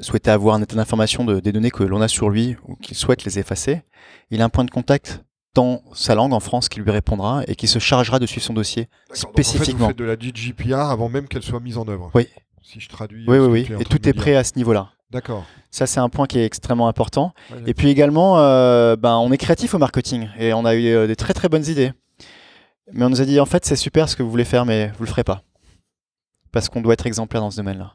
souhaitait 0.00 0.30
avoir 0.30 0.56
un 0.56 0.62
état 0.62 0.74
d'information 0.74 1.24
de, 1.24 1.40
des 1.40 1.52
données 1.52 1.70
que 1.70 1.84
l'on 1.84 2.00
a 2.00 2.08
sur 2.08 2.30
lui 2.30 2.56
ou 2.66 2.74
qu'il 2.74 2.96
souhaite 2.96 3.24
les 3.24 3.38
effacer, 3.38 3.82
il 4.30 4.42
a 4.42 4.44
un 4.44 4.48
point 4.48 4.64
de 4.64 4.70
contact 4.70 5.22
dans 5.54 5.82
sa 5.92 6.14
langue 6.14 6.32
en 6.32 6.40
France 6.40 6.68
qui 6.68 6.80
lui 6.80 6.90
répondra 6.90 7.42
et 7.46 7.56
qui 7.56 7.66
se 7.66 7.78
chargera 7.78 8.18
de 8.18 8.26
suivre 8.26 8.44
son 8.44 8.54
dossier 8.54 8.88
spécifiquement. 9.12 9.62
en 9.62 9.64
fait, 9.64 9.72
vous 9.72 9.86
faites 9.88 9.98
de 9.98 10.04
la 10.04 10.18
GDPR 10.18 10.90
avant 10.90 11.08
même 11.08 11.26
qu'elle 11.26 11.42
soit 11.42 11.60
mise 11.60 11.78
en 11.78 11.86
œuvre. 11.88 12.10
Oui. 12.14 12.26
Si 12.62 12.80
je 12.80 12.88
traduis. 12.88 13.24
Oui, 13.26 13.38
oui, 13.38 13.66
oui. 13.68 13.76
Et 13.80 13.84
tout 13.84 14.06
est 14.08 14.12
prêt 14.12 14.36
à 14.36 14.44
ce 14.44 14.52
niveau-là. 14.56 14.90
D'accord. 15.10 15.46
Ça, 15.70 15.86
c'est 15.86 16.00
un 16.00 16.08
point 16.08 16.26
qui 16.26 16.38
est 16.38 16.44
extrêmement 16.44 16.88
important. 16.88 17.32
et 17.66 17.74
puis 17.74 17.88
également, 17.88 18.38
euh, 18.38 18.96
ben, 18.96 19.16
on 19.16 19.32
est 19.32 19.38
créatif 19.38 19.74
au 19.74 19.78
marketing 19.78 20.28
et 20.38 20.52
on 20.52 20.64
a 20.64 20.74
eu 20.74 20.86
euh, 20.88 21.06
des 21.06 21.16
très 21.16 21.32
très 21.34 21.48
bonnes 21.48 21.66
idées. 21.66 21.92
Mais 22.92 23.04
on 23.04 23.10
nous 23.10 23.20
a 23.20 23.24
dit, 23.24 23.38
en 23.40 23.46
fait, 23.46 23.64
c'est 23.64 23.76
super 23.76 24.08
ce 24.08 24.16
que 24.16 24.22
vous 24.22 24.30
voulez 24.30 24.44
faire, 24.44 24.64
mais 24.64 24.92
vous 24.98 25.04
le 25.04 25.10
ferez 25.10 25.24
pas. 25.24 25.42
Parce 26.52 26.68
qu'on 26.68 26.80
doit 26.80 26.94
être 26.94 27.06
exemplaire 27.06 27.40
dans 27.40 27.50
ce 27.50 27.56
domaine-là. 27.58 27.94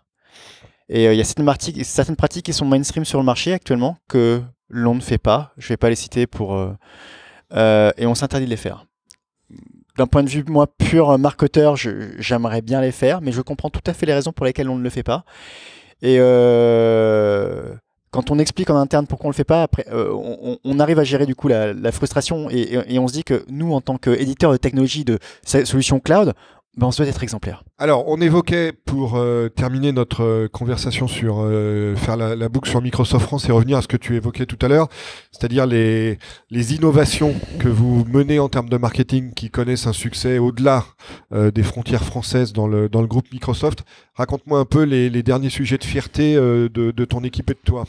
Et 0.89 1.07
euh, 1.07 1.13
il 1.13 1.17
y 1.17 1.21
a 1.21 1.23
certaines 1.23 1.45
pratiques, 1.45 1.85
certaines 1.85 2.15
pratiques 2.15 2.45
qui 2.45 2.53
sont 2.53 2.65
mainstream 2.65 3.05
sur 3.05 3.19
le 3.19 3.25
marché 3.25 3.53
actuellement 3.53 3.97
que 4.07 4.41
l'on 4.69 4.95
ne 4.95 5.01
fait 5.01 5.17
pas. 5.17 5.53
Je 5.57 5.65
ne 5.65 5.69
vais 5.69 5.77
pas 5.77 5.89
les 5.89 5.95
citer 5.95 6.27
pour. 6.27 6.59
Et 7.51 8.05
on 8.05 8.15
s'interdit 8.15 8.45
de 8.45 8.49
les 8.49 8.57
faire. 8.57 8.85
D'un 9.97 10.07
point 10.07 10.23
de 10.23 10.29
vue, 10.29 10.43
moi, 10.47 10.67
pur 10.67 11.17
marketeur, 11.19 11.75
j'aimerais 11.75 12.61
bien 12.61 12.81
les 12.81 12.91
faire, 12.91 13.21
mais 13.21 13.31
je 13.31 13.41
comprends 13.41 13.69
tout 13.69 13.81
à 13.85 13.93
fait 13.93 14.05
les 14.05 14.13
raisons 14.13 14.31
pour 14.31 14.45
lesquelles 14.45 14.69
on 14.69 14.75
ne 14.75 14.83
le 14.83 14.89
fait 14.89 15.03
pas. 15.03 15.23
Et 16.01 16.17
quand 18.11 18.31
on 18.31 18.39
explique 18.39 18.69
en 18.69 18.77
interne 18.77 19.05
pourquoi 19.07 19.27
on 19.27 19.29
le 19.29 19.35
fait 19.35 19.43
pas, 19.43 19.63
après, 19.63 19.85
on, 19.91 20.79
arrive 20.79 20.97
à 20.97 21.03
gérer 21.03 21.27
du 21.27 21.35
coup 21.35 21.47
la, 21.47 21.91
frustration 21.91 22.49
et, 22.49 22.79
et, 22.87 22.97
on 22.97 23.07
se 23.07 23.13
dit 23.13 23.23
que 23.23 23.45
nous, 23.49 23.73
en 23.73 23.81
tant 23.81 23.97
qu'éditeur 23.97 24.51
de 24.51 24.57
technologie 24.57 25.05
de 25.05 25.19
solutions 25.45 25.99
cloud, 25.99 26.33
ben, 26.75 26.87
on 26.87 26.91
se 26.91 26.97
doit 26.97 27.05
d'être 27.05 27.21
exemplaire. 27.21 27.63
Alors, 27.77 28.07
on 28.07 28.19
évoquait 28.19 28.73
pour 28.73 29.15
euh, 29.15 29.47
terminer 29.47 29.91
notre 29.91 30.23
euh, 30.23 30.47
conversation 30.47 31.07
sur 31.07 31.37
euh, 31.39 31.95
faire 31.95 32.17
la, 32.17 32.35
la, 32.35 32.49
boucle 32.49 32.67
sur 32.67 32.81
Microsoft 32.81 33.25
France 33.25 33.47
et 33.47 33.51
revenir 33.51 33.77
à 33.77 33.83
ce 33.83 33.87
que 33.87 33.97
tu 33.97 34.15
évoquais 34.15 34.47
tout 34.47 34.57
à 34.59 34.67
l'heure, 34.67 34.87
c'est-à-dire 35.31 35.67
les, 35.67 36.17
les 36.49 36.73
innovations 36.73 37.35
que 37.59 37.67
vous 37.67 38.05
menez 38.05 38.39
en 38.39 38.49
termes 38.49 38.69
de 38.69 38.77
marketing 38.77 39.35
qui 39.35 39.51
connaissent 39.51 39.85
un 39.85 39.93
succès 39.93 40.39
au-delà 40.39 40.85
des 41.31 41.63
frontières 41.63 42.03
françaises 42.03 42.53
dans 42.53 42.67
le, 42.67 42.89
dans 42.89 43.01
le 43.01 43.07
groupe 43.07 43.31
Microsoft. 43.31 43.83
Raconte-moi 44.15 44.59
un 44.59 44.65
peu 44.65 44.83
les, 44.83 45.09
les, 45.09 45.23
derniers 45.23 45.49
sujets 45.49 45.77
de 45.77 45.83
fierté 45.83 46.35
de, 46.35 46.69
de, 46.69 47.05
ton 47.05 47.23
équipe 47.23 47.49
et 47.51 47.53
de 47.53 47.59
toi. 47.63 47.85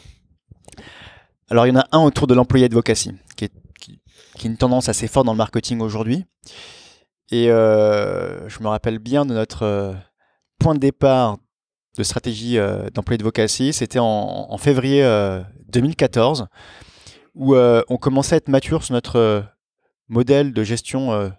Alors, 1.48 1.66
il 1.66 1.70
y 1.70 1.76
en 1.76 1.80
a 1.80 1.86
un 1.92 2.00
autour 2.00 2.26
de 2.26 2.34
l'employé 2.34 2.66
advocacy, 2.66 3.12
qui 3.36 3.46
est, 3.46 3.52
qui, 3.80 4.00
qui 4.36 4.46
est 4.46 4.50
une 4.50 4.56
tendance 4.56 4.88
assez 4.88 5.08
forte 5.08 5.26
dans 5.26 5.32
le 5.32 5.38
marketing 5.38 5.80
aujourd'hui. 5.80 6.24
Et 7.30 7.50
euh, 7.50 8.48
je 8.48 8.62
me 8.62 8.68
rappelle 8.68 8.98
bien 8.98 9.24
de 9.24 9.34
notre 9.34 9.62
euh, 9.62 9.92
point 10.58 10.74
de 10.74 10.80
départ 10.80 11.38
de 11.96 12.02
stratégie 12.02 12.58
euh, 12.58 12.90
d'employé 12.90 13.18
de 13.18 13.46
C'était 13.72 13.98
en, 14.00 14.58
février 14.58 15.02
2014 15.68 16.46
où 17.34 17.56
on 17.56 17.96
commençait 17.96 18.34
à 18.34 18.38
être 18.38 18.48
mature 18.48 18.84
sur 18.84 18.94
notre 18.94 19.44
modèle 20.08 20.52
de 20.52 20.62
gestion 20.62 21.32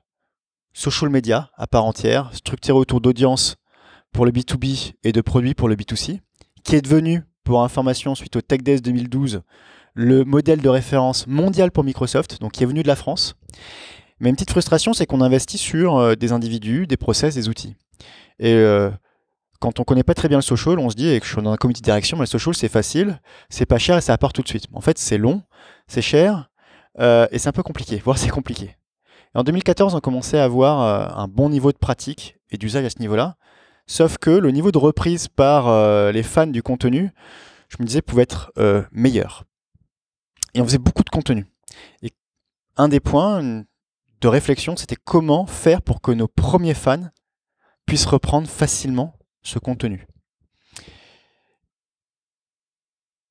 social 0.74 1.10
media 1.10 1.50
à 1.56 1.68
part 1.68 1.86
entière, 1.86 2.30
structuré 2.34 2.78
autour 2.78 3.02
d'audience 3.02 3.56
pour 4.12 4.26
le 4.26 4.32
B2B 4.32 4.94
et 5.04 5.12
de 5.12 5.22
produits 5.22 5.56
pour 5.56 5.68
le 5.68 5.76
B2C, 5.76 6.20
qui 6.64 6.76
est 6.76 6.82
devenu, 6.82 7.24
pour 7.44 7.64
information 7.64 8.16
suite 8.16 8.36
au 8.36 8.42
Tech 8.42 8.62
Days 8.62 8.82
2012, 8.82 9.42
le 9.94 10.26
modèle 10.26 10.62
de 10.62 10.70
référence 10.70 11.28
mondial 11.28 11.72
pour 11.72 11.84
Microsoft, 11.84 12.40
donc 12.42 12.54
qui 12.54 12.64
est 12.64 12.68
venu 12.68 12.84
de 12.84 12.88
la 12.88 12.96
France. 12.96 13.36
Mais 14.20 14.30
une 14.30 14.36
petite 14.36 14.52
frustration, 14.52 14.94
c'est 14.94 15.06
qu'on 15.06 15.22
investit 15.22 15.58
sur 15.58 15.98
euh, 15.98 16.16
des 16.16 16.32
individus, 16.32 16.88
des 16.88 16.98
process, 16.98 17.36
des 17.36 17.50
outils. 17.50 17.76
Et 18.40 18.54
euh, 18.54 18.90
quand 19.60 19.80
on 19.80 19.84
connaît 19.84 20.04
pas 20.04 20.14
très 20.14 20.30
bien 20.30 20.38
le 20.38 20.44
social, 20.44 20.80
on 20.80 20.90
se 20.90 20.96
dit, 20.96 21.10
et 21.10 21.20
que 21.20 21.26
je 21.26 21.34
suis 21.34 21.42
dans 21.42 21.52
un 21.52 21.58
comité 21.58 21.82
de 21.82 21.86
direction, 21.86 22.18
mais 22.18 22.24
le 22.24 22.28
social 22.28 22.56
c'est 22.56 22.70
facile, 22.70 23.20
c'est 23.50 23.66
pas 23.66 23.78
cher 23.78 23.98
et 23.98 24.02
ça 24.02 24.14
apporte 24.14 24.36
tout 24.36 24.42
de 24.42 24.48
suite. 24.48 24.68
En 24.74 24.82
fait, 24.82 24.98
c'est 24.98 25.18
long, 25.18 25.44
c'est 25.88 26.02
cher 26.02 26.50
euh, 27.00 27.28
et 27.32 27.40
c'est 27.40 27.50
un 27.50 27.54
peu 27.54 27.64
compliqué, 27.64 28.02
voire 28.04 28.18
c'est 28.18 28.30
compliqué. 28.30 28.76
Et 29.34 29.38
en 29.38 29.44
2014, 29.44 29.96
on 29.96 30.00
commençait 30.00 30.40
à 30.40 30.46
avoir 30.46 31.18
un 31.18 31.28
bon 31.28 31.50
niveau 31.50 31.74
de 31.74 31.78
pratique 31.78 32.38
et 32.52 32.58
d'usage 32.58 32.86
à 32.86 32.90
ce 32.90 33.00
niveau-là. 33.00 33.36
Sauf 33.86 34.18
que 34.18 34.30
le 34.30 34.52
niveau 34.52 34.72
de 34.72 34.78
reprise 34.78 35.28
par 35.28 36.12
les 36.14 36.24
fans 36.24 36.48
du 36.48 36.64
contenu, 36.64 37.12
je 37.68 37.76
me 37.82 37.86
disais, 37.86 38.02
pouvait 38.02 38.24
être 38.24 38.54
meilleur. 38.94 39.44
Et 40.54 40.62
on 40.62 40.66
faisait 40.66 40.78
beaucoup 40.78 41.04
de 41.04 41.10
contenu. 41.10 41.46
Et 42.02 42.12
un 42.78 42.88
des 42.88 43.02
points, 43.02 43.66
de 44.22 44.28
réflexion, 44.28 44.76
c'était 44.76 44.96
comment 44.96 45.46
faire 45.46 45.82
pour 45.82 46.02
que 46.02 46.12
nos 46.12 46.28
premiers 46.28 46.74
fans 46.74 47.10
puissent 47.86 48.06
reprendre 48.06 48.48
facilement 48.48 49.18
ce 49.44 49.60
contenu. 49.60 50.08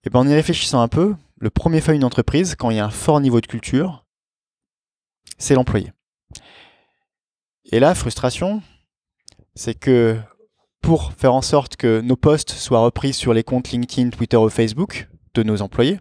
Et 0.05 0.11
ben 0.11 0.21
en 0.21 0.29
y 0.29 0.35
réfléchissant 0.35 0.83
un 0.83 0.89
peu, 0.89 1.17
le 1.39 1.51
premier 1.51 1.81
fan 1.81 1.95
d'une 1.95 2.05
entreprise, 2.05 2.55
quand 2.57 2.71
il 2.71 2.77
y 2.77 2.81
a 2.81 2.85
un 2.85 2.91
fort 2.91 3.21
niveau 3.21 3.41
de 3.41 3.47
culture, 3.47 4.07
c'est 5.39 5.55
l'employé. 5.55 5.93
Et 7.65 7.81
là, 7.81 7.95
frustration, 7.95 8.63
c'est 9.55 9.75
que 9.75 10.21
pour 10.81 11.15
faire 11.15 11.33
en 11.33 11.43
sorte 11.43 11.77
que 11.77 12.01
nos 12.03 12.17
posts 12.17 12.51
soient 12.51 12.81
repris 12.81 13.15
sur 13.15 13.33
les 13.33 13.43
comptes 13.43 13.71
LinkedIn, 13.71 14.11
Twitter 14.11 14.37
ou 14.37 14.51
Facebook 14.51 15.09
de 15.33 15.43
nos 15.43 15.63
employés, 15.63 15.99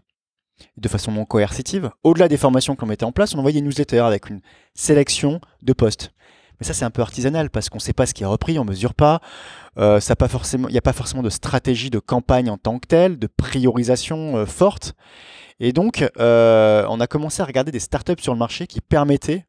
de 0.78 0.88
façon 0.88 1.12
non 1.12 1.26
coercitive. 1.26 1.92
Au-delà 2.04 2.28
des 2.28 2.38
formations 2.38 2.76
qu'on 2.76 2.86
mettait 2.86 3.06
en 3.06 3.12
place, 3.12 3.36
on 3.36 3.40
envoyait 3.40 3.60
des 3.60 3.66
newsletters 3.66 4.00
avec 4.00 4.30
une 4.30 4.42
sélection 4.74 5.40
de 5.62 5.74
postes. 5.74 6.12
Mais 6.60 6.66
ça, 6.66 6.74
c'est 6.74 6.86
un 6.86 6.92
peu 6.92 7.02
artisanal 7.02 7.50
parce 7.50 7.70
qu'on 7.70 7.78
ne 7.78 7.82
sait 7.82 7.94
pas 7.94 8.06
ce 8.06 8.14
qui 8.14 8.24
est 8.24 8.28
repris, 8.28 8.60
on 8.60 8.64
ne 8.64 8.70
mesure 8.70 8.94
pas. 8.94 9.22
Euh, 9.78 10.00
il 10.00 10.68
n'y 10.68 10.78
a 10.78 10.82
pas 10.82 10.94
forcément 10.94 11.24
de 11.24 11.30
stratégie 11.30 11.90
de 11.90 12.00
campagne 12.00 12.50
en 12.50 12.58
tant 12.58 12.80
que 12.80 12.88
telle, 12.88 13.18
de 13.18 13.28
priorisation 13.28 14.38
euh, 14.38 14.46
forte. 14.46 14.94
Et 15.60 15.72
donc, 15.72 16.06
euh, 16.20 16.86
on 16.90 17.00
a 17.00 17.08
commencé 17.08 17.42
à 17.42 17.46
regarder 17.46 17.72
des 17.72 17.80
startups 17.80 18.22
sur 18.22 18.34
le 18.34 18.40
marché 18.40 18.68
qui 18.68 18.82
permettaient 18.82 19.46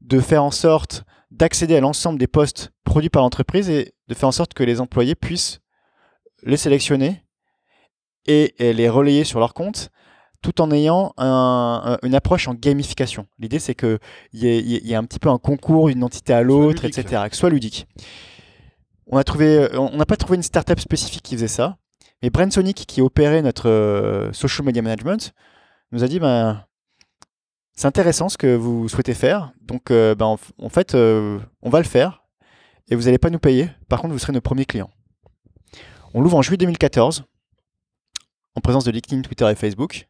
de 0.00 0.20
faire 0.20 0.44
en 0.44 0.50
sorte 0.50 1.04
d'accéder 1.30 1.76
à 1.76 1.80
l'ensemble 1.80 2.18
des 2.18 2.26
postes 2.26 2.70
produits 2.84 3.10
par 3.10 3.22
l'entreprise 3.22 3.68
et 3.68 3.92
de 4.08 4.14
faire 4.14 4.28
en 4.28 4.32
sorte 4.32 4.54
que 4.54 4.62
les 4.62 4.80
employés 4.80 5.14
puissent 5.14 5.60
les 6.42 6.56
sélectionner 6.56 7.24
et 8.26 8.54
les 8.58 8.88
relayer 8.88 9.24
sur 9.24 9.40
leur 9.40 9.54
compte 9.54 9.90
tout 10.42 10.60
en 10.60 10.70
ayant 10.70 11.12
une 11.18 12.14
approche 12.14 12.48
en 12.48 12.54
gamification. 12.54 13.26
L'idée, 13.38 13.58
c'est 13.58 13.74
qu'il 13.74 13.98
y, 14.32 14.46
y, 14.46 14.92
ait 14.92 14.96
un 14.96 15.04
petit 15.04 15.18
peu 15.18 15.28
un 15.28 15.38
concours 15.38 15.88
d'une 15.88 16.04
entité 16.04 16.32
à 16.32 16.42
l'autre, 16.42 16.84
etc., 16.84 17.24
que 17.30 17.36
soit 17.36 17.50
ludique. 17.50 17.86
On 19.06 19.16
n'a 19.16 19.24
on 19.74 20.04
pas 20.04 20.16
trouvé 20.16 20.36
une 20.36 20.42
startup 20.42 20.78
spécifique 20.78 21.22
qui 21.22 21.34
faisait 21.34 21.48
ça, 21.48 21.78
mais 22.22 22.30
Brainsonic, 22.30 22.84
qui 22.86 23.00
opérait 23.00 23.42
notre 23.42 23.68
euh, 23.68 24.32
social 24.32 24.66
media 24.66 24.82
management, 24.82 25.32
nous 25.92 26.04
a 26.04 26.08
dit 26.08 26.18
ben, 26.18 26.64
c'est 27.74 27.86
intéressant 27.86 28.28
ce 28.28 28.36
que 28.36 28.54
vous 28.54 28.88
souhaitez 28.88 29.14
faire, 29.14 29.52
donc 29.62 29.90
euh, 29.90 30.14
ben, 30.14 30.36
en, 30.58 30.68
fait, 30.68 30.94
euh, 30.94 31.38
on 31.62 31.70
va 31.70 31.78
le 31.78 31.86
faire, 31.86 32.24
et 32.90 32.96
vous 32.96 33.04
n'allez 33.04 33.18
pas 33.18 33.30
nous 33.30 33.38
payer, 33.38 33.70
par 33.88 34.00
contre, 34.00 34.12
vous 34.12 34.18
serez 34.18 34.32
nos 34.32 34.40
premiers 34.40 34.66
clients. 34.66 34.90
On 36.12 36.20
l'ouvre 36.20 36.36
en 36.36 36.42
juillet 36.42 36.58
2014, 36.58 37.24
en 38.56 38.60
présence 38.60 38.84
de 38.84 38.90
LinkedIn, 38.90 39.22
Twitter 39.22 39.48
et 39.48 39.54
Facebook. 39.54 40.07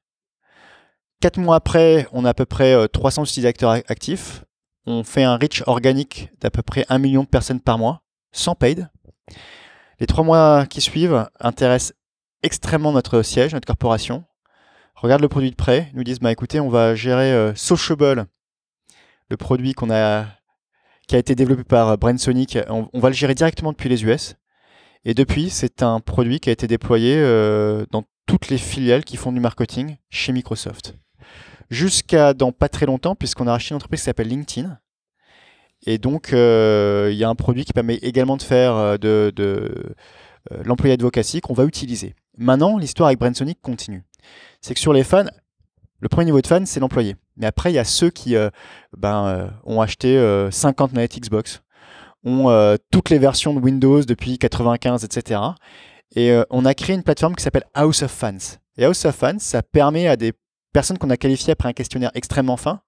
Quatre 1.20 1.40
mois 1.40 1.56
après, 1.56 2.06
on 2.12 2.24
a 2.24 2.28
à 2.28 2.34
peu 2.34 2.46
près 2.46 2.76
300 2.90 3.22
euh, 3.22 3.24
utilisateurs 3.24 3.72
actifs. 3.88 4.44
On 4.86 5.02
fait 5.02 5.24
un 5.24 5.36
reach 5.36 5.64
organique 5.66 6.30
d'à 6.40 6.48
peu 6.48 6.62
près 6.62 6.86
1 6.88 6.98
million 6.98 7.24
de 7.24 7.28
personnes 7.28 7.58
par 7.58 7.76
mois, 7.76 8.02
sans 8.30 8.54
paid. 8.54 8.88
Les 9.98 10.06
trois 10.06 10.22
mois 10.22 10.64
qui 10.66 10.80
suivent 10.80 11.28
intéressent 11.40 11.94
extrêmement 12.44 12.92
notre 12.92 13.22
siège, 13.22 13.52
notre 13.52 13.66
corporation. 13.66 14.26
Regarde 14.94 15.20
le 15.20 15.28
produit 15.28 15.50
de 15.50 15.56
près, 15.56 15.90
nous 15.92 16.04
disent 16.04 16.20
bah 16.20 16.30
écoutez, 16.30 16.60
on 16.60 16.68
va 16.68 16.94
gérer 16.94 17.32
euh, 17.32 17.52
Sociable, 17.56 18.26
le 19.28 19.36
produit 19.36 19.72
qu'on 19.72 19.90
a 19.90 20.24
qui 21.08 21.16
a 21.16 21.18
été 21.18 21.34
développé 21.34 21.64
par 21.64 21.88
euh, 21.88 21.96
Brainsonic, 21.96 22.58
on, 22.68 22.88
on, 22.92 23.00
va 23.00 23.08
le 23.08 23.14
gérer 23.14 23.34
directement 23.34 23.72
depuis 23.72 23.88
les 23.88 24.04
US. 24.04 24.36
Et 25.04 25.14
depuis, 25.14 25.50
c'est 25.50 25.82
un 25.82 25.98
produit 25.98 26.38
qui 26.38 26.48
a 26.48 26.52
été 26.52 26.68
déployé 26.68 27.20
dans 27.90 28.04
toutes 28.26 28.48
les 28.48 28.58
filiales 28.58 29.04
qui 29.04 29.16
font 29.16 29.32
du 29.32 29.40
marketing 29.40 29.96
chez 30.10 30.32
Microsoft 30.32 30.94
jusqu'à 31.70 32.34
dans 32.34 32.52
pas 32.52 32.68
très 32.68 32.86
longtemps, 32.86 33.14
puisqu'on 33.14 33.46
a 33.46 33.52
racheté 33.52 33.72
une 33.72 33.76
entreprise 33.76 34.00
qui 34.00 34.04
s'appelle 34.04 34.28
LinkedIn. 34.28 34.78
Et 35.86 35.98
donc, 35.98 36.32
euh, 36.32 37.08
il 37.12 37.16
y 37.16 37.24
a 37.24 37.28
un 37.28 37.34
produit 37.34 37.64
qui 37.64 37.72
permet 37.72 37.96
également 37.96 38.36
de 38.36 38.42
faire 38.42 38.74
euh, 38.74 38.96
de, 38.96 39.32
de 39.34 39.94
euh, 40.52 40.62
l'employé 40.64 40.94
advocacy 40.94 41.40
qu'on 41.40 41.54
va 41.54 41.64
utiliser. 41.64 42.14
Maintenant, 42.36 42.78
l'histoire 42.78 43.08
avec 43.08 43.18
Brainsonic 43.18 43.60
continue. 43.60 44.04
C'est 44.60 44.74
que 44.74 44.80
sur 44.80 44.92
les 44.92 45.04
fans, 45.04 45.26
le 46.00 46.08
premier 46.08 46.26
niveau 46.26 46.40
de 46.40 46.46
fan, 46.46 46.66
c'est 46.66 46.80
l'employé. 46.80 47.16
Mais 47.36 47.46
après, 47.46 47.70
il 47.70 47.74
y 47.74 47.78
a 47.78 47.84
ceux 47.84 48.10
qui 48.10 48.36
ben, 48.96 49.50
ont 49.64 49.80
acheté 49.80 50.48
50 50.50 50.92
manettes 50.92 51.18
Xbox, 51.18 51.62
ont 52.24 52.76
toutes 52.92 53.10
les 53.10 53.18
versions 53.18 53.52
de 53.52 53.58
Windows 53.58 54.02
depuis 54.02 54.38
95, 54.38 55.04
etc. 55.04 55.40
Et 56.14 56.36
on 56.50 56.64
a 56.64 56.74
créé 56.74 56.94
une 56.94 57.02
plateforme 57.02 57.34
qui 57.34 57.42
s'appelle 57.42 57.66
House 57.74 58.02
of 58.02 58.12
Fans. 58.12 58.58
Et 58.76 58.84
House 58.84 59.04
of 59.04 59.14
Fans, 59.16 59.38
ça 59.38 59.62
permet 59.62 60.06
à 60.06 60.16
des 60.16 60.32
personnes 60.78 60.98
qu'on 60.98 61.10
a 61.10 61.16
qualifiées 61.16 61.54
après 61.54 61.68
un 61.68 61.72
questionnaire 61.72 62.12
extrêmement 62.14 62.56
fin. 62.56 62.82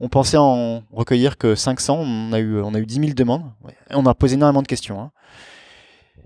On 0.00 0.08
pensait 0.08 0.38
en 0.38 0.82
recueillir 0.90 1.38
que 1.38 1.54
500, 1.54 1.98
on 2.00 2.32
a 2.32 2.40
eu, 2.40 2.60
on 2.60 2.74
a 2.74 2.80
eu 2.80 2.84
10 2.84 2.94
000 2.96 3.06
demandes, 3.12 3.44
on 3.90 4.04
a 4.06 4.14
posé 4.16 4.34
énormément 4.34 4.60
de 4.60 4.66
questions. 4.66 5.00
Hein. 5.00 5.12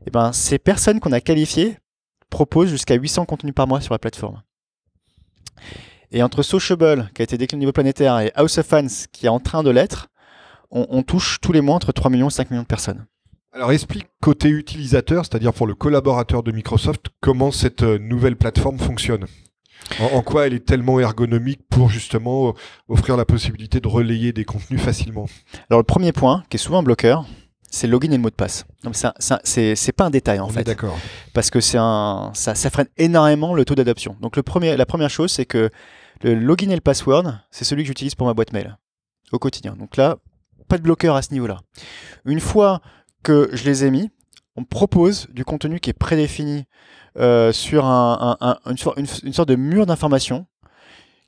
eh 0.06 0.10
ben, 0.10 0.32
ces 0.32 0.58
personnes 0.58 0.98
qu'on 0.98 1.12
a 1.12 1.20
qualifiées 1.20 1.76
proposent 2.30 2.70
jusqu'à 2.70 2.94
800 2.94 3.26
contenus 3.26 3.54
par 3.54 3.66
mois 3.66 3.82
sur 3.82 3.92
la 3.92 3.98
plateforme. 3.98 4.40
Et 6.12 6.22
entre 6.22 6.42
Sociable, 6.42 7.10
qui 7.14 7.20
a 7.20 7.24
été 7.24 7.36
décliné 7.36 7.58
au 7.58 7.64
niveau 7.64 7.72
planétaire, 7.72 8.18
et 8.20 8.32
House 8.34 8.56
of 8.56 8.64
Fans, 8.64 9.04
qui 9.12 9.26
est 9.26 9.28
en 9.28 9.38
train 9.38 9.62
de 9.62 9.68
l'être, 9.68 10.08
on, 10.70 10.86
on, 10.88 11.02
touche 11.02 11.42
tous 11.42 11.52
les 11.52 11.60
mois 11.60 11.74
entre 11.74 11.92
3 11.92 12.10
millions 12.10 12.28
et 12.28 12.32
5 12.32 12.50
millions 12.50 12.62
de 12.62 12.66
personnes. 12.66 13.04
Alors 13.52 13.70
explique 13.70 14.06
côté 14.22 14.48
utilisateur, 14.48 15.26
c'est-à-dire 15.26 15.52
pour 15.52 15.66
le 15.66 15.74
collaborateur 15.74 16.42
de 16.42 16.52
Microsoft, 16.52 17.08
comment 17.20 17.50
cette 17.50 17.82
euh, 17.82 17.98
nouvelle 17.98 18.36
plateforme 18.36 18.78
fonctionne. 18.78 19.26
En, 20.00 20.22
quoi 20.22 20.46
elle 20.46 20.54
est 20.54 20.64
tellement 20.64 21.00
ergonomique 21.00 21.60
pour 21.68 21.90
justement 21.90 22.54
offrir 22.88 23.16
la 23.16 23.24
possibilité 23.24 23.80
de 23.80 23.88
relayer 23.88 24.32
des 24.32 24.44
contenus 24.44 24.80
facilement? 24.80 25.26
Alors 25.68 25.80
le 25.80 25.84
premier 25.84 26.12
point, 26.12 26.44
qui 26.48 26.56
est 26.56 26.60
souvent 26.60 26.78
un 26.78 26.82
bloqueur, 26.82 27.26
c'est 27.70 27.86
le 27.86 27.92
login 27.92 28.10
et 28.10 28.16
le 28.16 28.22
mot 28.22 28.30
de 28.30 28.34
passe. 28.34 28.66
C'est 29.44 29.92
pas 29.92 30.04
un 30.04 30.10
détail 30.10 30.40
en 30.40 30.48
fait. 30.48 30.64
D'accord. 30.64 30.98
Parce 31.32 31.50
que 31.50 31.60
c'est 31.60 31.78
un, 31.78 32.30
ça, 32.34 32.54
ça, 32.54 32.70
freine 32.70 32.88
énormément 32.96 33.54
le 33.54 33.64
taux 33.64 33.74
d'adoption. 33.74 34.16
Donc 34.20 34.36
le 34.36 34.42
premier, 34.42 34.76
la 34.76 34.86
première 34.86 35.10
chose, 35.10 35.30
c'est 35.30 35.46
que 35.46 35.70
le 36.22 36.34
login 36.34 36.70
et 36.70 36.74
le 36.74 36.80
password, 36.80 37.24
c'est 37.50 37.64
celui 37.64 37.82
que 37.82 37.88
j'utilise 37.88 38.14
pour 38.14 38.26
ma 38.26 38.34
boîte 38.34 38.52
mail 38.52 38.76
au 39.32 39.38
quotidien. 39.38 39.76
Donc 39.76 39.96
là, 39.96 40.16
pas 40.68 40.78
de 40.78 40.82
bloqueur 40.82 41.16
à 41.16 41.22
ce 41.22 41.32
niveau-là. 41.32 41.60
Une 42.24 42.40
fois 42.40 42.80
que 43.22 43.50
je 43.52 43.64
les 43.64 43.84
ai 43.84 43.90
mis, 43.90 44.10
on 44.56 44.64
propose 44.64 45.28
du 45.30 45.44
contenu 45.44 45.80
qui 45.80 45.90
est 45.90 45.94
prédéfini 45.94 46.64
euh, 47.18 47.52
sur 47.52 47.84
un, 47.84 48.36
une, 48.66 49.32
sorte 49.32 49.48
de 49.48 49.56
mur 49.56 49.86
d'information 49.86 50.46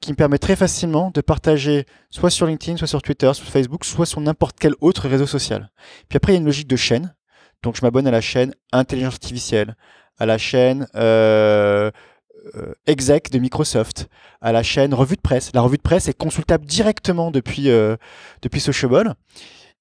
qui 0.01 0.11
me 0.11 0.17
permet 0.17 0.39
très 0.39 0.57
facilement 0.57 1.11
de 1.13 1.21
partager 1.21 1.87
soit 2.11 2.31
sur 2.31 2.47
LinkedIn, 2.47 2.77
soit 2.77 2.87
sur 2.87 3.03
Twitter, 3.03 3.33
sur 3.35 3.47
Facebook, 3.47 3.85
soit 3.85 4.07
sur 4.07 4.21
n'importe 4.21 4.57
quel 4.59 4.75
autre 4.81 5.09
réseau 5.09 5.27
social. 5.27 5.71
Puis 6.09 6.17
après, 6.17 6.33
il 6.33 6.35
y 6.35 6.39
a 6.39 6.41
une 6.41 6.47
logique 6.47 6.69
de 6.69 6.77
chaîne. 6.77 7.15
Donc, 7.63 7.77
je 7.77 7.83
m'abonne 7.83 8.07
à 8.07 8.11
la 8.11 8.21
chaîne 8.21 8.55
Intelligence 8.73 9.15
Artificielle, 9.15 9.77
à 10.19 10.27
la 10.27 10.39
chaîne 10.39 10.89
euh, 10.97 11.91
euh, 12.57 12.75
Exec 12.87 13.31
de 13.31 13.39
Microsoft, 13.39 14.09
à 14.41 14.51
la 14.53 14.63
chaîne 14.63 14.95
Revue 14.95 15.17
de 15.17 15.21
Presse. 15.21 15.53
La 15.55 15.61
revue 15.61 15.77
de 15.77 15.83
presse 15.83 16.09
est 16.09 16.17
consultable 16.17 16.67
directement 16.67 17.31
depuis, 17.31 17.71
euh, 17.71 17.97
depuis. 18.43 18.65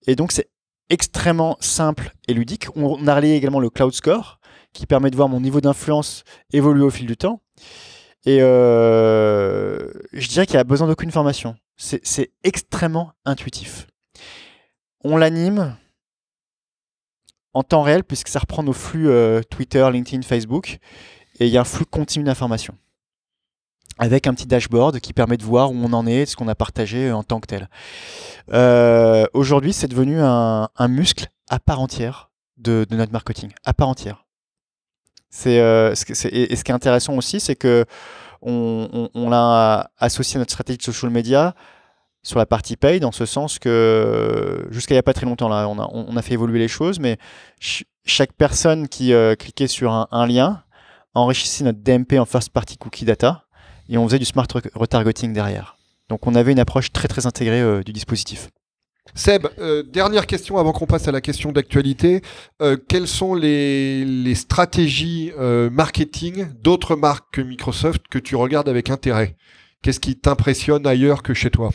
Et 0.08 0.16
donc, 0.16 0.32
c'est 0.32 0.50
extrêmement 0.90 1.58
simple 1.60 2.14
et 2.28 2.34
ludique. 2.34 2.68
On 2.76 3.08
a 3.08 3.16
relié 3.16 3.32
également 3.32 3.60
le 3.60 3.70
Cloud 3.70 3.94
Score, 3.94 4.40
qui 4.74 4.86
permet 4.86 5.12
de 5.12 5.16
voir 5.16 5.30
mon 5.30 5.42
niveau 5.42 5.62
d'influence 5.62 6.24
évoluer 6.54 6.84
au 6.84 6.90
fil 6.90 7.06
du 7.06 7.18
temps. 7.18 7.42
Et 8.26 8.40
euh, 8.42 9.92
je 10.14 10.28
dirais 10.28 10.46
qu'il 10.46 10.56
n'y 10.56 10.62
a 10.62 10.64
besoin 10.64 10.88
d'aucune 10.88 11.12
formation. 11.12 11.56
C'est 11.78 12.32
extrêmement 12.44 13.14
intuitif. 13.26 13.88
On 15.04 15.18
l'anime 15.18 15.76
en 17.54 17.64
temps 17.64 17.82
réel 17.82 18.04
puisque 18.04 18.28
ça 18.28 18.40
reprend 18.40 18.64
nos 18.64 18.74
flux 18.74 19.10
euh, 19.10 19.42
Twitter, 19.50 19.88
LinkedIn, 19.92 20.22
Facebook. 20.22 20.78
Et 21.40 21.48
il 21.48 21.52
y 21.52 21.58
a 21.58 21.62
un 21.62 21.66
flux 21.66 21.86
continu 21.86 22.24
d'informations. 22.24 22.78
Avec 23.98 24.28
un 24.28 24.34
petit 24.34 24.46
dashboard 24.46 25.00
qui 25.00 25.14
permet 25.14 25.38
de 25.38 25.44
voir 25.44 25.72
où 25.72 25.76
on 25.76 25.92
en 25.94 26.06
est, 26.06 26.26
ce 26.26 26.36
qu'on 26.36 26.48
a 26.48 26.56
partagé 26.56 27.12
en 27.12 27.24
tant 27.24 27.40
que 27.40 27.48
tel. 27.48 27.70
Euh, 28.54 29.26
aujourd'hui, 29.34 29.74
c'est 29.74 29.88
devenu 29.88 30.20
un, 30.20 30.70
muscle 30.88 31.28
à 31.50 31.60
part 31.60 31.82
entière 31.82 32.32
de, 32.58 32.86
notre 32.92 33.12
marketing. 33.12 33.52
À 33.64 33.74
part 33.74 33.90
entière. 33.90 34.21
C'est, 35.32 35.56
et, 35.56 36.56
ce 36.56 36.64
qui 36.64 36.72
est 36.72 36.76
intéressant 36.76 37.16
aussi, 37.16 37.40
c'est 37.40 37.56
que 37.56 37.86
on, 38.42 39.30
l'a 39.30 39.92
associé 39.98 40.38
à 40.38 40.40
notre 40.40 40.52
stratégie 40.52 40.78
de 40.78 40.84
social 40.84 41.12
media 41.12 41.56
sur 42.24 42.38
la 42.38 42.46
partie 42.46 42.76
paye, 42.76 43.00
dans 43.00 43.12
ce 43.12 43.26
sens 43.26 43.58
que 43.58 44.68
jusqu'à 44.70 44.94
il 44.94 44.98
n'y 44.98 45.00
a 45.00 45.04
pas 45.04 45.14
très 45.14 45.26
longtemps, 45.26 45.50
là, 45.50 45.68
on 45.68 46.18
a, 46.18 46.22
fait 46.22 46.34
évoluer 46.34 46.60
les 46.60 46.68
choses, 46.68 47.00
mais 47.00 47.18
chaque 48.06 48.34
personne 48.34 48.88
qui 48.88 49.14
euh, 49.14 49.36
cliquait 49.36 49.68
sur 49.68 49.92
un, 49.92 50.28
lien 50.28 50.64
enrichissait 51.14 51.64
notre 51.64 51.80
DMP 51.80 52.20
en 52.20 52.26
first 52.26 52.50
party 52.50 52.78
cookie 52.78 53.06
data 53.06 53.46
et 53.90 53.98
on 53.98 54.08
faisait 54.08 54.20
du 54.20 54.26
smart 54.26 54.48
retargeting 54.76 55.34
derrière. 55.34 55.78
Donc 56.10 56.28
on 56.28 56.36
avait 56.36 56.52
une 56.52 56.60
approche 56.60 56.92
très 56.92 57.08
très 57.08 57.26
intégrée 57.26 57.62
euh, 57.62 57.84
du 57.84 57.94
dispositif. 57.94 58.50
Seb, 59.16 59.48
euh, 59.60 59.84
dernière 59.84 60.26
question 60.26 60.58
avant 60.58 60.72
qu'on 60.72 60.86
passe 60.86 61.08
à 61.08 61.12
la 61.12 61.22
question 61.22 61.52
d'actualité. 61.52 62.22
Euh, 62.62 62.78
quelles 62.78 63.08
sont 63.08 63.34
les, 63.36 64.34
stratégies 64.36 65.32
euh, 65.38 65.70
marketing 65.70 66.48
d'autres 66.62 66.96
marques 66.96 67.34
que 67.34 67.42
Microsoft 67.42 68.08
que 68.10 68.20
tu 68.20 68.36
regardes 68.36 68.70
avec 68.70 68.90
intérêt? 68.90 69.36
Qu'est-ce 69.82 70.00
qui 70.00 70.16
t'impressionne 70.16 70.86
ailleurs 70.88 71.24
que 71.24 71.34
chez 71.34 71.50
toi? 71.50 71.72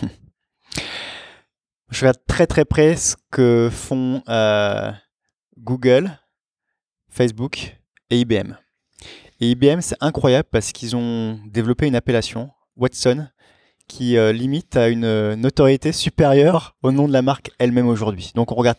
Je 1.90 2.00
regarde 2.00 2.20
très 2.26 2.46
très 2.46 2.64
près 2.64 2.96
ce 2.96 3.16
que 3.30 3.68
font 3.70 4.22
Google, 5.58 6.18
Facebook 7.08 7.76
et 8.08 8.20
IBM. 8.20 8.54
Et 9.40 9.50
IBM, 9.50 9.80
c'est 9.80 9.96
incroyable 10.00 10.48
parce 10.50 10.72
qu'ils 10.72 10.94
ont 10.94 11.40
développé 11.46 11.86
une 11.86 11.96
appellation, 11.96 12.50
Watson, 12.76 13.28
qui 13.90 14.16
euh, 14.16 14.32
limite 14.32 14.76
à 14.76 14.88
une 14.88 15.04
euh, 15.04 15.34
notoriété 15.34 15.90
supérieure 15.90 16.76
au 16.84 16.92
nom 16.92 17.08
de 17.08 17.12
la 17.12 17.22
marque 17.22 17.50
elle-même 17.58 17.88
aujourd'hui. 17.88 18.30
Donc 18.36 18.52
on 18.52 18.54
regarde 18.54 18.78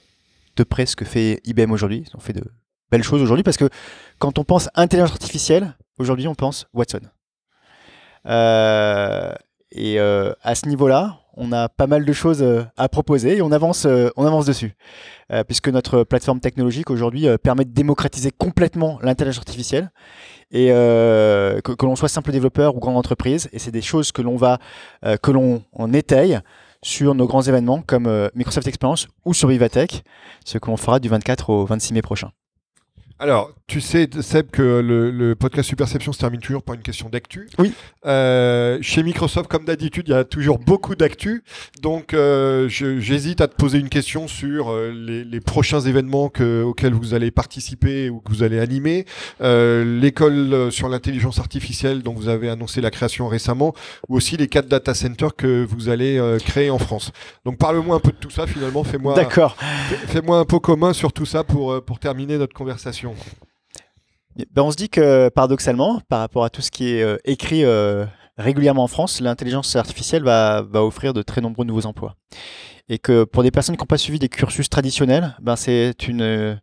de 0.55 0.63
près 0.63 0.85
ce 0.85 0.95
que 0.95 1.03
fait 1.03 1.41
IBM 1.43 1.69
aujourd'hui. 1.71 2.05
Ont 2.15 2.21
fait 2.21 2.31
de 2.31 2.43
belles 2.89 3.03
choses 3.03 3.21
aujourd'hui 3.21 3.43
parce 3.43 3.57
que 3.57 3.67
quand 4.19 4.39
on 4.39 4.45
pense 4.45 4.69
intelligence 4.73 5.11
artificielle, 5.11 5.75
aujourd'hui 5.97 6.29
on 6.29 6.35
pense 6.35 6.65
Watson. 6.73 7.01
Euh, 8.25 9.33
et 9.73 9.99
à 9.99 10.55
ce 10.55 10.67
niveau-là, 10.67 11.20
on 11.35 11.51
a 11.51 11.69
pas 11.69 11.87
mal 11.87 12.05
de 12.05 12.13
choses 12.13 12.45
à 12.77 12.89
proposer 12.89 13.37
et 13.37 13.41
on 13.41 13.51
avance, 13.51 13.87
on 14.15 14.25
avance 14.25 14.45
dessus. 14.45 14.75
puisque 15.47 15.69
notre 15.69 16.03
plateforme 16.03 16.39
technologique 16.39 16.89
aujourd'hui 16.89 17.27
permet 17.41 17.65
de 17.65 17.71
démocratiser 17.71 18.31
complètement 18.31 18.99
l'intelligence 19.01 19.39
artificielle 19.39 19.91
et 20.51 20.67
euh, 20.71 21.61
que, 21.61 21.85
l'on 21.85 21.95
soit 21.95 22.09
simple 22.09 22.31
développeur 22.31 22.75
ou 22.75 22.79
grande 22.79 22.97
entreprise. 22.97 23.49
Et 23.53 23.59
c'est 23.59 23.71
des 23.71 23.81
choses 23.81 24.11
que 24.11 24.21
l'on 24.21 24.35
va, 24.35 24.59
euh, 25.05 25.17
que 25.17 25.31
l'on 25.31 25.63
étaye 25.93 26.39
sur 26.83 27.15
nos 27.15 27.27
grands 27.27 27.43
événements 27.43 27.81
comme 27.81 28.07
euh, 28.07 28.29
Microsoft 28.35 28.67
Experience 28.67 29.07
ou 29.25 29.33
sur 29.33 29.47
Vivatech, 29.47 30.03
ce 30.45 30.57
que 30.57 30.69
l'on 30.69 30.77
fera 30.77 30.99
du 30.99 31.09
24 31.09 31.49
au 31.49 31.65
26 31.65 31.93
mai 31.93 32.01
prochain. 32.01 32.31
Alors, 33.21 33.51
tu 33.67 33.81
sais, 33.81 34.09
Seb, 34.21 34.49
que 34.49 34.81
le, 34.83 35.35
podcast 35.35 35.69
Superception 35.69 36.11
se 36.11 36.17
termine 36.17 36.41
toujours 36.41 36.63
par 36.63 36.73
une 36.73 36.81
question 36.81 37.07
d'actu. 37.07 37.47
Oui. 37.59 37.71
Euh, 38.07 38.79
chez 38.81 39.03
Microsoft, 39.03 39.47
comme 39.47 39.63
d'habitude, 39.63 40.07
il 40.07 40.11
y 40.11 40.15
a 40.15 40.23
toujours 40.23 40.57
beaucoup 40.57 40.95
d'actu. 40.95 41.43
Donc, 41.83 42.15
euh, 42.15 42.67
j'hésite 42.67 43.39
à 43.39 43.47
te 43.47 43.55
poser 43.55 43.77
une 43.77 43.89
question 43.89 44.27
sur 44.27 44.71
euh, 44.71 44.91
les, 44.91 45.39
prochains 45.39 45.81
événements 45.81 46.29
que, 46.29 46.63
auxquels 46.63 46.93
vous 46.93 47.13
allez 47.13 47.29
participer 47.29 48.09
ou 48.09 48.21
que 48.21 48.31
vous 48.31 48.41
allez 48.41 48.59
animer. 48.59 49.05
L'école 49.39 50.71
sur 50.71 50.89
l'intelligence 50.89 51.37
artificielle 51.37 52.01
dont 52.01 52.13
vous 52.13 52.27
avez 52.27 52.49
annoncé 52.49 52.81
la 52.81 52.89
création 52.89 53.27
récemment, 53.27 53.75
ou 54.09 54.17
aussi 54.17 54.35
les 54.35 54.47
quatre 54.47 54.67
data 54.67 54.95
centers 54.95 55.35
que 55.35 55.63
vous 55.63 55.89
allez 55.89 56.19
créer 56.43 56.71
en 56.71 56.79
France. 56.79 57.11
Donc, 57.45 57.59
parle-moi 57.59 57.97
un 57.97 57.99
peu 57.99 58.11
de 58.11 58.17
tout 58.17 58.31
ça, 58.31 58.47
finalement. 58.47 58.83
Fais-moi 58.83 59.13
D'accord. 59.13 59.57
Fais-moi 60.07 60.39
un 60.39 60.45
pot 60.45 60.59
commun 60.59 60.93
sur 60.93 61.13
tout 61.13 61.27
ça 61.27 61.43
pour, 61.43 61.83
pour 61.83 61.99
terminer 61.99 62.39
notre 62.39 62.55
conversation. 62.55 63.10
Ben, 64.51 64.63
on 64.63 64.71
se 64.71 64.77
dit 64.77 64.89
que 64.89 65.29
paradoxalement, 65.29 66.01
par 66.07 66.19
rapport 66.19 66.43
à 66.43 66.49
tout 66.49 66.61
ce 66.61 66.71
qui 66.71 66.93
est 66.93 67.03
euh, 67.03 67.17
écrit 67.25 67.65
euh, 67.65 68.05
régulièrement 68.37 68.83
en 68.83 68.87
France, 68.87 69.19
l'intelligence 69.19 69.75
artificielle 69.75 70.23
va, 70.23 70.63
offrir 70.73 71.13
de 71.13 71.21
très 71.21 71.41
nombreux 71.41 71.65
nouveaux 71.65 71.85
emplois. 71.85 72.15
Et 72.89 72.97
que 72.97 73.23
pour 73.23 73.43
des 73.43 73.51
personnes 73.51 73.75
qui 73.75 73.81
n'ont 73.81 73.87
pas 73.87 73.97
suivi 73.97 74.19
des 74.19 74.29
cursus 74.29 74.69
traditionnels, 74.69 75.35
ben, 75.41 75.55
c'est 75.55 76.07
une, 76.07 76.59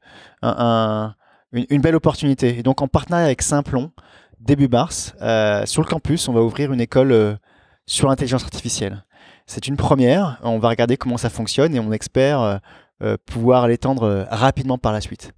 une, 1.52 1.80
belle 1.80 1.94
opportunité. 1.94 2.58
Et 2.58 2.62
donc 2.62 2.82
en 2.82 2.88
partenariat 2.88 3.26
avec 3.26 3.42
Simplon, 3.42 3.92
début 4.40 4.68
mars, 4.68 5.14
euh, 5.20 5.64
sur 5.66 5.82
le 5.82 5.88
campus, 5.88 6.28
on 6.28 6.32
va 6.32 6.42
ouvrir 6.42 6.72
une 6.72 6.80
école 6.80 7.38
sur 7.86 8.08
l'intelligence 8.08 8.44
artificielle. 8.44 9.04
C'est 9.46 9.66
une 9.66 9.76
première, 9.76 10.38
on 10.42 10.58
va 10.58 10.68
regarder 10.68 10.96
comment 10.96 11.16
ça 11.16 11.30
fonctionne 11.30 11.74
et 11.74 11.80
on 11.80 11.92
espère 11.92 12.60
pouvoir 13.26 13.68
l'étendre 13.68 14.26
rapidement 14.30 14.78
par 14.78 14.92
la 14.92 15.00
suite. 15.00 15.32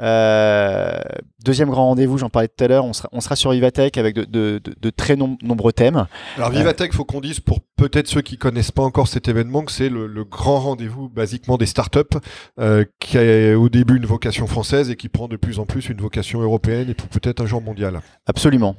Euh, 0.00 0.98
deuxième 1.44 1.68
grand 1.68 1.86
rendez-vous, 1.86 2.16
j'en 2.16 2.30
parlais 2.30 2.48
tout 2.48 2.64
à 2.64 2.68
l'heure, 2.68 2.84
on 2.84 2.92
sera, 2.92 3.08
on 3.12 3.20
sera 3.20 3.36
sur 3.36 3.50
Vivatech 3.50 3.98
avec 3.98 4.14
de, 4.14 4.60
très 4.96 5.16
nombreux 5.16 5.72
thèmes. 5.72 6.06
Alors 6.36 6.50
Vivatech, 6.50 6.94
faut 6.94 7.04
qu'on 7.04 7.20
dise 7.20 7.40
pour 7.40 7.60
peut-être 7.76 8.08
ceux 8.08 8.22
qui 8.22 8.38
connaissent 8.38 8.72
pas 8.72 8.82
encore 8.82 9.08
cet 9.08 9.28
événement 9.28 9.62
que 9.62 9.72
c'est 9.72 9.88
le, 9.88 10.24
grand 10.24 10.60
rendez-vous 10.60 11.08
basiquement 11.08 11.56
des 11.56 11.66
startups 11.66 12.18
euh, 12.58 12.84
qui 12.98 13.18
a 13.18 13.58
au 13.58 13.68
début 13.68 13.96
une 13.96 14.06
vocation 14.06 14.46
française 14.46 14.90
et 14.90 14.96
qui 14.96 15.08
prend 15.08 15.28
de 15.28 15.36
plus 15.36 15.58
en 15.58 15.66
plus 15.66 15.88
une 15.88 16.00
vocation 16.00 16.40
européenne 16.40 16.88
et 16.90 16.94
peut-être 16.94 17.42
un 17.42 17.46
jour 17.46 17.60
mondial. 17.60 18.00
Absolument. 18.26 18.76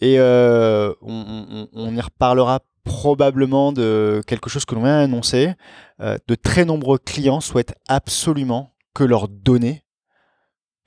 Et 0.00 0.16
euh, 0.18 0.92
on, 1.02 1.96
y 1.96 2.00
reparlera 2.00 2.60
probablement 2.88 3.72
de 3.72 4.22
quelque 4.26 4.50
chose 4.50 4.64
que 4.64 4.74
l'on 4.74 4.82
vient 4.82 5.00
d'annoncer. 5.00 5.54
de 6.00 6.34
très 6.34 6.64
nombreux 6.64 6.98
clients 6.98 7.40
souhaitent 7.40 7.74
absolument 7.88 8.74
que 8.94 9.04
leurs 9.04 9.28
données 9.28 9.84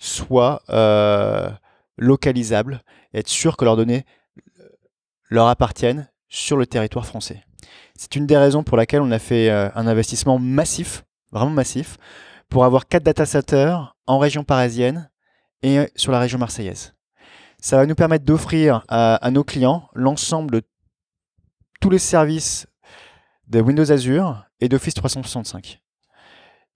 soit 0.02 0.64
euh, 0.70 1.50
localisables 1.98 2.82
être 3.14 3.30
sûr 3.30 3.56
que 3.56 3.66
leurs 3.66 3.78
données 3.78 4.06
euh, 4.60 4.68
leur 5.30 5.48
appartiennent 5.48 6.10
sur 6.28 6.58
le 6.58 6.66
territoire 6.66 7.06
français. 7.06 7.44
C'est 7.96 8.16
une 8.16 8.26
des 8.26 8.38
raisons 8.38 8.64
pour 8.64 8.78
laquelle 8.78 9.02
on 9.02 9.12
a 9.12 9.20
fait 9.20 9.50
euh, 9.50 9.70
un 9.76 9.88
investissement 9.88 10.40
massif, 10.40 11.04
vraiment 11.32 11.52
massif, 11.52 11.98
pour 12.50 12.66
avoir 12.66 12.88
quatre 12.88 13.04
data 13.04 13.26
centers 13.26 13.96
en 14.08 14.18
région 14.18 14.44
parisienne 14.44 15.10
et 15.62 15.88
sur 15.96 16.12
la 16.12 16.20
région 16.20 16.40
marseillaise. 16.40 16.94
Ça 17.62 17.78
va 17.78 17.86
nous 17.86 17.96
permettre 17.96 18.26
d'offrir 18.26 18.84
à, 18.88 19.30
nos 19.32 19.44
clients 19.44 19.88
l'ensemble 19.94 20.52
de 20.52 20.62
tous 21.82 21.90
les 21.90 22.00
services 22.00 22.68
de 23.48 23.60
Windows 23.60 23.92
Azure 23.92 24.46
et 24.62 24.70
d'Office 24.70 24.94
365 24.94 25.82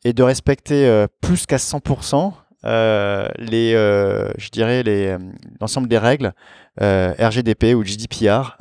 et 0.03 0.11
de 0.11 0.23
respecter 0.23 1.05
plus 1.21 1.45
qu'à 1.45 1.57
100% 1.57 2.33
euh, 2.65 3.27
les, 3.37 3.73
euh, 3.75 4.31
je 4.37 4.49
dirais 4.49 4.81
les, 4.81 5.07
euh, 5.07 5.19
l'ensemble 5.61 5.87
des 5.87 5.97
règles 5.97 6.33
RGDP 6.79 7.75
ou 7.75 7.83
GDPR 7.83 8.57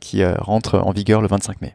qui 0.00 0.24
rentrent 0.24 0.78
en 0.78 0.90
vigueur 0.90 1.20
le 1.20 1.28
25 1.28 1.60
mai. 1.60 1.74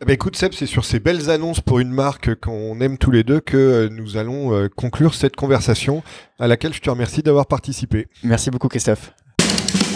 Eh 0.00 0.04
ben, 0.06 0.12
écoute 0.12 0.36
Seb, 0.36 0.52
c'est 0.52 0.66
sur 0.66 0.86
ces 0.86 1.00
belles 1.00 1.28
annonces 1.28 1.60
pour 1.60 1.80
une 1.80 1.90
marque 1.90 2.34
qu'on 2.36 2.80
aime 2.80 2.96
tous 2.96 3.10
les 3.10 3.22
deux 3.22 3.40
que 3.40 3.88
nous 3.90 4.16
allons 4.16 4.68
conclure 4.74 5.14
cette 5.14 5.36
conversation 5.36 6.02
à 6.38 6.46
laquelle 6.46 6.72
je 6.72 6.80
te 6.80 6.88
remercie 6.88 7.22
d'avoir 7.22 7.46
participé. 7.46 8.06
Merci 8.22 8.50
beaucoup 8.50 8.68
Christophe. 8.68 9.12